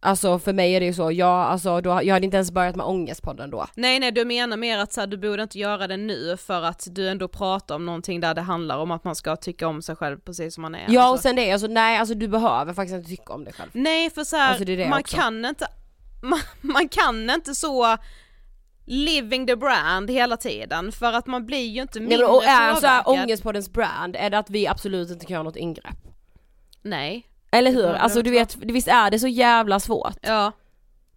Alltså 0.00 0.38
för 0.38 0.52
mig 0.52 0.72
är 0.72 0.80
det 0.80 0.86
ju 0.86 0.94
så, 0.94 1.12
jag, 1.12 1.28
alltså 1.28 1.80
då, 1.80 2.00
jag 2.02 2.14
hade 2.14 2.24
inte 2.24 2.36
ens 2.36 2.50
börjat 2.50 2.76
med 2.76 2.86
ångestpodden 2.86 3.50
då. 3.50 3.66
Nej 3.74 4.00
nej 4.00 4.12
du 4.12 4.24
menar 4.24 4.56
mer 4.56 4.78
att 4.78 4.92
så 4.92 5.00
här, 5.00 5.06
du 5.06 5.16
borde 5.16 5.42
inte 5.42 5.58
göra 5.58 5.86
det 5.86 5.96
nu 5.96 6.36
för 6.36 6.62
att 6.62 6.86
du 6.90 7.08
ändå 7.08 7.28
pratar 7.28 7.74
om 7.74 7.86
någonting 7.86 8.20
där 8.20 8.34
det 8.34 8.40
handlar 8.40 8.78
om 8.78 8.90
att 8.90 9.04
man 9.04 9.14
ska 9.14 9.36
tycka 9.36 9.68
om 9.68 9.82
sig 9.82 9.96
själv 9.96 10.18
precis 10.18 10.54
som 10.54 10.62
man 10.62 10.74
är. 10.74 10.86
Ja 10.88 11.00
och 11.00 11.06
alltså. 11.06 11.22
sen 11.22 11.36
det, 11.36 11.52
alltså 11.52 11.66
nej 11.66 11.98
alltså 11.98 12.14
du 12.14 12.28
behöver 12.28 12.74
faktiskt 12.74 12.96
inte 12.96 13.10
tycka 13.10 13.32
om 13.32 13.44
dig 13.44 13.52
själv. 13.52 13.70
Nej 13.72 14.10
för 14.10 14.24
så 14.24 14.36
här, 14.36 14.48
Alltså, 14.48 14.64
det 14.64 14.76
det 14.76 14.88
man 14.88 15.00
också. 15.00 15.16
kan 15.16 15.44
inte, 15.44 15.68
man, 16.22 16.40
man 16.60 16.88
kan 16.88 17.30
inte 17.30 17.54
så 17.54 17.96
living 18.86 19.46
the 19.46 19.56
brand 19.56 20.10
hela 20.10 20.36
tiden 20.36 20.92
för 20.92 21.12
att 21.12 21.26
man 21.26 21.46
blir 21.46 21.66
ju 21.66 21.82
inte 21.82 21.98
Nej, 21.98 22.08
mindre 22.08 22.26
men, 22.26 22.36
och 22.36 22.44
är 22.44 22.74
så 22.74 22.86
här, 22.86 23.08
ångestpoddens 23.08 23.72
brand, 23.72 24.16
är 24.16 24.30
det 24.30 24.38
att 24.38 24.50
vi 24.50 24.66
absolut 24.66 25.10
inte 25.10 25.26
kan 25.26 25.34
göra 25.34 25.42
något 25.42 25.56
ingrepp? 25.56 25.96
Nej. 26.82 27.26
Eller 27.50 27.72
hur? 27.72 27.86
Alltså 27.86 28.22
du 28.22 28.34
jag. 28.34 28.40
vet, 28.40 28.56
visst 28.56 28.88
är 28.88 29.10
det 29.10 29.18
så 29.18 29.28
jävla 29.28 29.80
svårt? 29.80 30.16
Ja. 30.22 30.52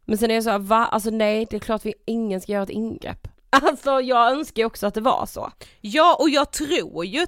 Men 0.05 0.17
sen 0.17 0.31
är 0.31 0.35
det 0.35 0.41
så 0.41 0.49
här, 0.49 0.59
va? 0.59 0.85
Alltså 0.85 1.09
nej, 1.09 1.47
det 1.49 1.55
är 1.55 1.59
klart 1.59 1.85
vi 1.85 1.93
ingen 2.05 2.41
ska 2.41 2.51
göra 2.51 2.63
ett 2.63 2.69
ingrepp. 2.69 3.27
Alltså 3.49 4.01
jag 4.01 4.31
önskar 4.31 4.61
ju 4.61 4.65
också 4.65 4.87
att 4.87 4.93
det 4.93 5.01
var 5.01 5.25
så. 5.25 5.51
Ja 5.81 6.15
och 6.19 6.29
jag 6.29 6.51
tror 6.51 7.05
ju, 7.05 7.25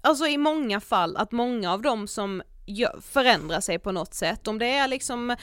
alltså 0.00 0.26
i 0.26 0.38
många 0.38 0.80
fall 0.80 1.16
att 1.16 1.32
många 1.32 1.72
av 1.72 1.82
dem 1.82 2.08
som 2.08 2.42
gör, 2.68 3.00
förändrar 3.12 3.60
sig 3.60 3.78
på 3.78 3.92
något 3.92 4.14
sätt, 4.14 4.48
om 4.48 4.58
det 4.58 4.66
är 4.66 4.88
liksom 4.88 5.36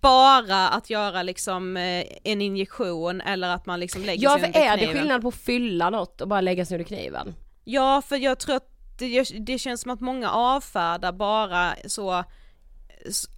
bara 0.00 0.68
att 0.68 0.90
göra 0.90 1.22
liksom 1.22 1.76
eh, 1.76 2.04
en 2.24 2.42
injektion 2.42 3.20
eller 3.20 3.48
att 3.48 3.66
man 3.66 3.80
liksom 3.80 4.02
lägger 4.02 4.22
Ja 4.24 4.38
sig 4.38 4.40
för 4.40 4.46
under 4.60 4.60
är 4.72 4.76
det 4.76 4.84
kniven. 4.84 4.94
skillnad 5.00 5.22
på 5.22 5.28
att 5.28 5.34
fylla 5.34 5.90
något 5.90 6.20
och 6.20 6.28
bara 6.28 6.40
lägga 6.40 6.66
sig 6.66 6.74
under 6.74 6.84
kniven? 6.84 7.34
Ja 7.64 8.02
för 8.02 8.16
jag 8.16 8.38
tror 8.38 8.56
att 8.56 8.68
det, 8.98 9.22
det 9.46 9.58
känns 9.58 9.80
som 9.80 9.90
att 9.90 10.00
många 10.00 10.30
avfärdar 10.30 11.12
bara 11.12 11.74
så 11.86 12.24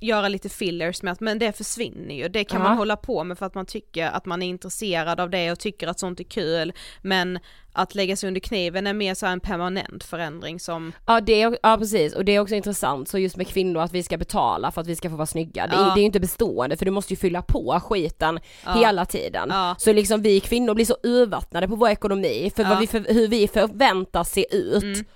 göra 0.00 0.28
lite 0.28 0.48
fillers 0.48 1.02
med 1.02 1.12
att 1.12 1.20
men 1.20 1.38
det 1.38 1.52
försvinner 1.56 2.14
ju, 2.14 2.28
det 2.28 2.44
kan 2.44 2.60
Ja. 2.62 2.68
man 2.68 2.76
hålla 2.78 2.96
på 2.96 3.24
med 3.24 3.38
för 3.38 3.46
att 3.46 3.54
man 3.54 3.66
tycker 3.66 4.06
att 4.06 4.26
man 4.26 4.42
är 4.42 4.46
intresserad 4.48 5.20
av 5.20 5.30
det 5.30 5.52
och 5.52 5.58
tycker 5.58 5.88
att 5.88 5.98
sånt 5.98 6.20
är 6.20 6.24
kul 6.24 6.72
men 7.02 7.38
att 7.72 7.94
lägga 7.94 8.16
sig 8.16 8.26
under 8.28 8.40
kniven 8.40 8.86
är 8.86 8.92
mer 8.92 9.14
så 9.14 9.26
en 9.26 9.40
permanent 9.40 10.04
förändring 10.04 10.60
som 10.60 10.92
Ja 11.06 11.20
det 11.20 11.42
är, 11.42 11.58
ja 11.62 11.76
precis 11.78 12.14
och 12.14 12.24
det 12.24 12.32
är 12.32 12.40
också 12.40 12.54
intressant 12.54 13.08
så 13.08 13.18
just 13.18 13.36
med 13.36 13.48
kvinnor 13.48 13.80
att 13.80 13.92
vi 13.92 14.02
ska 14.02 14.16
betala 14.18 14.70
för 14.70 14.80
att 14.80 14.86
vi 14.86 14.96
ska 14.96 15.10
få 15.10 15.16
vara 15.16 15.26
snygga. 15.26 15.66
Det, 15.66 15.74
är- 15.76 15.78
Ja. 15.80 15.84
det 15.94 16.00
är 16.00 16.02
ju 16.02 16.06
inte 16.06 16.20
bestående 16.20 16.76
för 16.76 16.84
du 16.84 16.90
måste 16.90 17.12
ju 17.12 17.16
fylla 17.16 17.42
på 17.42 17.80
skiten 17.84 18.40
hela 18.76 19.04
tiden. 19.04 19.48
Ja. 19.50 19.76
Så 19.78 19.92
liksom 19.92 20.22
vi 20.22 20.40
kvinnor 20.40 20.74
blir 20.74 20.84
så 20.84 20.96
urvattnade 21.02 21.68
på 21.68 21.76
vår 21.76 21.88
ekonomi 21.88 22.52
för, 22.56 22.62
Ja. 22.62 22.76
vi 22.80 22.86
för 22.86 23.14
hur 23.14 23.28
vi 23.28 23.48
förväntas 23.48 24.32
se 24.32 24.46
ut. 24.56 25.06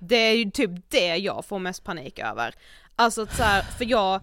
Det 0.00 0.16
är 0.16 0.34
ju 0.34 0.50
typ 0.50 0.70
det 0.88 1.16
jag 1.16 1.44
får 1.44 1.58
mest 1.58 1.84
panik 1.84 2.18
över. 2.18 2.54
Alltså 2.96 3.22
att 3.22 3.36
så 3.36 3.42
här, 3.42 3.62
för 3.62 3.84
jag, 3.84 4.20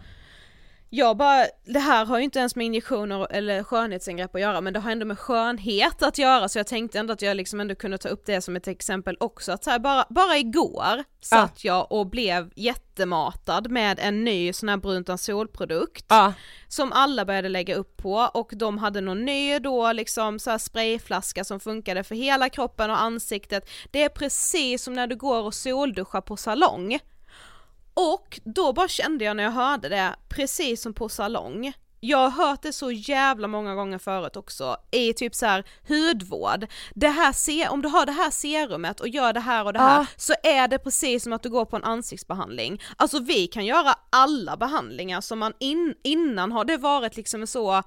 jag 0.89 1.17
bara, 1.17 1.45
det 1.65 1.79
här 1.79 2.05
har 2.05 2.17
ju 2.17 2.23
inte 2.23 2.39
ens 2.39 2.55
med 2.55 2.65
injektioner 2.65 3.27
eller 3.31 3.63
skönhetsingrepp 3.63 4.35
att 4.35 4.41
göra 4.41 4.61
men 4.61 4.73
det 4.73 4.79
har 4.79 4.91
ändå 4.91 5.05
med 5.05 5.19
skönhet 5.19 6.03
att 6.03 6.17
göra 6.17 6.49
så 6.49 6.59
jag 6.59 6.67
tänkte 6.67 6.99
ändå 6.99 7.13
att 7.13 7.21
jag 7.21 7.37
liksom 7.37 7.59
ändå 7.59 7.75
kunde 7.75 7.97
ta 7.97 8.09
upp 8.09 8.25
det 8.25 8.41
som 8.41 8.55
ett 8.55 8.67
exempel 8.67 9.17
också. 9.19 9.51
Att 9.51 9.63
så 9.63 9.69
här, 9.69 9.79
bara, 9.79 10.05
bara 10.09 10.37
igår 10.37 11.03
satt 11.21 11.63
jag 11.63 11.91
och 11.91 12.07
blev 12.07 12.51
jättematad 12.55 13.71
med 13.71 13.99
en 13.99 14.23
ny 14.23 14.53
sån 14.53 14.69
här 14.69 14.77
brunt 14.77 15.19
solprodukt 15.19 16.05
Ja. 16.09 16.33
som 16.67 16.91
alla 16.91 17.25
började 17.25 17.49
lägga 17.49 17.75
upp 17.75 17.97
på 17.97 18.29
och 18.33 18.51
de 18.55 18.77
hade 18.77 19.01
någon 19.01 19.25
ny 19.25 19.59
då 19.59 19.91
liksom 19.91 20.39
så 20.39 20.51
här 20.51 20.57
sprayflaska 20.57 21.43
som 21.43 21.59
funkade 21.59 22.03
för 22.03 22.15
hela 22.15 22.49
kroppen 22.49 22.91
och 22.91 23.01
ansiktet. 23.01 23.69
Det 23.91 24.03
är 24.03 24.09
precis 24.09 24.83
som 24.83 24.93
när 24.93 25.07
du 25.07 25.15
går 25.15 25.43
och 25.43 25.53
solduschar 25.53 26.21
på 26.21 26.37
salong. 26.37 26.99
Och 27.97 28.39
då 28.43 28.73
bara 28.73 28.87
kände 28.87 29.25
jag 29.25 29.37
när 29.37 29.43
jag 29.43 29.51
hörde 29.51 29.89
det, 29.89 30.15
precis 30.29 30.81
som 30.81 30.93
på 30.93 31.09
salong. 31.09 31.73
Jag 31.99 32.29
har 32.29 32.45
hört 32.47 32.61
det 32.61 32.73
så 32.73 32.91
jävla 32.91 33.47
många 33.47 33.75
gånger 33.75 33.97
förut 33.97 34.35
också, 34.37 34.77
i 34.91 35.13
typ 35.13 35.35
så 35.35 35.45
här 35.45 35.63
hudvård. 35.87 36.67
Det 36.95 37.07
här 37.07 37.33
se- 37.33 37.67
om 37.67 37.81
du 37.81 37.89
har 37.89 38.05
det 38.05 38.11
här 38.11 38.31
serumet 38.31 38.99
och 38.99 39.07
gör 39.07 39.33
det 39.33 39.39
här 39.39 39.65
och 39.65 39.73
det 39.73 39.79
här, 39.79 39.99
Ja. 39.99 40.05
så 40.17 40.33
är 40.43 40.67
det 40.67 40.79
precis 40.79 41.23
som 41.23 41.33
att 41.33 41.43
du 41.43 41.49
går 41.49 41.65
på 41.65 41.75
en 41.75 41.83
ansiktsbehandling. 41.83 42.81
Alltså 42.97 43.19
vi 43.19 43.47
kan 43.47 43.65
göra 43.65 43.95
alla 44.09 44.57
behandlingar 44.57 45.21
som 45.21 45.39
man 45.39 45.53
in, 45.59 45.95
innan 46.03 46.51
har 46.51 46.65
det 46.65 46.77
varit 46.77 47.15
liksom 47.17 47.47
så 47.47 47.83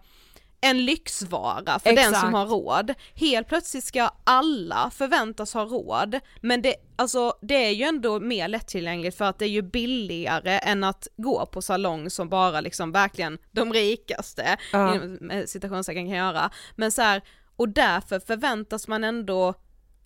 en 0.60 0.84
lyxvara 0.84 1.78
för 1.78 1.92
den 1.92 2.04
som 2.04 2.14
Exakt. 2.14 2.32
har 2.32 2.46
råd. 2.46 2.94
Helt 3.14 3.48
plötsligt 3.48 3.84
ska 3.84 4.10
alla 4.24 4.90
förväntas 4.94 5.54
ha 5.54 5.64
råd, 5.64 6.20
men 6.40 6.62
det, 6.62 6.74
alltså, 6.96 7.34
det 7.42 7.66
är 7.66 7.70
ju 7.70 7.84
ändå 7.84 8.20
mer 8.20 8.48
lättillgängligt 8.48 9.16
för 9.18 9.24
att 9.24 9.38
det 9.38 9.44
är 9.44 9.48
ju 9.48 9.62
billigare 9.62 10.58
än 10.58 10.84
att 10.84 11.08
gå 11.16 11.46
på 11.46 11.62
salong 11.62 12.10
som 12.10 12.28
bara 12.28 12.60
liksom 12.60 12.92
verkligen 12.92 13.38
de 13.50 13.72
rikaste, 13.72 14.56
Ja. 14.72 15.00
citationstecken 15.46 16.06
kan 16.06 16.16
göra. 16.16 16.50
Men 16.76 16.92
så 16.92 17.02
här, 17.02 17.22
och 17.56 17.68
därför 17.68 18.20
förväntas 18.20 18.88
man 18.88 19.04
ändå 19.04 19.54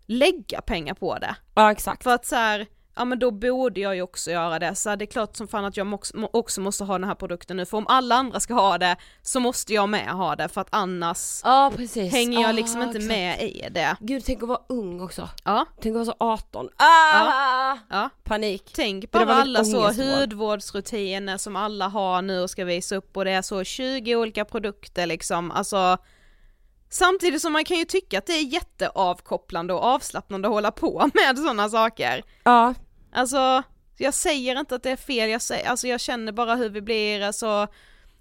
lägga 0.06 0.60
pengar 0.60 0.94
på 0.94 1.18
det. 1.18 1.36
Ja 1.54 1.72
exakt. 1.72 2.02
För 2.02 2.10
att 2.14 2.26
så 2.26 2.36
här, 2.36 2.66
ja 2.96 3.04
men 3.04 3.18
då 3.18 3.30
borde 3.30 3.80
jag 3.80 3.94
ju 3.96 4.02
också 4.02 4.30
göra 4.30 4.58
det, 4.58 4.74
så 4.74 4.96
det 4.96 5.04
är 5.04 5.06
klart 5.06 5.36
som 5.36 5.48
fan 5.48 5.64
att 5.64 5.76
jag 5.76 5.94
också, 5.94 6.16
må- 6.16 6.30
också 6.32 6.60
måste 6.60 6.84
ha 6.84 6.98
den 6.98 7.08
här 7.08 7.14
produkten 7.14 7.56
nu, 7.56 7.66
för 7.66 7.78
om 7.78 7.86
alla 7.88 8.14
andra 8.14 8.40
ska 8.40 8.54
ha 8.54 8.78
det 8.78 8.96
så 9.22 9.40
måste 9.40 9.74
jag 9.74 9.88
med 9.88 10.08
ha 10.08 10.36
det, 10.36 10.48
för 10.48 10.60
att 10.60 10.68
annars 10.70 11.40
Ja 11.44 11.72
hänger 12.10 12.40
jag 12.40 12.48
Ja, 12.48 12.52
liksom 12.52 12.82
inte 12.82 12.96
exakt. 12.98 13.08
med 13.08 13.42
i 13.42 13.68
det. 13.70 13.96
Gud 14.00 14.22
tänk 14.26 14.42
att 14.42 14.48
vara 14.48 14.60
ung 14.68 15.00
också. 15.00 15.28
Ja, 15.44 15.66
Tänk 15.80 15.92
att 15.92 15.94
vara 15.94 16.04
så 16.04 16.14
18. 16.18 16.68
Ah! 16.76 17.76
ja. 17.90 18.10
Panik. 18.24 18.70
Tänk 18.74 19.10
bara 19.10 19.34
alla 19.34 19.64
så 19.64 19.90
hudvårdsrutiner 20.02 21.36
som 21.36 21.56
alla 21.56 21.88
har 21.88 22.22
nu 22.22 22.40
och 22.40 22.50
ska 22.50 22.64
visa 22.64 22.96
upp 22.96 23.16
och 23.16 23.24
det 23.24 23.30
är 23.30 23.42
så 23.42 23.64
20 23.64 24.16
olika 24.16 24.44
produkter 24.44 25.06
liksom, 25.06 25.50
alltså 25.50 25.98
Samtidigt 26.94 27.42
som 27.42 27.52
man 27.52 27.64
kan 27.64 27.76
ju 27.76 27.84
tycka 27.84 28.18
att 28.18 28.26
det 28.26 28.32
är 28.32 28.42
jätteavkopplande 28.42 29.74
och 29.74 29.84
avslappnande 29.84 30.48
att 30.48 30.54
hålla 30.54 30.70
på 30.70 31.10
med 31.14 31.38
sådana 31.38 31.68
saker. 31.68 32.22
Ja. 32.44 32.74
Alltså, 33.12 33.62
jag 33.98 34.14
säger 34.14 34.60
inte 34.60 34.74
att 34.74 34.82
det 34.82 34.90
är 34.90 34.96
fel, 34.96 35.30
jag, 35.30 35.42
säger, 35.42 35.68
alltså 35.68 35.86
jag 35.86 36.00
känner 36.00 36.32
bara 36.32 36.54
hur 36.54 36.68
vi 36.68 36.80
blir, 36.80 37.20
alltså 37.20 37.66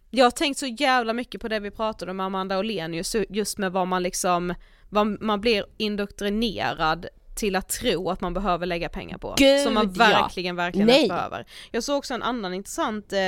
Jag 0.09 0.25
har 0.25 0.31
tänkt 0.31 0.57
så 0.57 0.67
jävla 0.67 1.13
mycket 1.13 1.41
på 1.41 1.47
det 1.47 1.59
vi 1.59 1.71
pratade 1.71 2.11
om 2.11 2.19
Amanda 2.19 2.59
Olenius, 2.59 3.15
just 3.29 3.57
med 3.57 3.71
vad 3.71 3.87
man 3.87 4.03
liksom, 4.03 4.53
vad 4.89 5.21
man 5.21 5.41
blir 5.41 5.65
indoktrinerad 5.77 7.05
till 7.35 7.55
att 7.55 7.69
tro 7.69 8.09
att 8.09 8.21
man 8.21 8.33
behöver 8.33 8.65
lägga 8.65 8.89
pengar 8.89 9.17
på. 9.17 9.35
Gud, 9.37 9.61
som 9.61 9.73
man 9.73 9.91
verkligen, 9.91 10.55
ja. 10.55 10.63
verkligen 10.63 10.87
Nej. 10.87 11.07
behöver. 11.07 11.45
Jag 11.71 11.83
såg 11.83 11.97
också 11.97 12.13
en 12.13 12.23
annan 12.23 12.53
intressant 12.53 13.13
eh, 13.13 13.19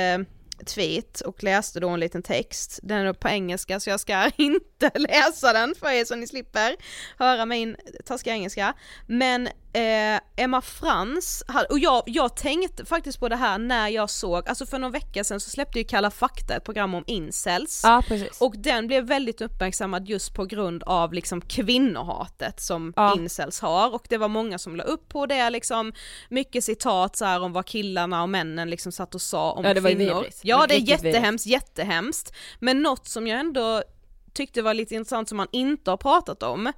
tweet 0.66 1.20
och 1.20 1.42
läste 1.42 1.80
då 1.80 1.88
en 1.88 2.00
liten 2.00 2.22
text, 2.22 2.80
den 2.82 3.06
är 3.06 3.12
på 3.12 3.28
engelska 3.28 3.80
så 3.80 3.90
jag 3.90 4.00
ska 4.00 4.30
inte 4.36 4.90
läsa 4.94 5.52
den 5.52 5.74
för 5.74 5.90
er 5.90 6.04
så 6.04 6.14
ni 6.14 6.26
slipper 6.26 6.76
höra 7.18 7.46
min 7.46 7.76
taskiga 8.04 8.34
engelska. 8.34 8.74
Men 9.06 9.48
eh, 9.76 10.20
Emma 10.36 10.62
Frans, 10.62 11.44
och 11.70 11.78
jag, 11.78 12.02
jag 12.06 12.36
tänkte 12.36 12.84
faktiskt 12.84 13.20
på 13.20 13.28
det 13.28 13.36
här 13.36 13.58
när 13.58 13.88
jag 13.88 14.10
såg, 14.10 14.48
alltså 14.48 14.66
för 14.66 14.78
någon 14.78 14.92
vecka 14.92 15.24
sedan 15.24 15.40
så 15.40 15.50
släppte 15.50 15.78
ju 15.78 15.84
Kalla 15.84 16.10
fakta 16.10 16.56
ett 16.56 16.64
program 16.64 16.94
om 16.94 17.04
incels. 17.06 17.80
Ja. 17.84 18.02
Och 18.40 18.54
den 18.58 18.86
blev 18.86 19.04
väldigt 19.04 19.40
uppmärksammad 19.40 20.08
just 20.08 20.34
på 20.34 20.44
grund 20.44 20.82
av 20.82 21.12
liksom 21.12 21.40
kvinnohatet 21.40 22.60
som 22.60 22.92
Ja. 22.96 23.14
incels 23.16 23.60
har 23.60 23.94
och 23.94 24.06
det 24.08 24.16
var 24.18 24.28
många 24.28 24.58
som 24.58 24.76
la 24.76 24.84
upp 24.84 25.08
på 25.08 25.26
det 25.26 25.50
liksom, 25.50 25.92
mycket 26.28 26.64
citat 26.64 27.16
så 27.16 27.24
här 27.24 27.42
om 27.42 27.52
vad 27.52 27.66
killarna 27.66 28.22
och 28.22 28.28
männen 28.28 28.70
liksom 28.70 28.92
satt 28.92 29.14
och 29.14 29.22
sa 29.22 29.52
om 29.52 29.64
Ja, 29.64 29.74
det 29.74 29.80
var 29.80 29.90
kvinnor. 29.90 30.14
vidrigt. 30.14 30.40
Ja 30.42 30.66
det 30.68 30.74
är 30.74 30.80
jättehemskt, 30.80 31.46
jättehemskt. 31.46 32.34
Men 32.58 32.82
något 32.82 33.06
som 33.08 33.26
jag 33.26 33.40
ändå 33.40 33.82
tyckte 34.32 34.62
var 34.62 34.74
lite 34.74 34.94
intressant 34.94 35.28
som 35.28 35.36
man 35.36 35.48
inte 35.52 35.90
har 35.90 35.96
pratat 35.96 36.42
om, 36.42 36.72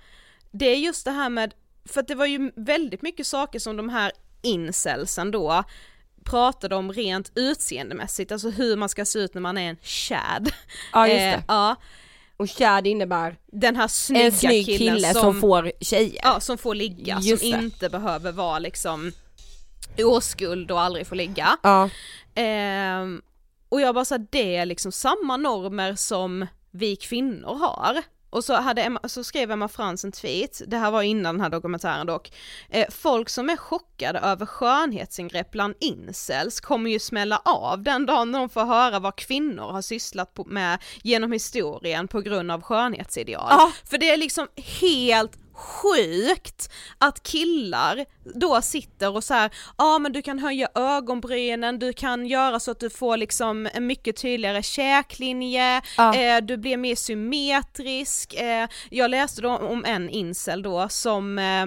det 0.51 0.67
är 0.67 0.77
just 0.77 1.05
det 1.05 1.11
här 1.11 1.29
med, 1.29 1.55
för 1.91 2.03
det 2.03 2.15
var 2.15 2.27
ju 2.27 2.53
väldigt 2.57 3.03
mycket 3.03 3.27
saker 3.27 3.59
som 3.59 3.77
de 3.77 3.89
här 3.89 4.13
incelsen 4.43 5.31
då 5.31 5.65
pratade 6.25 6.77
om 6.77 6.93
rent 6.93 7.33
utseendemässigt, 7.35 8.33
alltså 8.33 8.51
hur 8.51 8.77
man 8.77 8.89
ska 8.89 9.05
se 9.05 9.19
ut 9.19 9.35
när 9.35 9.41
man 9.41 9.59
är 9.59 9.69
en 9.71 9.77
chad. 9.83 10.51
Ja 10.93 11.09
just 11.09 11.19
Eh, 11.21 11.31
det. 11.31 11.43
ja, 11.49 11.77
Och 12.37 12.51
chad 12.51 12.87
innebär 12.87 13.37
den 13.47 13.77
här 13.77 13.89
snygga 13.89 14.25
en 14.27 14.33
snygg 14.33 14.67
killen 14.67 14.97
kille 14.97 15.15
som, 15.15 15.41
får 15.41 15.73
tjejer. 15.81 16.21
ja, 16.25 16.41
som 16.41 16.59
får 16.59 16.75
ligga, 16.75 17.19
Just 17.23 17.43
som 17.43 17.51
det. 17.51 17.59
inte 17.59 17.89
behöver 17.89 18.33
vara 18.33 18.59
liksom 18.59 19.13
oskuld 20.05 20.71
och 20.71 20.81
aldrig 20.81 21.07
får 21.07 21.17
ligga. 21.17 21.57
Ja. 21.63 21.91
Ehm, 22.35 23.23
och 23.69 23.81
jag 23.81 23.95
bara 23.95 24.05
sa 24.05 24.19
det 24.19 24.57
är 24.57 24.67
liksom 24.67 24.93
samma 24.93 25.37
normer 25.37 25.95
som 25.95 26.47
vi 26.71 26.97
kvinnor 26.97 27.55
har. 27.55 28.03
Och 28.31 28.45
så, 28.45 28.55
hade 28.55 28.83
Emma, 28.83 29.01
så 29.05 29.25
skrev 29.25 29.51
Emma 29.51 29.69
Frans 29.69 30.05
en 30.05 30.13
tweet, 30.13 30.63
det 30.67 30.77
här 30.77 30.91
var 30.91 31.03
innan 31.03 31.35
den 31.35 31.41
här 31.41 31.51
dokumentären 31.51 32.07
dock, 32.07 32.33
eh, 32.71 32.87
folk 32.91 33.29
som 33.29 33.51
är 33.51 33.57
chockade 33.57 34.19
över 34.19 34.47
skönhetsingrepp 34.47 35.51
bland 35.51 35.75
incels 35.81 36.61
kommer 36.61 36.91
ju 36.91 36.99
smälla 36.99 37.43
av 37.45 37.83
den 37.83 38.07
dagen 38.07 38.33
de 38.33 38.49
får 38.49 38.65
höra 38.65 38.99
vad 38.99 39.17
kvinnor 39.17 39.73
har 39.73 39.83
sysslat 39.83 40.35
på, 40.35 40.45
med 40.45 40.79
genom 41.03 41.33
historien 41.33 42.09
på 42.09 42.21
grund 42.21 42.51
av 42.51 42.63
skönhetsideal. 42.63 43.47
Ja. 43.51 43.73
För 43.85 43.99
det 43.99 44.11
är 44.11 44.17
liksom 44.17 44.49
helt 44.81 45.48
sjukt 45.59 46.71
att 46.99 47.23
killar 47.23 48.05
då 48.35 48.63
sitter 48.63 49.17
och 49.17 49.25
så 49.25 49.35
här, 49.35 49.51
ja 49.79 49.99
men 49.99 50.13
du 50.13 50.23
kan 50.23 50.39
höja 50.39 50.69
ögonbrynen, 50.75 51.79
du 51.79 51.93
kan 51.93 52.27
göra 52.27 52.61
så 52.61 52.71
att 52.71 52.81
du 52.81 52.91
får 52.91 53.17
liksom 53.17 53.69
en 53.75 53.87
mycket 53.87 54.17
tydligare 54.17 54.63
käklinje, 54.63 55.83
Ja. 55.97 56.15
eh, 56.15 56.41
du 56.43 56.57
blir 56.57 56.77
mer 56.77 56.95
symmetrisk. 56.95 58.35
Eh, 58.35 58.69
jag 58.91 59.11
läste 59.11 59.43
då 59.43 59.57
om 59.57 59.85
en 59.85 60.11
incel 60.11 60.63
då 60.63 60.89
som 60.89 61.39
eh, 61.39 61.63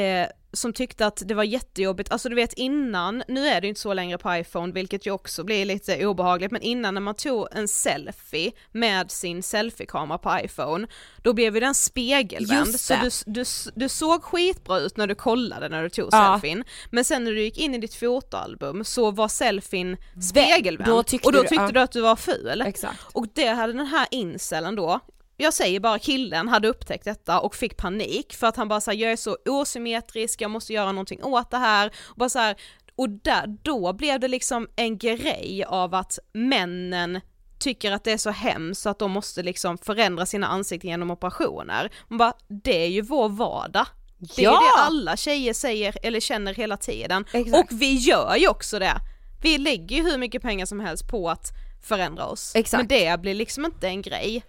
eh, 0.00 0.26
som 0.56 0.72
tyckte 0.72 1.06
att 1.06 1.22
det 1.26 1.34
var 1.34 1.44
jättejobbigt, 1.44 2.12
alltså 2.12 2.28
du 2.28 2.34
vet 2.34 2.52
innan, 2.52 3.22
nu 3.28 3.46
är 3.48 3.60
det 3.60 3.64
ju 3.66 3.68
inte 3.68 3.80
så 3.80 3.94
längre 3.94 4.18
på 4.18 4.34
iPhone 4.36 4.72
vilket 4.72 5.06
ju 5.06 5.10
också 5.10 5.44
blir 5.44 5.64
lite 5.64 6.06
obehagligt, 6.06 6.50
men 6.52 6.62
innan 6.62 6.94
när 6.94 7.00
man 7.00 7.14
tog 7.14 7.48
en 7.52 7.68
selfie 7.68 8.52
med 8.72 9.10
sin 9.10 9.42
selfiekamera 9.42 10.18
på 10.18 10.38
iPhone, 10.44 10.86
då 11.22 11.32
blev 11.32 11.54
ju 11.54 11.60
den 11.60 11.74
spegelvänd, 11.74 12.80
så 12.80 12.94
du, 13.02 13.10
du, 13.26 13.44
du 13.74 13.88
såg 13.88 14.22
skitbra 14.24 14.78
ut 14.78 14.96
när 14.96 15.06
du 15.06 15.14
kollade 15.14 15.68
när 15.68 15.82
du 15.82 15.88
tog 15.90 16.08
Ja. 16.12 16.32
selfien, 16.40 16.64
men 16.90 17.04
sen 17.04 17.24
när 17.24 17.30
du 17.32 17.42
gick 17.42 17.58
in 17.58 17.74
i 17.74 17.78
ditt 17.78 17.94
fotoalbum 17.94 18.84
så 18.84 19.10
var 19.10 19.28
selfien 19.28 19.96
spegelvänd, 20.30 20.90
Då 20.90 20.96
och 20.96 21.32
då 21.32 21.42
du- 21.42 21.48
tyckte 21.48 21.56
ja. 21.64 21.70
du 21.72 21.80
att 21.80 21.92
du 21.92 22.00
var 22.00 22.16
ful. 22.16 22.62
Exakt. 22.66 22.98
Och 23.12 23.26
det 23.34 23.46
hade 23.48 23.72
den 23.72 23.86
här 23.86 24.06
incelen 24.10 24.76
då, 24.76 25.00
jag 25.36 25.54
säger 25.54 25.80
bara 25.80 25.98
killen 25.98 26.48
hade 26.48 26.68
upptäckt 26.68 27.04
detta 27.04 27.40
och 27.40 27.54
fick 27.54 27.76
panik 27.76 28.34
för 28.34 28.46
att 28.46 28.56
han 28.56 28.68
bara 28.68 28.80
såhär, 28.80 28.98
jag 28.98 29.12
är 29.12 29.16
så 29.16 29.36
osymmetrisk, 29.46 30.40
jag 30.40 30.50
måste 30.50 30.72
göra 30.72 30.92
någonting 30.92 31.24
åt 31.24 31.50
det 31.50 31.56
här, 31.58 31.90
och 32.04 32.16
bara 32.16 32.28
så 32.28 32.38
här, 32.38 32.56
och 32.96 33.10
där, 33.10 33.56
då 33.62 33.92
blev 33.92 34.20
det 34.20 34.28
liksom 34.28 34.68
en 34.76 34.98
grej 34.98 35.64
av 35.68 35.94
att 35.94 36.18
männen 36.32 37.20
tycker 37.58 37.92
att 37.92 38.04
det 38.04 38.12
är 38.12 38.18
så 38.18 38.30
hemskt 38.30 38.82
så 38.82 38.88
att 38.88 38.98
de 38.98 39.10
måste 39.10 39.42
liksom 39.42 39.78
förändra 39.78 40.26
sina 40.26 40.46
ansikten 40.46 40.90
genom 40.90 41.10
operationer. 41.10 41.90
Man 42.08 42.18
bara, 42.18 42.32
det 42.64 42.82
är 42.84 42.88
ju 42.88 43.00
vår 43.02 43.28
vardag. 43.28 43.86
Det 44.18 44.42
är 44.42 44.44
Ja! 44.44 44.50
ju 44.52 44.56
det 44.76 44.82
alla 44.86 45.16
tjejer 45.16 45.52
säger 45.52 45.96
eller 46.02 46.20
känner 46.20 46.54
hela 46.54 46.76
tiden. 46.76 47.24
Exakt. 47.32 47.72
Och 47.72 47.80
vi 47.80 47.94
gör 47.94 48.36
ju 48.36 48.48
också 48.48 48.78
det. 48.78 48.94
Vi 49.42 49.58
lägger 49.58 49.96
ju 49.96 50.02
hur 50.02 50.18
mycket 50.18 50.42
pengar 50.42 50.66
som 50.66 50.80
helst 50.80 51.08
på 51.08 51.30
att 51.30 51.48
förändra 51.82 52.26
oss. 52.26 52.52
Exakt. 52.56 52.78
Men 52.80 52.88
det 52.88 53.20
blir 53.20 53.34
liksom 53.34 53.64
inte 53.64 53.88
en 53.88 54.02
grej. 54.02 54.42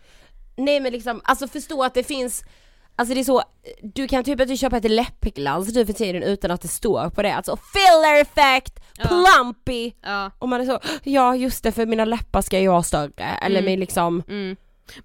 Nej 0.58 0.80
men 0.80 0.92
liksom, 0.92 1.22
alltså 1.24 1.48
förstå 1.48 1.84
att 1.84 1.94
det 1.94 2.04
finns 2.04 2.44
Alltså 3.00 3.14
det 3.14 3.20
är 3.20 3.24
så, 3.24 3.42
du 3.82 4.08
kan 4.08 4.24
typ 4.24 4.42
inte 4.42 4.58
köpa 4.58 4.78
ett 4.78 4.92
läppglans 4.92 5.76
nu 5.76 5.86
för 5.86 5.94
tiden 5.94 6.24
utan 6.24 6.52
att 6.52 6.62
det 6.62 6.68
står 6.68 7.10
på 7.10 7.22
det, 7.22 7.34
alltså 7.36 7.58
filler 7.74 8.22
effect, 8.22 8.80
plumpy! 9.08 9.92
Ja. 10.02 10.32
och 10.40 10.50
man 10.50 10.62
är 10.62 10.66
så, 10.66 10.80
ja 11.04 11.36
just 11.36 11.64
det 11.64 11.72
för 11.72 11.86
mina 11.86 12.06
läppar 12.06 12.42
ska 12.42 12.60
ju 12.60 12.68
vara 12.68 12.84
större, 12.84 13.26
eller 13.42 13.62
med 13.62 13.80
liksom 13.80 14.24
Mm. 14.28 14.56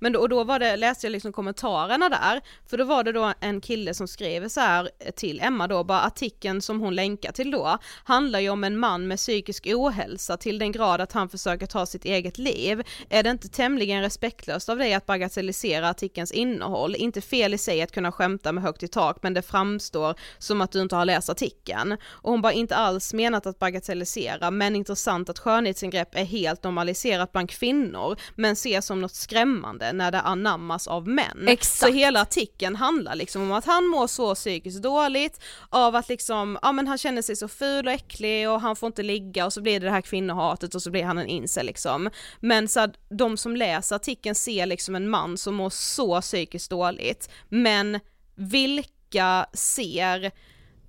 Men 0.00 0.12
då, 0.12 0.20
och 0.20 0.28
då 0.28 0.44
var 0.44 0.58
det, 0.58 0.76
läste 0.76 1.06
jag 1.06 1.12
liksom 1.12 1.32
kommentarerna 1.32 2.08
där, 2.08 2.40
för 2.66 2.78
då 2.78 2.84
var 2.84 3.04
det 3.04 3.12
då 3.12 3.32
en 3.40 3.60
kille 3.60 3.94
som 3.94 4.08
skrev 4.08 4.48
så 4.48 4.60
här 4.60 4.90
eh, 4.98 5.10
till 5.10 5.40
Emma 5.40 5.66
då, 5.66 5.84
bara 5.84 6.00
artikeln 6.00 6.62
som 6.62 6.80
hon 6.80 6.94
länkar 6.94 7.32
till 7.32 7.50
då, 7.50 7.78
handlar 8.04 8.40
ju 8.40 8.48
om 8.50 8.64
en 8.64 8.78
man 8.78 9.08
med 9.08 9.18
psykisk 9.18 9.66
ohälsa 9.66 10.36
till 10.36 10.58
den 10.58 10.72
grad 10.72 11.00
att 11.00 11.12
han 11.12 11.28
försöker 11.28 11.66
ta 11.66 11.86
sitt 11.86 12.04
eget 12.04 12.38
liv. 12.38 12.82
Är 13.08 13.22
det 13.22 13.30
inte 13.30 13.48
tämligen 13.48 14.02
respektlöst 14.02 14.68
av 14.68 14.78
dig 14.78 14.94
att 14.94 15.06
bagatellisera 15.06 15.88
artikelns 15.88 16.32
innehåll? 16.32 16.94
Inte 16.94 17.20
fel 17.20 17.54
i 17.54 17.58
sig 17.58 17.82
att 17.82 17.92
kunna 17.92 18.12
skämta 18.12 18.52
med 18.52 18.64
högt 18.64 18.82
i 18.82 18.88
tak, 18.88 19.18
men 19.22 19.34
det 19.34 19.42
framstår 19.42 20.14
som 20.38 20.60
att 20.60 20.72
du 20.72 20.82
inte 20.82 20.96
har 20.96 21.04
läst 21.04 21.30
artikeln. 21.30 21.96
Och 22.02 22.30
hon 22.30 22.42
bara 22.42 22.52
inte 22.52 22.76
alls 22.76 23.14
menat 23.14 23.46
att 23.46 23.58
bagatellisera, 23.58 24.50
men 24.50 24.76
intressant 24.76 25.28
att 25.28 25.38
skönhetsingrepp 25.38 26.14
är 26.14 26.24
helt 26.24 26.64
normaliserat 26.64 27.32
bland 27.32 27.50
kvinnor, 27.50 28.16
men 28.34 28.52
ses 28.52 28.86
som 28.86 29.00
något 29.00 29.14
skrämmande 29.14 29.71
när 29.78 30.10
det 30.10 30.20
anammas 30.20 30.86
av 30.86 31.08
män. 31.08 31.48
Exakt. 31.48 31.78
Så 31.78 31.96
hela 31.96 32.20
artikeln 32.20 32.76
handlar 32.76 33.14
liksom 33.14 33.42
om 33.42 33.52
att 33.52 33.64
han 33.64 33.86
mår 33.86 34.06
så 34.06 34.34
psykiskt 34.34 34.82
dåligt 34.82 35.40
av 35.68 35.96
att 35.96 36.08
liksom, 36.08 36.58
ja 36.62 36.72
men 36.72 36.88
han 36.88 36.98
känner 36.98 37.22
sig 37.22 37.36
så 37.36 37.48
ful 37.48 37.86
och 37.86 37.92
äcklig 37.92 38.50
och 38.50 38.60
han 38.60 38.76
får 38.76 38.86
inte 38.86 39.02
ligga 39.02 39.46
och 39.46 39.52
så 39.52 39.60
blir 39.60 39.80
det 39.80 39.86
det 39.86 39.92
här 39.92 40.00
kvinnohatet 40.00 40.74
och 40.74 40.82
så 40.82 40.90
blir 40.90 41.04
han 41.04 41.18
en 41.18 41.26
incel 41.26 41.66
liksom. 41.66 42.10
Men 42.40 42.68
så 42.68 42.80
att 42.80 42.94
de 43.10 43.36
som 43.36 43.56
läser 43.56 43.96
artikeln 43.96 44.34
ser 44.34 44.66
liksom 44.66 44.94
en 44.94 45.08
man 45.08 45.38
som 45.38 45.54
mår 45.54 45.70
så 45.70 46.20
psykiskt 46.20 46.70
dåligt, 46.70 47.30
men 47.48 48.00
vilka 48.34 49.46
ser 49.52 50.32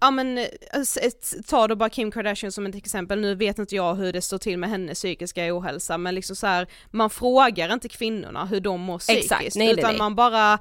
Ja 0.04 0.12
men 0.12 0.38
eh, 0.38 0.46
ta 1.48 1.68
då 1.68 1.76
bara 1.76 1.90
Kim 1.90 2.12
Kardashian 2.12 2.52
som 2.52 2.66
ett 2.66 2.76
exempel, 2.76 3.22
nu 3.22 3.36
vet 3.36 3.60
inte 3.60 3.76
jag 3.76 3.96
hur 3.96 4.14
det 4.14 4.22
står 4.22 4.38
till 4.38 4.60
med 4.60 4.70
hennes 4.70 4.98
psykiska 4.98 5.58
ohälsa 5.58 5.98
men 5.98 6.16
liksom 6.16 6.36
så 6.36 6.48
här, 6.48 6.68
man 6.92 7.10
frågar 7.10 7.74
inte 7.74 7.90
kvinnorna 7.90 8.46
hur 8.46 8.60
de 8.60 8.82
mår 8.82 9.00
psykiskt 9.00 9.32
Exakt, 9.32 9.56
nej, 9.56 9.68
nej, 9.68 9.76
utan 9.80 9.92
nej. 9.92 9.98
man 9.98 10.16
bara 10.16 10.60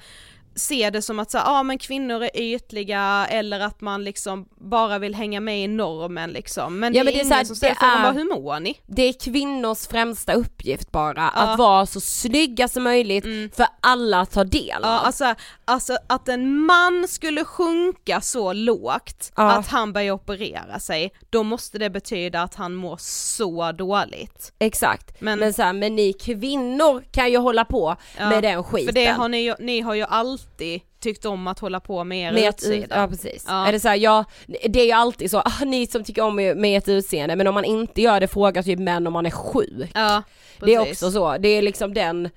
ser 0.57 0.91
det 0.91 1.03
som 1.03 1.19
att 1.19 1.31
så 1.31 1.39
ja 1.39 1.63
men 1.63 1.79
kvinnor 1.79 2.23
är 2.23 2.31
ytliga 2.41 3.27
eller 3.31 3.61
att 3.61 3.81
man 3.81 4.05
liksom 4.05 4.49
bara 4.61 4.99
vill 4.99 5.15
hänga 5.15 5.41
med 5.41 5.65
i 5.65 5.69
normen 5.69 6.31
liksom 6.31 6.79
men 6.81 6.95
Ja, 6.95 7.05
det 7.05 7.05
är 7.05 7.05
men 7.05 7.13
det 7.15 7.19
är 7.19 7.25
ingen 7.25 7.29
så 7.29 7.35
här, 7.35 7.45
som 7.45 7.57
det 7.61 7.75
frågan 7.81 7.99
är- 7.99 8.03
bara 8.03 8.13
hur 8.13 8.25
mår 8.43 8.61
ni? 8.61 8.81
Det 8.87 9.03
är 9.03 9.13
kvinnors 9.13 9.87
främsta 9.87 10.33
uppgift 10.33 10.93
bara, 10.93 11.33
Ja. 11.35 11.43
att 11.43 11.59
vara 11.59 11.87
så 11.87 12.01
snygga 12.01 12.69
som 12.69 12.83
möjligt 12.83 13.25
för 13.57 13.67
alla 13.81 14.21
att 14.21 14.31
ta 14.31 14.45
del 14.45 14.79
Ja, 14.83 14.99
av. 15.01 15.07
alltså, 15.07 15.35
alltså 15.65 15.97
att 16.07 16.29
en 16.29 16.59
man 16.59 17.09
skulle 17.09 17.45
sjunka 17.45 18.21
så 18.21 18.53
lågt 18.53 19.33
Ja. 19.37 19.53
att 19.53 19.69
han 19.69 19.93
börjar 19.93 20.13
operera 20.15 20.79
sig, 20.81 21.13
då 21.31 21.43
måste 21.43 21.79
det 21.79 21.91
betyda 21.91 22.43
att 22.43 22.55
han 22.55 22.75
mår 22.75 22.97
så 23.01 23.73
dåligt. 23.73 24.53
Exakt, 24.59 25.21
Men- 25.21 25.39
men, 25.39 25.53
så 25.53 25.63
här, 25.63 25.73
men 25.73 25.97
ni 25.97 26.13
kvinnor 26.13 27.03
kan 27.13 27.31
ju 27.31 27.37
hålla 27.39 27.65
på 27.65 27.97
med 28.19 28.43
den 28.43 28.65
skiten. 28.65 28.87
För 28.87 28.93
det 28.93 29.07
har 29.07 29.29
ni, 29.29 29.55
ni 29.59 29.81
har 29.81 29.95
ju 29.95 30.03
alltid 30.03 30.42
tyckt 31.01 31.25
om 31.25 31.47
att 31.47 31.59
hålla 31.59 31.81
på 31.81 32.05
med 32.05 32.29
er 32.29 32.33
med 32.33 32.49
utsida. 32.49 32.97
ja 32.97 33.09
precis. 33.09 33.45
Ja. 33.49 33.67
Är 33.67 33.73
det 33.73 33.81
så 33.81 33.89
här, 33.89 33.97
ja, 33.97 34.25
det 34.47 34.81
är 34.81 34.87
ju 34.87 34.93
alltid 34.93 35.31
så, 35.31 35.39
ah, 35.39 35.65
ni 35.67 35.87
som 35.87 36.05
tycker 36.05 36.23
om 36.23 36.37
med 36.37 36.79
ett 36.79 36.89
utseende, 36.89 37.37
men 37.37 37.47
om 37.47 37.55
man 37.55 37.65
inte 37.65 38.03
gör 38.03 38.21
det 38.21 38.29
frågar 38.29 38.63
typ 38.63 38.79
män 38.79 39.07
om 39.07 39.13
man 39.13 39.27
är 39.27 39.31
sjuk. 39.31 39.91
Ja, 39.95 40.23
det 40.61 40.75
är 40.75 40.91
också 40.91 41.11
så, 41.11 41.39
det 41.39 41.49
är 41.49 41.63
liksom 41.63 41.95
den 41.95 42.31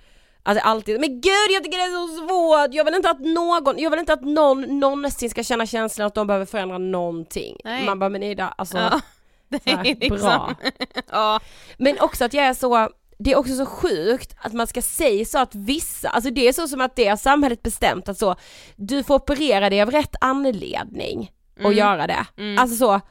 Alltså 0.47 0.63
alltid, 0.63 0.99
men 0.99 1.21
gud 1.21 1.51
jag 1.51 1.63
tycker 1.63 1.77
det 1.77 1.83
är 1.83 2.07
så 2.07 2.27
svårt, 2.27 2.73
jag 2.73 2.85
vill 2.85 2.93
inte 2.93 3.09
att 3.09 3.19
någon, 3.19 3.79
jag 3.79 3.89
vill 3.89 3.99
inte 3.99 4.13
att 4.13 4.21
någon 4.21 4.79
någonsin 4.79 5.29
ska 5.29 5.43
känna 5.43 5.65
känslan 5.65 6.07
att 6.07 6.15
de 6.15 6.27
behöver 6.27 6.45
förändra 6.45 6.77
någonting. 6.77 7.57
Nej. 7.63 7.85
Man 7.85 7.99
bara 7.99 8.09
men 8.09 8.23
Ida, 8.23 8.53
alltså 8.57 8.77
Ja, 8.77 9.01
det 9.49 9.63
så 9.63 9.69
här, 9.69 9.87
är 9.87 9.95
liksom, 9.95 10.19
bra. 10.19 10.55
ja, 11.11 11.39
Men 11.77 11.99
också 11.99 12.25
att 12.25 12.33
jag 12.33 12.45
är 12.45 12.53
så, 12.53 12.89
det 13.17 13.31
är 13.31 13.35
också 13.35 13.55
så 13.55 13.65
sjukt 13.65 14.35
att 14.41 14.53
man 14.53 14.67
ska 14.67 14.81
säga 14.81 15.25
så 15.25 15.39
att 15.39 15.55
vissa, 15.55 16.09
alltså 16.09 16.29
det 16.31 16.47
är 16.47 16.53
så 16.53 16.67
som 16.67 16.81
att 16.81 16.95
det 16.95 17.07
har 17.07 17.17
samhället 17.17 17.63
bestämt 17.63 18.09
att 18.09 18.17
så, 18.17 18.35
du 18.75 19.03
får 19.03 19.15
operera 19.15 19.69
dig 19.69 19.81
av 19.81 19.91
rätt 19.91 20.15
anledning 20.21 21.31
och 21.55 21.59
Mm. 21.65 21.77
göra 21.77 22.07
det. 22.07 22.25
Mm. 22.37 22.57
Alltså 22.59 22.75
så, 22.77 23.01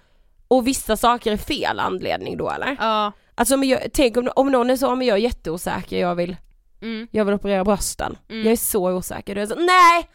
och 0.49 0.67
vissa 0.67 0.97
saker 0.97 1.33
är 1.33 1.37
fel 1.37 1.81
anledning 1.81 2.37
då 2.37 2.51
eller? 2.51 2.77
Ja. 2.81 3.13
Alltså 3.35 3.57
men 3.57 3.69
jag, 3.69 3.81
tänk 3.93 4.17
om, 4.17 4.31
om 4.37 4.53
någon 4.53 4.71
är 4.71 4.77
så, 4.77 4.95
men 4.95 5.07
jag 5.07 5.17
är 5.19 5.23
jätteosäker, 5.23 5.99
jag 6.01 6.15
vill, 6.15 6.37
Mm. 6.83 7.09
jag 7.11 7.25
vill 7.25 7.35
operera 7.35 7.65
brösten. 7.65 8.19
Mm. 8.29 8.43
Jag 8.45 8.53
är 8.53 8.57
så 8.57 8.93
osäker, 8.93 9.35
du 9.35 9.41
är 9.41 9.47
så, 9.47 9.55
nej! 9.55 10.09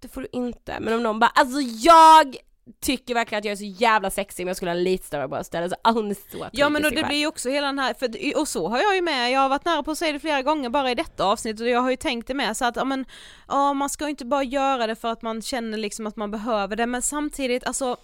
Det 0.00 0.08
får 0.08 0.20
du 0.20 0.28
inte, 0.32 0.76
men 0.80 0.94
om 0.94 1.02
någon 1.02 1.18
bara, 1.20 1.30
alltså 1.34 1.60
jag 1.60 2.36
tycker 2.80 3.14
verkligen 3.14 3.38
att 3.38 3.44
jag 3.44 3.52
är 3.52 3.56
så 3.56 3.64
jävla 3.64 4.10
sexig 4.10 4.44
men 4.44 4.48
jag 4.48 4.56
skulle 4.56 4.70
ha 4.70 4.76
lite 4.76 5.06
större 5.06 5.28
bröst 5.28 5.54
eller 5.54 5.68
så, 5.68 5.74
ah, 5.82 5.92
så 5.92 6.48
Ja 6.52 6.68
men 6.68 6.84
och 6.84 6.90
det 6.90 6.96
själv. 6.96 7.08
blir 7.08 7.18
ju 7.18 7.26
också 7.26 7.48
hela 7.48 7.66
den 7.66 7.78
här, 7.78 7.94
för, 7.94 8.40
och 8.40 8.48
så 8.48 8.68
har 8.68 8.78
jag 8.78 8.94
ju 8.94 9.02
med, 9.02 9.30
jag 9.30 9.40
har 9.40 9.48
varit 9.48 9.64
nära 9.64 9.82
på 9.82 9.90
att 9.90 9.98
säga 9.98 10.12
det 10.12 10.18
flera 10.18 10.42
gånger 10.42 10.70
bara 10.70 10.90
i 10.90 10.94
detta 10.94 11.24
avsnitt 11.24 11.60
och 11.60 11.68
jag 11.68 11.80
har 11.80 11.90
ju 11.90 11.96
tänkt 11.96 12.26
det 12.28 12.34
med 12.34 12.56
så 12.56 12.64
att, 12.64 12.76
ja 12.76 12.84
men, 12.84 13.04
ja 13.48 13.72
man 13.72 13.90
ska 13.90 14.04
ju 14.04 14.10
inte 14.10 14.24
bara 14.24 14.42
göra 14.42 14.86
det 14.86 14.94
för 14.94 15.08
att 15.08 15.22
man 15.22 15.42
känner 15.42 15.78
liksom 15.78 16.06
att 16.06 16.16
man 16.16 16.30
behöver 16.30 16.76
det 16.76 16.86
men 16.86 17.02
samtidigt 17.02 17.64
alltså 17.64 17.96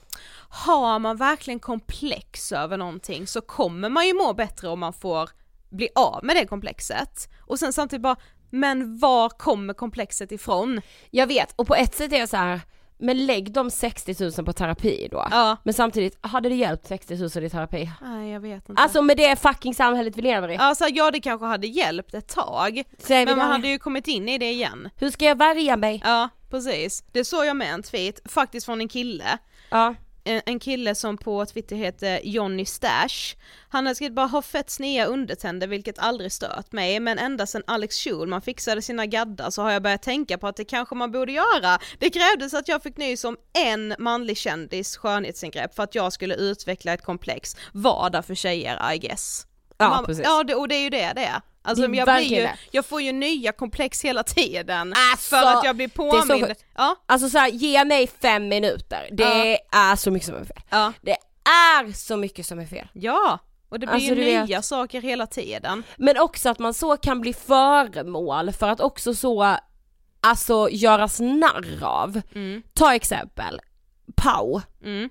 har 0.49 0.99
man 0.99 1.17
verkligen 1.17 1.61
komplex 1.61 2.53
över 2.53 2.77
någonting 2.77 3.27
så 3.27 3.41
kommer 3.41 3.89
man 3.89 4.07
ju 4.07 4.15
må 4.15 4.33
bättre 4.33 4.69
om 4.69 4.81
man 4.81 4.93
får 4.93 5.31
bli 5.71 5.89
av 5.95 6.25
med 6.25 6.37
det 6.37 6.47
komplexet 6.47 7.29
och 7.41 7.59
sen 7.59 7.73
samtidigt 7.73 8.03
bara, 8.03 8.17
men 8.51 8.99
var 8.99 9.29
kommer 9.29 9.75
komplexet 9.75 10.33
ifrån? 10.33 10.81
Jag 11.11 11.27
vet, 11.27 11.53
och 11.57 11.67
på 11.67 11.75
ett 11.75 11.95
sätt 11.95 12.13
är 12.13 12.19
jag 12.19 12.29
så 12.29 12.37
här. 12.37 12.61
Men 12.99 13.27
lägg 13.27 13.53
de 13.53 13.71
60 13.71 14.15
000 14.21 14.33
på 14.47 14.53
terapi 14.53 15.09
då. 15.11 15.29
Ja. 15.31 15.57
Men 15.63 15.75
samtidigt, 15.75 16.19
hade 16.21 16.49
det 16.49 16.55
hjälpt 16.55 16.87
60 16.87 17.17
000 17.17 17.45
i 17.45 17.51
terapi? 17.51 17.91
Nej 18.03 18.31
jag 18.31 18.41
vet 18.41 18.69
inte. 18.69 18.83
Alltså 18.83 19.03
med 19.03 19.17
det 19.17 19.37
fucking 19.37 19.75
samhället 19.75 20.17
vi 20.17 20.23
lever 20.23 20.49
i. 20.49 20.57
Alltså 20.57 20.85
ja 20.89 21.11
det 21.11 21.21
kanske 21.21 21.47
hade 21.47 21.67
hjälpt 21.67 22.15
ett 22.15 22.29
tag, 22.29 22.83
men 23.09 23.39
man 23.39 23.51
hade 23.51 23.69
ju 23.69 23.79
kommit 23.79 24.09
in 24.09 24.29
i 24.29 24.39
det 24.39 24.51
igen. 24.51 24.89
Hur 24.97 25.11
ska 25.11 25.25
jag 25.25 25.39
värja 25.39 25.77
mig? 25.77 26.03
Ja, 26.05 26.29
precis. 26.51 27.05
Det 27.13 27.25
såg 27.25 27.47
jag 27.47 27.57
med 27.57 27.75
en 27.75 27.83
tweet, 27.83 28.21
faktiskt 28.25 28.67
från 28.67 28.81
en 28.81 28.89
kille. 28.89 29.39
Ja. 29.71 29.95
En, 30.27 30.43
en 30.47 30.61
kille 30.61 30.95
som 30.95 31.19
på 31.19 31.47
Twitter 31.47 31.77
heter 31.77 32.21
Johnny 32.25 32.65
Stash. 32.65 33.37
Han 33.69 33.87
har 33.87 33.95
skrivit 33.95 34.15
bara 34.15 34.27
har 34.27 34.43
fett 34.43 34.71
sneda 34.71 35.07
undertänder 35.07 35.67
vilket 35.67 35.99
aldrig 35.99 36.33
stört 36.33 36.73
mig 36.73 37.01
men 37.01 37.19
ända 37.19 37.47
sedan 37.47 37.63
Alex 37.67 37.97
Schulman 37.97 38.43
fixade 38.43 38.83
sina 38.83 39.07
gaddar 39.07 39.51
så 39.51 39.63
har 39.63 39.71
jag 39.71 39.83
börjat 39.83 40.03
tänka 40.03 40.39
på 40.39 40.47
att 40.47 40.57
det 40.57 40.65
kanske 40.65 40.95
man 40.95 41.13
borde 41.13 41.33
göra. 41.33 41.79
Det 41.99 42.11
krävdes 42.11 42.55
att 42.55 42.69
jag 42.69 42.83
fick 42.83 42.97
nys 42.97 43.25
om 43.25 43.37
en 43.67 43.95
manlig 43.99 44.37
kändis 44.37 44.97
skönhetsingrepp 44.97 45.75
för 45.75 45.83
att 45.83 45.95
jag 45.95 46.13
skulle 46.13 46.35
utveckla 46.35 46.93
ett 46.93 47.03
komplex. 47.03 47.57
Vardag 47.73 48.25
för 48.25 48.35
tjejer 48.35 48.93
I 48.95 48.99
guess. 48.99 49.47
Ja, 49.79 49.89
Man- 49.89 50.05
precis. 50.05 50.25
Ja 50.25 50.45
det, 50.45 50.55
och 50.55 50.69
det 50.69 50.75
är 50.75 50.81
ju 50.83 50.91
det 50.91 51.13
det 51.13 51.25
är. 51.25 51.41
Alltså 51.63 51.87
Det 51.87 51.99
är 51.99 52.07
jag, 52.07 52.23
ju, 52.23 52.49
jag 52.71 52.85
får 52.87 53.03
ju 53.03 53.13
nya 53.13 53.53
komplex 53.53 54.05
hela 54.05 54.23
tiden 54.23 54.95
Alltså, 55.13 55.37
för 55.37 55.43
att 55.59 55.65
jag 55.65 55.77
blir 55.77 55.89
så 55.89 55.95
påmind. 56.27 56.47
sjukt. 56.49 56.65
Ja, 56.77 56.97
Alltså 57.07 57.29
så 57.29 57.39
här, 57.39 57.49
ge 57.49 57.85
mig 57.85 58.07
fem 58.07 58.49
minuter. 58.49 59.09
Det 59.13 59.59
är 59.73 59.97
så 59.97 60.11
mycket 60.11 60.27
som 60.27 60.35
är 60.37 60.45
fel. 60.45 60.63
ja. 60.71 60.93
Det 61.03 61.17
är 61.51 61.93
så 61.93 62.17
mycket 62.17 62.47
som 62.47 62.59
är 62.59 62.67
fel. 62.67 62.89
Ja, 62.93 63.39
och 63.69 63.81
det 63.81 63.87
blir 63.87 63.95
Alltså, 63.95 64.09
ju 64.09 64.15
du 64.15 64.25
vet. 64.25 64.49
nya 64.49 64.63
saker 64.63 65.01
hela 65.03 65.27
tiden. 65.27 65.83
Men 65.97 66.19
också 66.19 66.49
att 66.49 66.59
man 66.59 66.75
så 66.75 66.97
kan 66.97 67.21
bli 67.21 67.33
föremål 67.33 68.53
för 68.53 68.69
att 68.69 68.81
också 68.81 69.15
så, 69.15 69.57
alltså 70.21 70.69
göras 70.71 71.21
narr 71.21 71.79
av. 71.85 72.21
Mm. 72.35 72.63
Ta 72.75 72.95
exempel, 72.95 73.61
Pau, 74.17 74.61
Mm. 74.85 75.09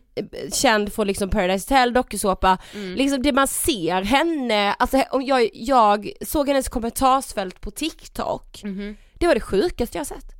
känd 0.54 0.94
från 0.94 1.08
liksom 1.08 1.30
Paradise 1.30 1.74
Hotel, 1.74 1.94
dokusåpa, 1.94 2.58
liksom 2.96 3.22
det 3.22 3.32
man 3.32 3.48
ser 3.48 4.02
henne, 4.02 4.74
alltså 4.74 4.98
jag, 5.22 5.50
jag 5.54 6.12
såg 6.22 6.48
hennes 6.48 6.70
kommentarsfält 6.70 7.62
på 7.62 7.72
TikTok, 7.72 8.62
Mhm. 8.64 8.98
det 9.20 9.28
var 9.28 9.34
det 9.36 9.42
sjukaste 9.42 9.98
jag 9.98 10.08
sett. 10.08 10.35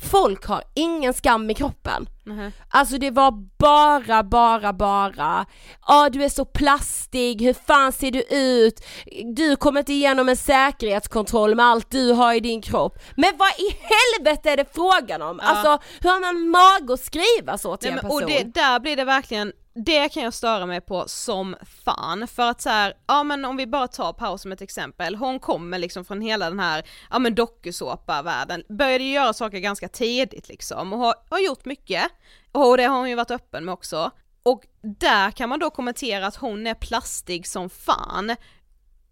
Folk 0.00 0.46
har 0.46 0.62
ingen 0.74 1.14
skam 1.14 1.50
i 1.50 1.54
kroppen. 1.54 2.08
Mhm. 2.26 2.52
Alltså 2.70 2.98
det 2.98 3.10
var 3.10 3.30
bara, 3.58 4.22
bara, 4.22 4.72
bara, 4.72 5.46
ja 5.86 6.08
du 6.12 6.24
är 6.24 6.28
så 6.28 6.44
plastig, 6.44 7.42
hur 7.42 7.52
fan 7.52 7.92
ser 7.92 8.10
du 8.10 8.22
ut? 8.30 8.84
Du 9.36 9.56
kommer 9.56 9.80
inte 9.80 9.92
igenom 9.92 10.28
en 10.28 10.36
säkerhetskontroll 10.36 11.54
med 11.54 11.66
allt 11.66 11.90
du 11.90 12.12
har 12.12 12.34
i 12.34 12.40
din 12.40 12.62
kropp. 12.62 12.98
Men 13.16 13.32
vad 13.36 13.48
i 13.48 13.78
helvete 13.80 14.50
är 14.50 14.56
det 14.56 14.74
frågan 14.74 15.22
om? 15.22 15.40
Alltså 15.40 15.78
hur 16.00 16.10
har 16.10 16.20
man 16.20 16.48
mag 16.48 16.92
att 16.92 17.00
skriva 17.00 17.58
så 17.58 17.76
till 17.76 17.90
Nej, 17.90 17.98
en 17.98 18.02
person? 18.02 18.22
och 18.22 18.30
det, 18.30 18.54
där 18.54 18.80
blir 18.80 18.96
det 18.96 19.04
verkligen, 19.04 19.52
det 19.84 20.08
kan 20.08 20.22
jag 20.22 20.34
störa 20.34 20.66
mig 20.66 20.80
på 20.80 21.04
som 21.08 21.56
fan 21.84 22.28
för 22.28 22.50
att 22.50 22.60
så 22.60 22.68
här, 22.68 22.94
ja 23.06 23.22
men 23.22 23.44
om 23.44 23.56
vi 23.56 23.66
bara 23.66 23.88
tar 23.88 24.12
Pau 24.12 24.38
som 24.38 24.52
ett 24.52 24.60
exempel, 24.60 25.16
hon 25.16 25.40
kommer 25.40 25.78
liksom 25.78 26.04
från 26.04 26.20
hela 26.20 26.48
den 26.48 26.60
här, 26.60 26.84
ja 27.10 27.18
men 27.18 27.34
dokusåpa-världen, 27.34 28.64
började 28.68 29.04
ju 29.04 29.12
göra 29.12 29.32
saker 29.32 29.58
ganska 29.58 29.88
tidigt 29.88 30.48
liksom 30.48 30.92
och 30.92 30.98
har, 30.98 31.14
har 31.30 31.38
gjort 31.38 31.64
mycket, 31.64 32.04
och 32.52 32.76
det 32.76 32.84
har 32.84 32.98
hon 32.98 33.08
ju 33.08 33.14
varit 33.14 33.30
öppen 33.30 33.64
med 33.64 33.72
också. 33.72 34.10
Och 34.42 34.64
där 34.82 35.30
kan 35.30 35.48
man 35.48 35.58
då 35.58 35.70
kommentera 35.70 36.26
att 36.26 36.36
hon 36.36 36.66
är 36.66 36.74
plastig 36.74 37.46
som 37.46 37.70
fan, 37.70 38.36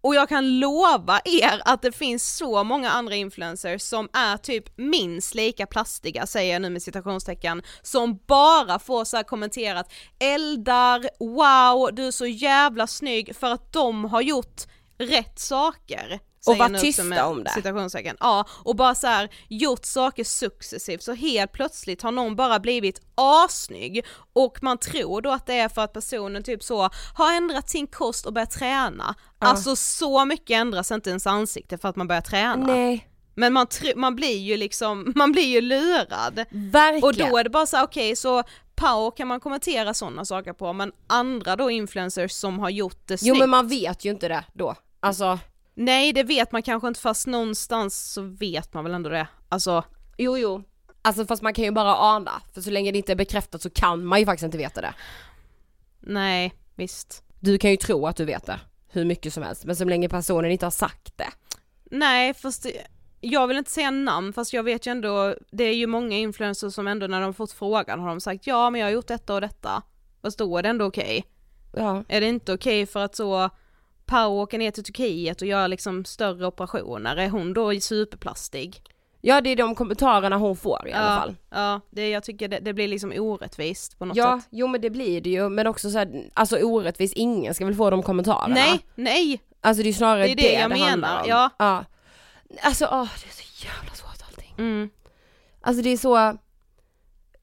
och 0.01 0.15
jag 0.15 0.29
kan 0.29 0.59
lova 0.59 1.21
er 1.25 1.61
att 1.65 1.81
det 1.81 1.91
finns 1.91 2.35
så 2.37 2.63
många 2.63 2.89
andra 2.89 3.15
influencers 3.15 3.81
som 3.81 4.09
är 4.13 4.37
typ 4.37 4.77
minst 4.77 5.35
lika 5.35 5.65
plastiga, 5.65 6.27
säger 6.27 6.53
jag 6.53 6.61
nu 6.61 6.69
med 6.69 6.81
citationstecken, 6.81 7.61
som 7.81 8.19
bara 8.27 8.79
får 8.79 9.05
så 9.05 9.17
här 9.17 9.23
kommenterat 9.23 9.93
eldar, 10.19 11.09
wow, 11.19 11.95
du 11.95 12.07
är 12.07 12.11
så 12.11 12.25
jävla 12.25 12.87
snygg 12.87 13.35
för 13.35 13.47
att 13.47 13.73
de 13.73 14.05
har 14.05 14.21
gjort 14.21 14.61
rätt 14.97 15.39
saker 15.39 16.19
säger 16.51 16.59
var 16.59 16.65
jag 16.65 16.71
nu 16.71 16.77
också 16.77 16.85
tysta 17.03 17.25
om 17.27 17.43
det. 17.43 17.49
Citationstecken. 17.49 18.17
Ja, 18.19 18.45
och 18.63 18.75
bara 18.75 18.95
så 18.95 19.07
här 19.07 19.29
gjort 19.49 19.85
saker 19.85 20.23
successivt 20.23 21.03
så 21.03 21.13
helt 21.13 21.51
plötsligt 21.51 22.01
har 22.01 22.11
någon 22.11 22.35
bara 22.35 22.59
blivit 22.59 23.01
assnygg 23.15 24.05
och 24.33 24.57
man 24.63 24.77
tror 24.77 25.21
då 25.21 25.31
att 25.31 25.45
det 25.45 25.53
är 25.53 25.69
för 25.69 25.81
att 25.81 25.93
personen 25.93 26.43
typ 26.43 26.63
så 26.63 26.89
har 27.15 27.33
ändrat 27.33 27.69
sin 27.69 27.87
kost 27.87 28.25
och 28.25 28.33
börjat 28.33 28.51
träna. 28.51 29.15
Alltså 29.39 29.75
så 29.75 30.25
mycket 30.25 30.55
ändras 30.55 30.91
inte 30.91 31.09
ens 31.09 31.27
ansikte 31.27 31.77
för 31.77 31.89
att 31.89 31.95
man 31.95 32.07
börjar 32.07 32.21
träna. 32.21 32.65
Nej, 32.67 33.07
Men 33.35 33.53
man, 33.53 33.67
man 33.95 34.15
blir 34.15 34.37
ju 34.37 34.57
liksom, 34.57 35.11
man 35.15 35.31
blir 35.31 35.43
ju 35.47 35.61
lurad. 35.61 36.45
verkligen. 36.51 37.03
Och 37.03 37.13
då 37.31 37.37
är 37.37 37.43
det 37.43 37.49
bara 37.49 37.65
så 37.65 37.83
okej 37.83 38.15
så 38.15 38.43
Pau 38.75 39.11
kan 39.11 39.27
man 39.27 39.39
kommentera 39.39 39.93
sådana 39.93 40.25
saker 40.25 40.53
på 40.53 40.73
men 40.73 40.91
andra 41.07 41.55
då 41.55 41.69
influencers 41.71 42.31
som 42.31 42.59
har 42.59 42.69
gjort 42.69 43.01
det 43.07 43.13
Jo 43.13 43.17
snyggt. 43.17 43.39
men 43.39 43.49
man 43.49 43.67
vet 43.67 44.05
ju 44.05 44.09
inte 44.09 44.27
det 44.27 44.43
då. 44.53 44.75
Alltså, 44.99 45.39
Nej 45.79 46.13
det 46.13 46.23
vet 46.23 46.51
man 46.51 46.61
kanske 46.61 46.87
inte 46.87 46.99
fast 46.99 47.27
någonstans 47.27 48.13
så 48.13 48.21
vet 48.21 48.73
man 48.73 48.83
väl 48.83 48.93
ändå 48.93 49.09
det. 49.09 49.27
Alltså, 49.49 49.83
jo 50.17 50.37
jo. 50.37 50.63
Alltså 51.01 51.25
fast 51.25 51.41
man 51.41 51.53
kan 51.53 51.65
ju 51.65 51.71
bara 51.71 51.95
ana, 51.95 52.41
för 52.53 52.61
så 52.61 52.69
länge 52.69 52.91
det 52.91 52.97
inte 52.97 53.11
är 53.11 53.15
bekräftat 53.15 53.61
så 53.61 53.69
kan 53.69 54.05
man 54.05 54.19
ju 54.19 54.25
faktiskt 54.25 54.45
inte 54.45 54.57
veta 54.57 54.81
det. 54.81 54.93
nej 55.99 56.53
visst. 56.75 57.23
Du 57.39 57.57
kan 57.57 57.71
ju 57.71 57.77
tro 57.77 58.07
att 58.07 58.15
du 58.15 58.25
vet 58.25 58.45
det, 58.45 58.59
hur 58.87 59.05
mycket 59.05 59.33
som 59.33 59.43
helst, 59.43 59.65
men 59.65 59.75
så 59.75 59.85
länge 59.85 60.09
personen 60.09 60.51
inte 60.51 60.65
har 60.65 60.71
sagt 60.71 61.17
det. 61.17 61.29
Nej 61.83 62.33
fast 62.33 62.63
det, 62.63 62.87
jag 63.21 63.47
vill 63.47 63.57
inte 63.57 63.71
säga 63.71 63.91
namn 63.91 64.33
fast 64.33 64.53
jag 64.53 64.63
vet 64.63 64.87
ju 64.87 64.91
ändå, 64.91 65.35
det 65.51 65.63
är 65.63 65.75
ju 65.75 65.87
många 65.87 66.17
influencers 66.17 66.73
som 66.73 66.87
ändå 66.87 67.07
när 67.07 67.21
de 67.21 67.33
fått 67.33 67.51
frågan 67.51 67.99
har 67.99 68.07
de 68.07 68.21
sagt 68.21 68.47
ja 68.47 68.69
men 68.69 68.81
jag 68.81 68.85
har 68.87 68.91
gjort 68.91 69.07
detta 69.07 69.33
och 69.33 69.41
detta. 69.41 69.83
Fast 70.21 70.37
då 70.37 70.57
är 70.57 70.63
det 70.63 70.69
ändå 70.69 70.85
okej. 70.85 71.25
Ja. 71.73 72.03
Är 72.07 72.21
det 72.21 72.27
inte 72.27 72.53
okej 72.53 72.85
för 72.85 72.99
att 72.99 73.15
så 73.15 73.49
Pau 74.07 74.27
åker 74.41 74.57
ner 74.57 74.71
till 74.71 74.83
Turkiet 74.83 75.41
och 75.41 75.47
gör 75.47 75.67
liksom 75.67 76.05
större 76.05 76.47
operationer, 76.47 77.15
är 77.17 77.29
hon 77.29 77.53
då 77.53 77.79
superplastig? 77.79 78.81
Ja 79.21 79.41
det 79.41 79.49
är 79.49 79.55
de 79.55 79.75
kommentarerna 79.75 80.35
hon 80.37 80.57
får 80.57 80.87
i 80.87 80.93
alla 80.93 81.13
ja, 81.13 81.19
fall. 81.19 81.35
Ja, 81.49 81.81
det, 81.89 82.09
jag 82.09 82.23
tycker 82.23 82.47
det, 82.47 82.59
det 82.59 82.73
blir 82.73 82.87
liksom 82.87 83.13
orättvist 83.17 83.99
på 83.99 84.05
något 84.05 84.17
Ja, 84.17 84.39
sätt. 84.39 84.47
jo 84.51 84.67
men 84.67 84.81
det 84.81 84.89
blir 84.89 85.21
det 85.21 85.29
ju, 85.29 85.49
men 85.49 85.67
också 85.67 85.89
så 85.89 85.97
här, 85.97 86.29
alltså 86.33 86.57
orättvist, 86.57 87.13
ingen 87.13 87.53
ska 87.53 87.65
väl 87.65 87.75
få 87.75 87.89
de 87.89 88.03
kommentarerna? 88.03 88.55
Nej, 88.55 88.79
nej! 88.95 89.41
Alltså 89.61 89.83
det 89.83 89.89
är 89.89 89.93
snarare 89.93 90.23
Det 90.23 90.31
är 90.31 90.35
det 90.35 90.41
det 90.41 90.53
jag 90.53 90.69
det 90.71 90.75
menar, 90.75 91.25
ja. 91.27 91.49
ja. 91.57 91.85
Alltså 92.61 92.85
åh, 92.85 93.09
det 93.21 93.27
är 93.29 93.33
så 93.33 93.65
jävla 93.65 93.93
svårt 93.93 94.27
allting. 94.27 94.53
Mm. 94.57 94.89
Alltså 95.61 95.83
det 95.83 95.89
är 95.89 95.97
så, 95.97 96.37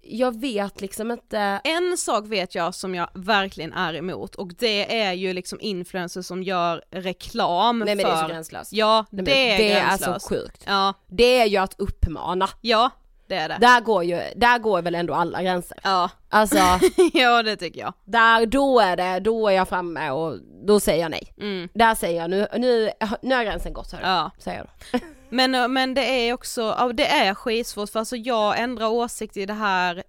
jag 0.06 0.40
vet 0.40 0.80
liksom 0.80 1.10
inte, 1.10 1.38
En 1.64 1.96
sak 1.96 2.24
vet 2.26 2.54
jag 2.54 2.74
som 2.74 2.94
jag 2.94 3.08
verkligen 3.14 3.72
är 3.72 3.94
emot 3.94 4.34
och 4.34 4.48
det 4.58 5.00
är 5.02 5.12
ju 5.12 5.32
liksom 5.32 5.60
influencers 5.60 6.26
som 6.26 6.42
gör 6.42 6.82
reklam 6.90 7.78
nej 7.78 7.94
men 7.96 8.04
för... 8.04 8.12
det 8.12 8.18
är 8.18 8.22
så 8.22 8.28
gränslöst. 8.28 8.72
Ja, 8.72 9.04
Nej, 9.10 9.24
det 9.24 9.50
är 9.52 9.58
det 9.58 9.72
är 9.72 9.86
gränslöst. 9.86 10.26
så 10.26 10.34
sjukt. 10.34 10.62
Ja, 10.66 10.94
Det 11.06 11.38
är 11.40 11.46
ju 11.46 11.56
att 11.56 11.74
uppmana. 11.80 12.48
ja, 12.60 12.90
det 13.28 13.34
är 13.34 13.48
det. 13.48 13.56
Där 13.60 13.80
går 13.80 14.04
ju, 14.04 14.20
där 14.36 14.58
går 14.58 14.82
väl 14.82 14.94
ändå 14.94 15.14
alla 15.14 15.42
gränser. 15.42 15.78
Ja, 15.82 16.10
Alltså, 16.28 16.56
ja 17.12 17.42
det 17.42 17.56
tycker 17.56 17.80
jag. 17.80 17.92
där, 18.04 18.46
då 18.46 18.80
är 18.80 18.96
det, 18.96 19.20
då 19.20 19.48
är 19.48 19.52
jag 19.52 19.68
framme 19.68 20.10
och 20.10 20.38
då 20.66 20.80
säger 20.80 21.02
jag 21.02 21.10
nej. 21.10 21.32
Mm. 21.40 21.68
Där 21.74 21.94
säger 21.94 22.20
jag 22.20 22.30
nu, 22.30 22.46
nu, 22.56 22.90
nu 23.22 23.34
har 23.34 23.44
gränsen 23.44 23.72
gått 23.72 23.92
hörru, 23.92 24.02
Ja. 24.06 24.30
säger 24.38 24.58
jag 24.58 24.66
då. 24.66 24.98
Men, 25.34 25.72
men 25.72 25.94
det 25.94 26.28
är 26.28 26.32
också, 26.32 26.60
ja, 26.60 26.92
det 26.94 27.06
är 27.06 27.34
skitsvårt 27.34 27.90
för 27.90 27.98
alltså 27.98 28.16
jag 28.16 28.58
ändrar 28.58 28.86
åsikt 28.86 29.36
i 29.36 29.46
det 29.46 29.54
här 29.54 30.02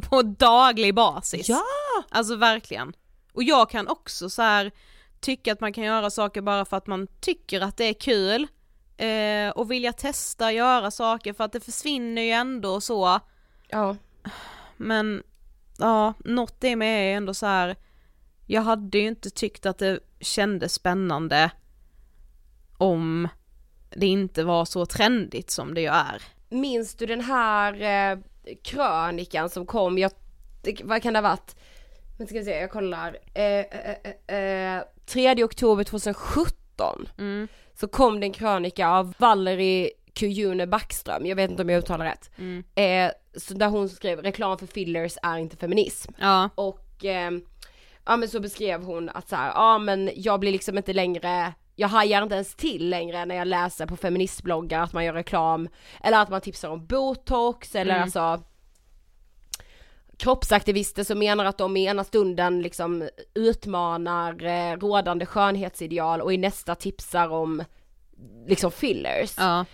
på 0.10 0.22
daglig 0.22 0.94
basis. 0.94 1.48
Ja! 1.48 1.64
Alltså 2.10 2.36
verkligen. 2.36 2.92
Och 3.32 3.42
jag 3.42 3.70
kan 3.70 3.88
också 3.88 4.30
så 4.30 4.42
här 4.42 4.72
tycka 5.20 5.52
att 5.52 5.60
man 5.60 5.72
kan 5.72 5.84
göra 5.84 6.10
saker 6.10 6.40
bara 6.40 6.64
för 6.64 6.76
att 6.76 6.86
man 6.86 7.06
tycker 7.20 7.60
att 7.60 7.76
det 7.76 7.84
är 7.84 7.94
kul 7.94 8.46
eh, 8.96 9.50
och 9.50 9.70
vilja 9.70 9.92
testa 9.92 10.52
göra 10.52 10.90
saker 10.90 11.32
för 11.32 11.44
att 11.44 11.52
det 11.52 11.60
försvinner 11.60 12.22
ju 12.22 12.30
ändå 12.30 12.70
och 12.70 12.82
så. 12.82 13.20
Ja. 13.68 13.96
Men 14.76 15.22
ja, 15.78 16.14
något 16.24 16.64
i 16.64 16.76
mig 16.76 17.12
är 17.12 17.16
ändå 17.16 17.34
så 17.34 17.46
här. 17.46 17.76
jag 18.46 18.62
hade 18.62 18.98
ju 18.98 19.08
inte 19.08 19.30
tyckt 19.30 19.66
att 19.66 19.78
det 19.78 20.00
kändes 20.20 20.74
spännande 20.74 21.50
om 22.76 23.28
det 23.90 24.06
inte 24.06 24.44
var 24.44 24.64
så 24.64 24.86
trendigt 24.86 25.50
som 25.50 25.74
det 25.74 25.80
ju 25.80 25.88
är. 25.88 26.22
Minns 26.48 26.94
du 26.94 27.06
den 27.06 27.20
här 27.20 27.72
eh, 28.12 28.18
krönikan 28.62 29.50
som 29.50 29.66
kom, 29.66 29.98
jag, 29.98 30.10
vad 30.84 31.02
kan 31.02 31.12
det 31.12 31.18
ha 31.18 31.28
varit? 31.28 31.56
Men 32.18 32.26
ska 32.26 32.38
vi 32.38 32.44
se, 32.44 32.60
jag 32.60 32.70
kollar. 32.70 33.18
Eh, 33.34 33.44
eh, 33.44 34.76
eh, 34.76 34.82
3 35.06 35.26
eh, 35.26 35.44
oktober 35.44 35.84
2017 35.84 37.08
mm. 37.18 37.48
så 37.74 37.88
kom 37.88 38.20
det 38.20 38.26
en 38.26 38.32
krönika 38.32 38.88
av 38.88 39.14
Valerie 39.18 39.90
Kujune 40.14 40.66
Backström, 40.66 41.26
jag 41.26 41.36
vet 41.36 41.50
inte 41.50 41.62
om 41.62 41.68
jag 41.68 41.78
uttalar 41.78 42.04
rätt. 42.04 42.30
Mm. 42.38 42.64
Eh, 42.74 43.12
så 43.36 43.54
där 43.54 43.68
hon 43.68 43.88
skrev 43.88 44.22
reklam 44.22 44.58
för 44.58 44.66
fillers 44.66 45.16
är 45.22 45.38
inte 45.38 45.56
feminism. 45.56 46.12
Ja. 46.18 46.50
Och 46.54 47.04
eh, 47.04 47.30
ja 48.04 48.16
men 48.16 48.28
så 48.28 48.40
beskrev 48.40 48.82
hon 48.82 49.08
att 49.08 49.28
så 49.28 49.36
här, 49.36 49.48
ja 49.54 49.78
men 49.78 50.10
jag 50.14 50.40
blir 50.40 50.52
liksom 50.52 50.78
inte 50.78 50.92
längre 50.92 51.54
jag 51.80 51.88
hajar 51.88 52.22
inte 52.22 52.34
ens 52.34 52.54
till 52.54 52.88
längre 52.88 53.24
när 53.24 53.34
jag 53.34 53.48
läser 53.48 53.86
på 53.86 53.96
feministbloggar 53.96 54.82
att 54.82 54.92
man 54.92 55.04
gör 55.04 55.12
reklam 55.12 55.68
eller 56.00 56.22
att 56.22 56.28
man 56.28 56.40
tipsar 56.40 56.68
om 56.68 56.86
botox 56.86 57.74
eller 57.74 57.92
mm. 57.92 58.02
alltså 58.02 58.42
kroppsaktivister 60.16 61.04
som 61.04 61.18
menar 61.18 61.44
att 61.44 61.58
de 61.58 61.76
i 61.76 61.84
ena 61.84 62.04
stunden 62.04 62.62
liksom 62.62 63.08
utmanar 63.34 64.44
eh, 64.44 64.76
rådande 64.76 65.26
skönhetsideal 65.26 66.20
och 66.20 66.32
i 66.32 66.36
nästa 66.36 66.74
tipsar 66.74 67.28
om 67.28 67.64
liksom 68.46 68.70
fillers. 68.70 69.34
Ja. 69.38 69.64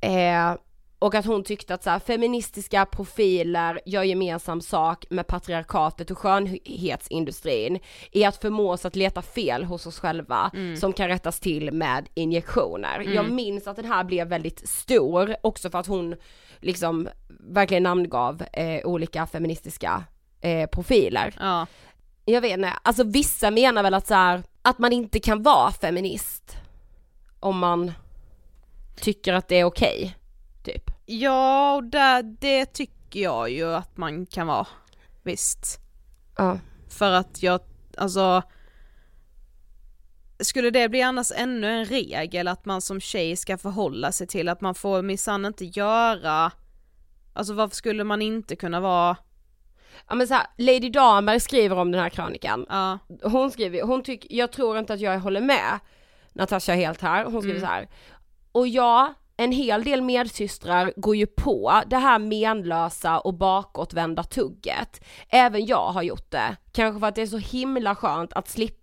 Eh, 0.00 0.54
och 1.00 1.14
att 1.14 1.26
hon 1.26 1.44
tyckte 1.44 1.74
att 1.74 1.82
så 1.82 1.90
här, 1.90 1.98
feministiska 1.98 2.86
profiler 2.86 3.80
gör 3.86 4.02
gemensam 4.02 4.60
sak 4.60 5.04
med 5.10 5.26
patriarkatet 5.26 6.10
och 6.10 6.18
skönhetsindustrin 6.18 7.78
i 8.10 8.24
att 8.24 8.36
förmå 8.36 8.70
oss 8.70 8.84
att 8.84 8.96
leta 8.96 9.22
fel 9.22 9.64
hos 9.64 9.86
oss 9.86 9.98
själva 9.98 10.50
mm. 10.54 10.76
som 10.76 10.92
kan 10.92 11.08
rättas 11.08 11.40
till 11.40 11.72
med 11.72 12.08
injektioner. 12.14 13.00
Mm. 13.00 13.14
Jag 13.14 13.30
minns 13.30 13.66
att 13.66 13.76
den 13.76 13.84
här 13.84 14.04
blev 14.04 14.28
väldigt 14.28 14.68
stor 14.68 15.36
också 15.42 15.70
för 15.70 15.78
att 15.78 15.86
hon 15.86 16.16
liksom 16.60 17.08
verkligen 17.28 17.82
namngav 17.82 18.44
eh, 18.52 18.86
olika 18.86 19.26
feministiska 19.26 20.04
eh, 20.40 20.66
profiler. 20.66 21.34
Ja. 21.40 21.66
Jag 22.24 22.40
vet 22.40 22.52
inte, 22.52 22.72
alltså 22.82 23.04
vissa 23.04 23.50
menar 23.50 23.82
väl 23.82 23.94
att 23.94 24.06
så 24.06 24.14
här, 24.14 24.42
att 24.62 24.78
man 24.78 24.92
inte 24.92 25.20
kan 25.20 25.42
vara 25.42 25.72
feminist 25.72 26.56
om 27.40 27.58
man 27.58 27.92
tycker 28.96 29.32
att 29.32 29.48
det 29.48 29.60
är 29.60 29.64
okej. 29.64 29.96
Okay. 29.96 30.19
Ja, 31.12 31.74
och 31.74 31.84
där, 31.84 32.22
det 32.22 32.66
tycker 32.66 33.20
jag 33.20 33.50
ju 33.50 33.74
att 33.74 33.96
man 33.96 34.26
kan 34.26 34.46
vara. 34.46 34.66
Visst. 35.22 35.80
Ja. 36.36 36.58
För 36.88 37.12
att 37.12 37.42
jag, 37.42 37.60
alltså 37.96 38.42
skulle 40.40 40.70
det 40.70 40.88
bli 40.88 41.02
annars 41.02 41.32
ännu 41.36 41.66
en 41.66 41.84
regel 41.84 42.48
att 42.48 42.64
man 42.64 42.80
som 42.80 43.00
tjej 43.00 43.36
ska 43.36 43.58
förhålla 43.58 44.12
sig 44.12 44.26
till 44.26 44.48
att 44.48 44.60
man 44.60 44.74
får 44.74 45.02
minsann 45.02 45.44
inte 45.44 45.64
göra, 45.64 46.52
alltså 47.32 47.54
varför 47.54 47.76
skulle 47.76 48.04
man 48.04 48.22
inte 48.22 48.56
kunna 48.56 48.80
vara 48.80 49.16
Ja 50.08 50.14
men 50.14 50.28
så 50.28 50.34
här, 50.34 50.46
Lady 50.56 50.90
Damer 50.90 51.38
skriver 51.38 51.78
om 51.78 51.90
den 51.90 52.00
här 52.00 52.10
krönikan. 52.10 52.66
Ja. 52.68 52.98
Hon 53.22 53.50
skriver, 53.50 53.82
hon 53.82 54.02
tycker, 54.02 54.36
jag 54.36 54.52
tror 54.52 54.78
inte 54.78 54.94
att 54.94 55.00
jag 55.00 55.20
håller 55.20 55.40
med 55.40 55.78
Natasha 56.32 56.72
helt 56.72 57.00
här, 57.00 57.24
hon 57.24 57.42
skriver 57.42 57.58
mm. 57.58 57.68
så 57.68 57.74
här. 57.74 57.88
Och 58.52 58.68
ja, 58.68 59.14
en 59.40 59.52
hel 59.52 59.84
del 59.84 60.02
medsystrar 60.02 60.92
går 60.96 61.16
ju 61.16 61.26
på 61.26 61.82
det 61.86 61.96
här 61.96 62.18
menlösa 62.18 63.20
och 63.20 63.34
bakåtvända 63.34 64.22
tugget. 64.22 65.04
Även 65.28 65.66
jag 65.66 65.92
har 65.92 66.02
gjort 66.02 66.30
det. 66.30 66.56
Kanske 66.72 67.00
för 67.00 67.06
att 67.06 67.14
det 67.14 67.22
är 67.22 67.26
så 67.26 67.38
himla 67.38 67.94
skönt 67.94 68.32
att 68.32 68.48
slippa 68.48 68.79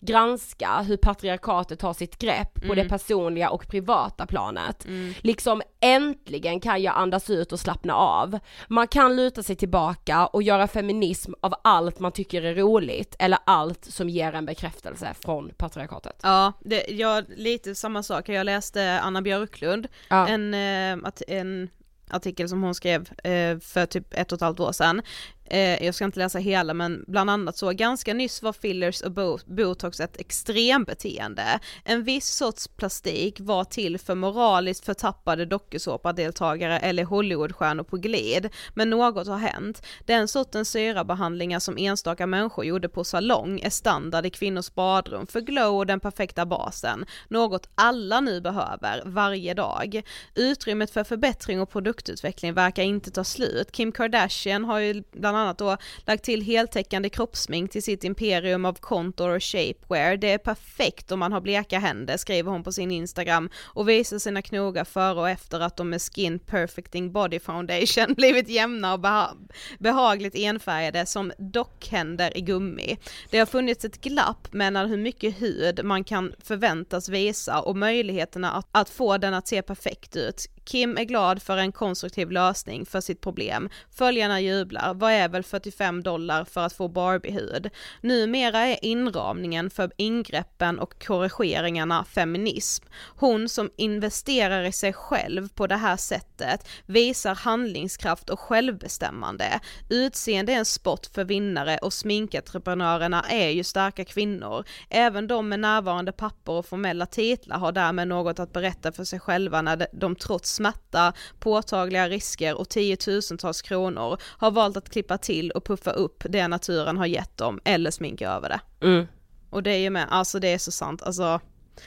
granska 0.00 0.82
hur 0.82 0.96
patriarkatet 0.96 1.78
tar 1.78 1.92
sitt 1.92 2.18
grepp 2.18 2.54
på 2.54 2.72
mm. 2.72 2.76
det 2.76 2.88
personliga 2.88 3.50
och 3.50 3.68
privata 3.68 4.26
planet. 4.26 4.84
Mm. 4.84 5.14
Liksom 5.20 5.62
äntligen 5.80 6.60
kan 6.60 6.82
jag 6.82 6.96
andas 6.96 7.30
ut 7.30 7.52
och 7.52 7.60
slappna 7.60 7.94
av. 7.94 8.38
Man 8.68 8.88
kan 8.88 9.16
luta 9.16 9.42
sig 9.42 9.56
tillbaka 9.56 10.26
och 10.26 10.42
göra 10.42 10.68
feminism 10.68 11.32
av 11.40 11.54
allt 11.64 11.98
man 11.98 12.12
tycker 12.12 12.42
är 12.42 12.54
roligt 12.54 13.16
eller 13.18 13.38
allt 13.46 13.84
som 13.84 14.08
ger 14.08 14.32
en 14.32 14.46
bekräftelse 14.46 15.14
från 15.20 15.50
patriarkatet. 15.56 16.20
Ja, 16.22 16.52
det, 16.60 16.84
jag, 16.88 17.24
lite 17.36 17.74
samma 17.74 18.02
sak. 18.02 18.28
Jag 18.28 18.44
läste 18.44 19.00
Anna 19.00 19.22
Björklund, 19.22 19.88
ja. 20.08 20.28
en, 20.28 20.54
eh, 20.54 21.10
en 21.28 21.68
artikel 22.10 22.48
som 22.48 22.62
hon 22.62 22.74
skrev 22.74 23.10
eh, 23.24 23.58
för 23.58 23.86
typ 23.86 24.14
ett 24.14 24.32
och 24.32 24.36
ett 24.36 24.42
halvt 24.42 24.60
år 24.60 24.72
sedan 24.72 25.02
eh, 25.50 25.84
jag 25.84 25.94
ska 25.94 26.04
inte 26.04 26.18
läsa 26.18 26.38
hela 26.38 26.74
men 26.74 27.04
bland 27.06 27.30
annat 27.30 27.56
så, 27.56 27.70
ganska 27.70 28.14
nyss 28.14 28.42
var 28.42 28.52
fillers 28.52 29.00
och 29.00 29.40
botox 29.46 30.00
ett 30.00 30.20
extrembeteende. 30.20 31.60
En 31.84 32.04
viss 32.04 32.28
sorts 32.28 32.68
plastik 32.68 33.40
var 33.40 33.64
till 33.64 33.98
för 33.98 34.14
moraliskt 34.14 34.84
förtappade 34.84 35.46
dokusåpadeltagare 35.46 36.78
eller 36.78 37.04
Hollywoodstjärnor 37.04 37.84
på 37.84 37.96
glid, 37.96 38.48
men 38.74 38.90
något 38.90 39.26
har 39.26 39.38
hänt. 39.38 39.82
Den 40.06 40.28
sortens 40.28 40.70
syrabehandlingar 40.70 41.58
som 41.58 41.78
enstaka 41.78 42.26
människor 42.26 42.64
gjorde 42.64 42.88
på 42.88 43.04
salong 43.04 43.60
är 43.60 43.70
standard 43.70 44.26
i 44.26 44.30
kvinnors 44.30 44.74
badrum 44.74 45.26
för 45.26 45.40
glow 45.40 45.76
och 45.76 45.86
den 45.86 46.00
perfekta 46.00 46.46
basen, 46.46 47.04
något 47.28 47.68
alla 47.74 48.20
nu 48.20 48.40
behöver 48.40 49.02
varje 49.04 49.54
dag. 49.54 50.02
Utrymmet 50.34 50.90
för 50.90 51.04
förbättring 51.04 51.60
och 51.60 51.70
produktutveckling 51.70 52.54
verkar 52.54 52.82
inte 52.82 53.10
ta 53.10 53.24
slut. 53.24 53.72
Kim 53.72 53.92
Kardashian 53.92 54.64
har 54.64 54.78
ju 54.78 55.02
bland 55.12 55.36
annat 55.38 55.58
då 55.58 55.76
lagt 56.06 56.24
till 56.24 56.42
heltäckande 56.42 57.08
kroppsmink 57.08 57.70
till 57.70 57.82
sitt 57.82 58.04
imperium 58.04 58.64
av 58.64 58.74
contour 58.80 59.36
och 59.36 59.42
shapewear. 59.42 60.16
Det 60.16 60.32
är 60.32 60.38
perfekt 60.38 61.12
om 61.12 61.18
man 61.18 61.32
har 61.32 61.40
bleka 61.40 61.78
händer, 61.78 62.16
skriver 62.16 62.50
hon 62.50 62.64
på 62.64 62.72
sin 62.72 62.90
Instagram 62.90 63.50
och 63.64 63.88
visar 63.88 64.18
sina 64.18 64.42
knogar 64.42 64.84
före 64.84 65.20
och 65.20 65.28
efter 65.28 65.60
att 65.60 65.76
de 65.76 65.90
med 65.90 66.02
Skin 66.02 66.38
Perfecting 66.38 67.12
Body 67.12 67.40
Foundation 67.40 68.14
blivit 68.16 68.48
jämna 68.48 68.92
och 68.92 69.00
beha 69.00 69.34
behagligt 69.78 70.34
enfärgade 70.34 71.06
som 71.06 71.32
dockhänder 71.38 72.36
i 72.36 72.40
gummi. 72.40 72.98
Det 73.30 73.38
har 73.38 73.46
funnits 73.46 73.84
ett 73.84 74.00
glapp 74.00 74.52
mellan 74.52 74.88
hur 74.88 74.96
mycket 74.96 75.42
hud 75.42 75.84
man 75.84 76.04
kan 76.04 76.34
förväntas 76.42 77.08
visa 77.08 77.60
och 77.60 77.76
möjligheterna 77.76 78.52
att, 78.52 78.68
att 78.72 78.90
få 78.90 79.18
den 79.18 79.34
att 79.34 79.48
se 79.48 79.62
perfekt 79.62 80.16
ut. 80.16 80.46
Kim 80.68 80.98
är 80.98 81.04
glad 81.04 81.42
för 81.42 81.56
en 81.56 81.72
konstruktiv 81.72 82.30
lösning 82.30 82.86
för 82.86 83.00
sitt 83.00 83.20
problem. 83.20 83.68
Följarna 83.90 84.40
jublar. 84.40 84.94
Vad 84.94 85.12
är 85.12 85.28
väl 85.28 85.42
45 85.42 86.02
dollar 86.02 86.44
för 86.44 86.60
att 86.60 86.72
få 86.72 86.88
Barbie-hud? 86.88 87.70
Numera 88.00 88.58
är 88.58 88.84
inramningen 88.84 89.70
för 89.70 89.92
ingreppen 89.96 90.78
och 90.78 91.06
korrigeringarna 91.06 92.04
feminism. 92.04 92.84
Hon 93.16 93.48
som 93.48 93.70
investerar 93.76 94.62
i 94.64 94.72
sig 94.72 94.92
själv 94.92 95.48
på 95.48 95.66
det 95.66 95.76
här 95.76 95.96
sättet 95.96 96.68
visar 96.86 97.34
handlingskraft 97.34 98.30
och 98.30 98.40
självbestämmande. 98.40 99.60
Utseende 99.88 100.52
är 100.52 100.56
en 100.56 100.64
sport 100.64 101.06
för 101.06 101.24
vinnare 101.24 101.78
och 101.78 101.92
sminkentreprenörerna 101.92 103.24
är 103.30 103.48
ju 103.48 103.64
starka 103.64 104.04
kvinnor. 104.04 104.64
Även 104.88 105.26
de 105.26 105.48
med 105.48 105.60
närvarande 105.60 106.12
papper 106.12 106.52
och 106.52 106.66
formella 106.66 107.06
titlar 107.06 107.58
har 107.58 107.72
därmed 107.72 108.08
något 108.08 108.38
att 108.38 108.52
berätta 108.52 108.92
för 108.92 109.04
sig 109.04 109.20
själva 109.20 109.62
när 109.62 109.86
de 109.92 110.16
trots 110.16 110.57
smärta, 110.58 111.12
påtagliga 111.38 112.08
risker 112.08 112.58
och 112.58 112.68
tiotusentals 112.68 113.62
kronor 113.62 114.18
har 114.22 114.50
valt 114.50 114.76
att 114.76 114.90
klippa 114.90 115.18
till 115.18 115.50
och 115.50 115.64
puffa 115.64 115.90
upp 115.90 116.24
det 116.28 116.48
naturen 116.48 116.96
har 116.96 117.06
gett 117.06 117.36
dem 117.36 117.60
eller 117.64 117.90
sminka 117.90 118.30
över 118.30 118.48
det. 118.48 118.86
Mm. 118.86 119.06
Och 119.50 119.62
det 119.62 119.70
är 119.70 119.78
ju 119.78 119.90
med, 119.90 120.06
alltså 120.10 120.38
det 120.38 120.48
är 120.48 120.58
så 120.58 120.70
sant, 120.70 121.02
alltså 121.02 121.40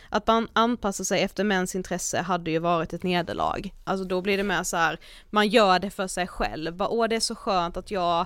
att 0.09 0.27
man 0.27 0.47
anpassar 0.53 1.03
sig 1.03 1.21
efter 1.21 1.43
mäns 1.43 1.75
intresse 1.75 2.21
hade 2.21 2.51
ju 2.51 2.59
varit 2.59 2.93
ett 2.93 3.03
nederlag. 3.03 3.73
Alltså 3.83 4.05
då 4.05 4.21
blir 4.21 4.37
det 4.37 4.43
mer 4.43 4.63
så 4.63 4.77
här, 4.77 4.99
man 5.29 5.47
gör 5.47 5.79
det 5.79 5.89
för 5.89 6.07
sig 6.07 6.27
själv, 6.27 6.75
bara, 6.75 6.89
åh 6.89 7.07
det 7.07 7.15
är 7.15 7.19
så 7.19 7.35
skönt 7.35 7.77
att 7.77 7.91
jag 7.91 8.25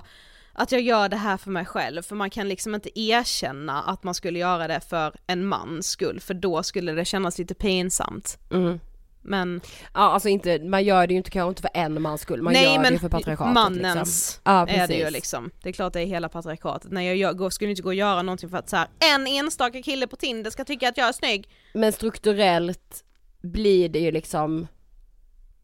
att 0.58 0.72
jag 0.72 0.80
gör 0.80 1.08
det 1.08 1.16
här 1.16 1.36
för 1.36 1.50
mig 1.50 1.64
själv, 1.64 2.02
för 2.02 2.16
man 2.16 2.30
kan 2.30 2.48
liksom 2.48 2.74
inte 2.74 3.00
erkänna 3.00 3.82
att 3.82 4.02
man 4.04 4.14
skulle 4.14 4.38
göra 4.38 4.68
det 4.68 4.80
för 4.80 5.14
en 5.26 5.46
mans 5.46 5.88
skull, 5.88 6.20
för 6.20 6.34
då 6.34 6.62
skulle 6.62 6.92
det 6.92 7.04
kännas 7.04 7.38
lite 7.38 7.54
pinsamt. 7.54 8.38
Mm. 8.50 8.80
Men 9.26 9.60
Ja 9.94 10.00
alltså 10.00 10.28
inte, 10.28 10.58
man 10.58 10.84
gör 10.84 11.06
det 11.06 11.12
ju 11.12 11.18
inte 11.18 11.30
kanske 11.30 11.48
inte 11.48 11.62
för 11.62 11.70
en 11.74 12.02
mans 12.02 12.20
skull, 12.20 12.42
man 12.42 12.52
Nej, 12.52 12.64
gör 12.64 12.82
men 12.82 12.92
det 12.92 12.98
för 12.98 13.08
patriarkatet 13.08 13.54
mannens 13.54 14.08
liksom. 14.08 14.40
ja, 14.44 14.66
är 14.68 14.88
det 14.88 14.94
ju 14.94 15.10
liksom. 15.10 15.50
Det 15.62 15.68
är 15.68 15.72
klart 15.72 15.92
det 15.92 16.00
är 16.00 16.06
hela 16.06 16.28
patriarkatet. 16.28 16.90
När 16.92 17.02
jag 17.02 17.16
gör, 17.16 17.50
skulle 17.50 17.70
inte 17.70 17.82
gå 17.82 17.88
och 17.88 17.94
göra 17.94 18.22
någonting 18.22 18.48
för 18.48 18.56
att 18.56 18.68
så 18.68 18.76
här, 18.76 18.88
en 19.14 19.26
enstaka 19.26 19.82
kille 19.82 20.06
på 20.06 20.16
Tinder 20.16 20.50
ska 20.50 20.64
tycka 20.64 20.88
att 20.88 20.96
jag 20.96 21.08
är 21.08 21.12
snygg. 21.12 21.48
Men 21.72 21.92
strukturellt 21.92 23.04
blir 23.42 23.88
det 23.88 23.98
ju 23.98 24.10
liksom 24.10 24.66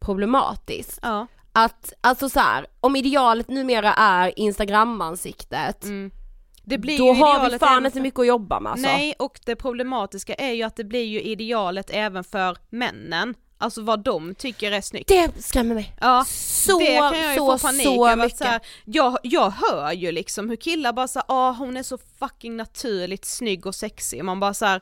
problematiskt. 0.00 0.98
Ja. 1.02 1.26
Att, 1.52 1.92
alltså 2.00 2.28
så 2.28 2.40
här, 2.40 2.66
om 2.80 2.96
idealet 2.96 3.48
numera 3.48 3.94
är 3.94 4.38
instagram-ansiktet 4.38 5.84
Mm. 5.84 6.10
Det 6.64 6.78
blir 6.78 6.98
då 6.98 7.06
ju 7.06 7.12
har 7.22 7.50
vi 7.50 7.58
fan 7.58 7.86
inte 7.86 8.00
mycket 8.00 8.20
att 8.20 8.26
jobba 8.26 8.60
med 8.60 8.72
alltså. 8.72 8.86
Nej, 8.86 9.14
och 9.18 9.40
det 9.44 9.56
problematiska 9.56 10.34
är 10.34 10.52
ju 10.52 10.62
att 10.62 10.76
det 10.76 10.84
blir 10.84 11.04
ju 11.04 11.22
idealet 11.22 11.90
även 11.90 12.24
för 12.24 12.56
männen. 12.70 13.34
Alltså 13.62 13.82
vad 13.82 14.00
de 14.00 14.34
tycker 14.34 14.72
är 14.72 14.80
snyggt. 14.80 15.08
Det 15.08 15.42
skrämmer 15.42 15.74
mig. 15.74 15.94
Ja, 16.00 16.24
Så, 16.28 16.78
det 16.78 16.86
kan 16.96 17.20
jag 17.20 17.32
ju 17.32 17.38
så, 17.38 17.58
få 17.58 17.66
panik 17.66 17.82
så 17.86 18.08
över. 18.08 18.24
mycket. 18.24 18.38
Så 18.38 18.44
här, 18.44 18.60
jag, 18.84 19.18
jag 19.22 19.50
hör 19.50 19.92
ju 19.92 20.12
liksom 20.12 20.48
hur 20.50 20.56
killar 20.56 20.92
bara 20.92 21.08
såhär, 21.08 21.26
ah 21.28 21.52
hon 21.52 21.76
är 21.76 21.82
så 21.82 21.98
fucking 22.18 22.56
naturligt 22.56 23.24
snygg 23.24 23.66
och 23.66 23.74
sexig. 23.74 24.24
Man 24.24 24.40
bara 24.40 24.54
såhär, 24.54 24.80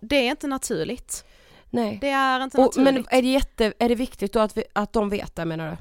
det 0.00 0.16
är 0.16 0.30
inte 0.30 0.46
naturligt. 0.46 1.24
Nej. 1.70 1.98
Det 2.00 2.08
är 2.10 2.42
inte 2.42 2.58
Och, 2.58 2.64
naturligt. 2.64 2.94
men 2.94 3.18
är 3.18 3.22
det, 3.22 3.28
jätte, 3.28 3.72
är 3.78 3.88
det 3.88 3.94
viktigt 3.94 4.32
då 4.32 4.40
att, 4.40 4.56
vi, 4.56 4.64
att 4.72 4.92
de 4.92 5.08
vet 5.08 5.36
det 5.36 5.44
menar 5.44 5.70
du? 5.70 5.76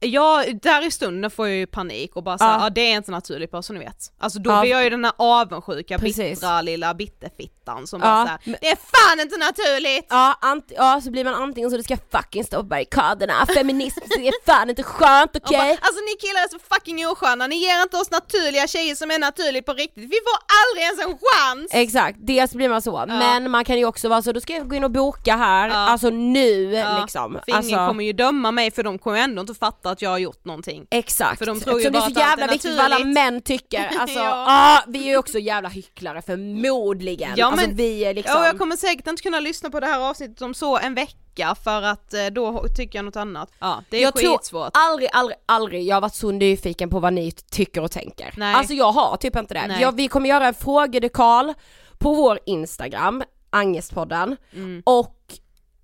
Ja, 0.00 0.44
där 0.62 0.86
i 0.86 0.90
stunden 0.90 1.30
får 1.30 1.48
jag 1.48 1.56
ju 1.56 1.66
panik 1.66 2.16
och 2.16 2.22
bara 2.22 2.38
såhär, 2.38 2.52
ja 2.52 2.58
Ja. 2.60 2.66
ah, 2.66 2.70
det 2.70 2.80
är 2.92 2.96
inte 2.96 3.10
naturligt 3.10 3.50
bara 3.50 3.62
så 3.62 3.72
ni 3.72 3.78
vet. 3.78 3.96
Alltså 4.18 4.38
då 4.38 4.50
Ja. 4.50 4.60
blir 4.60 4.70
jag 4.70 4.84
ju 4.84 4.90
den 4.90 5.04
här 5.04 5.12
avundsjuka, 5.16 5.98
Precis. 5.98 6.40
bittra 6.40 6.62
lilla 6.62 6.94
bitterfittan 6.94 7.86
som 7.86 8.00
Ja, 8.00 8.06
bara 8.06 8.24
såhär, 8.24 8.58
det 8.60 8.68
är 8.70 8.76
fan 8.76 9.20
inte 9.20 9.36
naturligt! 9.36 10.06
Ja, 10.10 10.38
ant, 10.40 10.72
ja 10.76 11.00
så 11.04 11.10
blir 11.10 11.24
man 11.24 11.34
antingen 11.34 11.70
så 11.70 11.76
det 11.76 11.82
ska 11.82 11.96
fucking 12.12 12.44
stå 12.44 12.56
på 12.56 12.62
barrikaderna, 12.62 13.46
feminism 13.54 14.00
det 14.08 14.28
är 14.28 14.44
fan 14.46 14.70
inte 14.70 14.82
skönt 14.82 15.36
okej? 15.36 15.58
bara, 15.58 15.68
alltså 15.68 16.00
ni 16.08 16.14
killar 16.20 16.40
är 16.44 16.48
så 16.48 16.58
fucking 16.74 17.06
osköna, 17.08 17.46
ni 17.46 17.56
ger 17.56 17.82
inte 17.82 17.96
oss 17.96 18.10
naturliga 18.10 18.66
tjejer 18.66 18.94
som 18.94 19.10
är 19.10 19.18
naturligt 19.18 19.66
på 19.66 19.72
riktigt, 19.72 20.04
vi 20.04 20.18
får 20.26 20.38
aldrig 20.60 20.84
ens 20.84 21.00
en 21.06 21.18
chans! 21.22 21.70
Exakt, 21.70 22.18
dels 22.20 22.54
blir 22.54 22.68
man 22.68 22.82
så, 22.82 23.04
men 23.08 23.50
man 23.50 23.64
kan 23.64 23.78
ju 23.78 23.84
också 23.84 24.08
vara 24.08 24.22
så, 24.22 24.32
då 24.32 24.40
ska 24.40 24.52
jag 24.52 24.68
gå 24.68 24.74
in 24.76 24.84
och 24.84 24.90
boka 24.90 25.36
här, 25.36 25.68
Ja. 25.68 25.74
alltså 25.74 26.10
nu 26.10 26.72
Ja, 26.72 26.98
liksom. 27.00 27.32
För 27.32 27.40
ingen 27.48 27.56
alltså, 27.58 27.76
kommer 27.76 28.04
ju 28.04 28.12
döma 28.12 28.50
mig 28.50 28.70
för 28.70 28.82
de 28.82 28.98
kommer 28.98 29.16
ju 29.16 29.22
ändå 29.22 29.40
inte 29.40 29.54
fatta 29.54 29.95
att 29.96 30.02
jag 30.02 30.10
har 30.10 30.18
gjort 30.18 30.44
någonting. 30.44 30.86
Exakt, 30.90 31.38
För 31.38 31.46
de 31.46 31.60
tror 31.60 31.80
ju 31.80 31.86
Eftersom 31.86 31.92
det 31.92 31.98
är 31.98 32.14
bara 32.14 32.14
så 32.14 32.20
jävla 32.40 32.46
viktigt 32.52 32.76
vad 32.76 32.84
alla 32.92 33.04
män 33.04 33.42
tycker, 33.42 33.90
alltså 34.00 34.18
Ja. 34.18 34.44
ah, 34.48 34.84
vi 34.88 34.98
är 35.04 35.10
ju 35.10 35.16
också 35.16 35.38
jävla 35.38 35.68
hycklare 35.68 36.22
förmodligen. 36.22 37.32
Ja, 37.36 37.46
alltså 37.46 37.66
men- 37.66 37.76
vi 37.76 38.04
är 38.04 38.14
liksom, 38.14 38.34
Ja, 38.40 38.46
jag 38.46 38.58
kommer 38.58 38.76
säkert 38.76 39.06
inte 39.06 39.22
kunna 39.22 39.40
lyssna 39.40 39.70
på 39.70 39.80
det 39.80 39.86
här 39.86 40.00
avsnittet 40.10 40.42
om 40.42 40.54
så 40.54 40.78
en 40.78 40.94
vecka 40.94 41.54
för 41.64 41.82
att 41.82 42.14
eh, 42.14 42.26
då 42.26 42.64
tycker 42.76 42.98
jag 42.98 43.04
något 43.04 43.16
annat. 43.16 43.52
Ja, 43.58 43.82
det 43.90 43.96
är 43.96 44.02
jag 44.02 44.14
tror 44.16 44.32
skitsvårt. 44.38 44.70
aldrig, 44.72 45.08
aldrig, 45.12 45.36
aldrig 45.46 45.82
jag 45.86 45.96
har 45.96 46.00
varit 46.00 46.14
så 46.14 46.30
nyfiken 46.30 46.90
på 46.90 46.98
vad 47.00 47.12
ni 47.12 47.30
tycker 47.30 47.82
och 47.82 47.90
tänker. 47.90 48.34
Nej. 48.36 48.54
Alltså 48.54 48.74
jag 48.74 48.92
har 48.92 49.16
typ 49.16 49.36
inte 49.36 49.54
det. 49.54 49.76
Jag, 49.80 49.92
vi 49.96 50.08
kommer 50.08 50.28
göra 50.28 50.46
en 50.46 50.54
frågedekal 50.54 51.54
på 51.98 52.14
vår 52.14 52.38
Instagram, 52.46 53.22
Angestpodden, 53.50 54.36
Mm. 54.54 54.82
och 54.86 55.16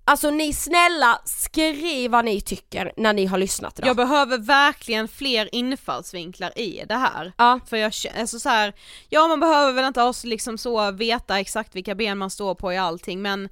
Alltså 0.05 0.29
ni 0.29 0.53
snälla 0.53 1.21
skriv 1.25 2.11
vad 2.11 2.25
ni 2.25 2.41
tycker 2.41 2.93
när 2.97 3.13
ni 3.13 3.25
har 3.25 3.37
lyssnat 3.37 3.79
idag. 3.79 3.89
Jag 3.89 3.95
behöver 3.97 4.37
verkligen 4.37 5.07
fler 5.07 5.49
infallsvinklar 5.55 6.59
i 6.59 6.83
det 6.87 6.95
här. 6.95 7.33
Ja. 7.37 7.59
För 7.67 7.77
jag 7.77 7.93
alltså 8.19 8.39
så 8.39 8.49
här, 8.49 8.73
ja 9.09 9.27
man 9.27 9.39
behöver 9.39 9.73
väl 9.73 9.85
inte 9.85 10.03
oss 10.03 10.23
liksom 10.23 10.57
så 10.57 10.91
veta 10.91 11.39
exakt 11.39 11.75
vilka 11.75 11.95
ben 11.95 12.17
man 12.17 12.29
står 12.29 12.55
på 12.55 12.73
i 12.73 12.77
allting 12.77 13.21
men 13.21 13.49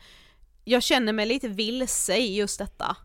jag 0.64 0.84
känner 0.84 1.14
mig 1.14 1.26
lite 1.26 1.48
vilse 1.48 2.16
i 2.18 2.36
just 2.36 2.60
detta. 2.60 2.96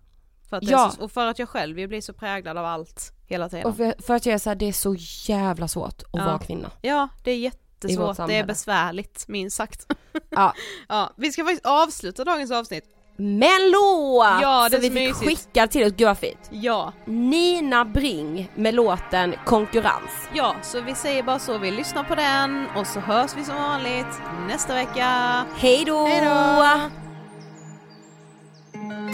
För 0.51 0.57
att 0.57 0.63
Ja. 0.63 0.91
så, 0.99 1.05
och 1.05 1.13
för 1.13 1.27
att 1.27 1.39
jag 1.39 1.49
själv 1.49 1.79
ju 1.79 1.87
blir 1.87 2.01
så 2.01 2.13
präglad 2.13 2.59
av 2.59 2.65
allt 2.65 3.13
hela 3.27 3.49
tiden. 3.49 3.67
Och 3.67 3.77
för, 3.77 3.95
för 4.07 4.15
att 4.15 4.27
jag 4.27 4.35
är 4.35 4.39
så 4.39 4.51
här, 4.51 4.55
det 4.57 4.69
är 4.69 4.73
så 4.73 4.95
jävla 5.33 5.69
svårt 5.69 6.03
att 6.03 6.09
Ja. 6.13 6.25
vara 6.25 6.39
kvinna. 6.39 6.71
Ja, 6.83 7.09
det 7.25 7.31
är 7.31 7.35
vårt 7.37 7.43
jättesvårt, 7.43 8.29
det 8.29 8.37
är 8.37 8.45
besvärligt 8.45 9.29
minst 9.29 9.57
sagt. 9.57 9.87
Ja. 10.31 10.55
ja, 10.89 11.13
vi 11.17 11.33
ska 11.33 11.45
faktiskt 11.45 11.67
avsluta 11.67 12.25
dagens 12.25 12.51
avsnitt. 12.51 12.85
Men 13.19 13.71
låt! 13.73 14.41
Ja, 14.43 14.69
det 14.71 14.77
som 14.77 14.83
så 14.83 14.89
vi 14.89 15.07
fick 15.07 15.09
mysigt. 15.23 15.29
skicka 15.41 15.67
till 15.67 15.87
oss, 15.87 15.93
gud 15.97 16.07
vad 16.07 16.19
fint. 16.19 16.49
Ja, 16.51 16.93
Nina 17.05 17.85
Bring 17.85 18.51
med 18.55 18.75
låten 18.75 19.35
Konkurrens. 19.45 20.29
ja, 20.35 20.55
så 20.63 20.81
vi 20.81 20.95
säger 20.95 21.23
bara 21.23 21.39
så, 21.39 21.59
vi 21.59 21.71
lyssnar 21.71 22.05
på 22.05 22.15
den 22.15 22.67
och 22.77 22.87
så 22.87 23.01
hörs 23.01 23.31
vi 23.37 23.45
som 23.45 23.55
vanligt 23.57 24.21
nästa 24.49 24.75
vecka. 24.75 25.43
Hej 25.57 25.85
då! 25.87 26.07
Hej 26.07 26.21
då! 26.25 26.91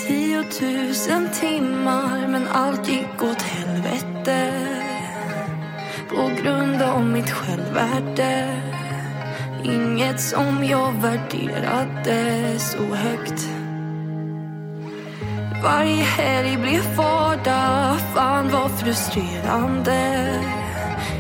Tiotusen 0.09 1.29
timmar 1.41 2.29
men 2.29 2.49
allt 2.49 2.89
gick 2.89 3.23
åt 3.23 3.43
helvete 3.43 4.53
På 6.09 6.31
grund 6.43 6.83
av 6.83 7.05
mitt 7.05 7.31
självvärde 7.31 8.61
Inget 9.65 10.21
som 10.21 10.65
jag 10.65 10.93
värderade 10.93 12.59
så 12.59 12.95
högt 12.95 13.49
varje 15.63 16.03
helg 16.03 16.57
blev 16.57 16.97
vardag, 16.97 17.99
fan 18.15 18.51
vad 18.51 18.71
frustrerande 18.71 20.29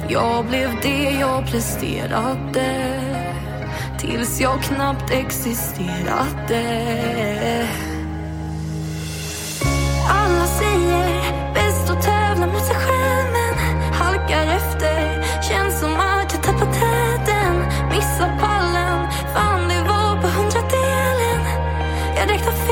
Jag 0.08 0.44
blev 0.44 0.80
det 0.82 1.10
jag 1.20 1.46
presterade 1.46 3.00
Tills 3.98 4.40
jag 4.40 4.62
knappt 4.62 5.10
existerade 5.10 6.62
alla 10.08 10.46
säger 10.46 11.22
bäst 11.54 11.90
att 11.90 12.02
tävla 12.02 12.46
mot 12.46 12.64
sig 12.66 12.76
själv 12.76 13.28
men 13.32 13.54
halkar 13.92 14.46
efter. 14.56 15.22
Känns 15.42 15.80
som 15.80 15.92
att 15.92 16.32
jag 16.32 16.42
tappat 16.42 16.72
täten, 16.72 17.56
missar 17.90 18.38
pallen. 18.40 19.10
Fan, 19.34 19.68
det 19.68 19.80
var 19.88 20.22
på 20.22 20.28
hundradelen. 20.28 21.40
Jag 22.16 22.30
räknar 22.30 22.52
fel 22.52 22.71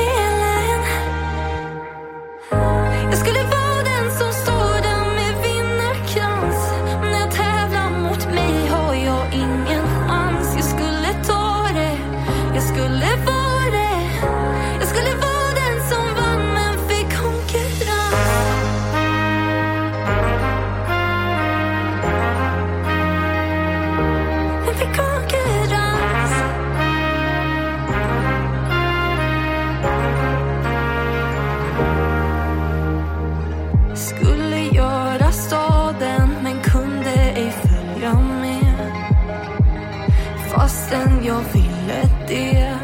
jag 41.87 42.29
är 42.29 42.77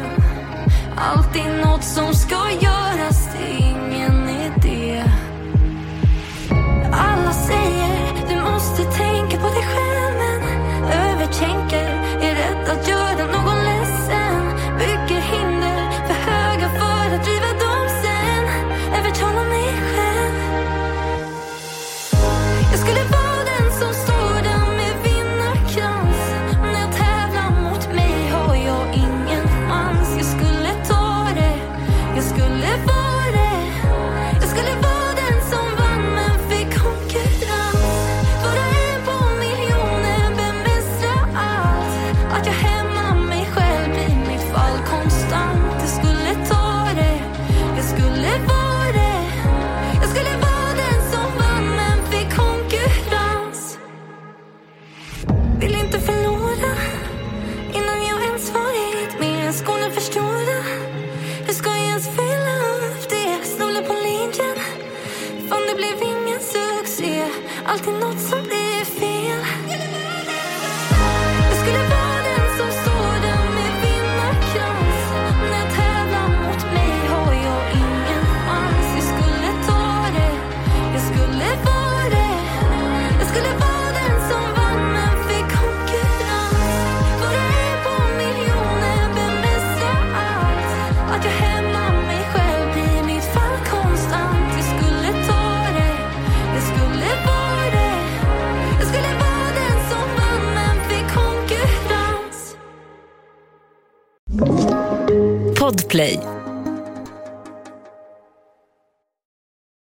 Alltid 0.96 1.44
nåt 1.64 1.84
som 1.84 2.14
ska 2.14 2.34
göras, 2.34 2.67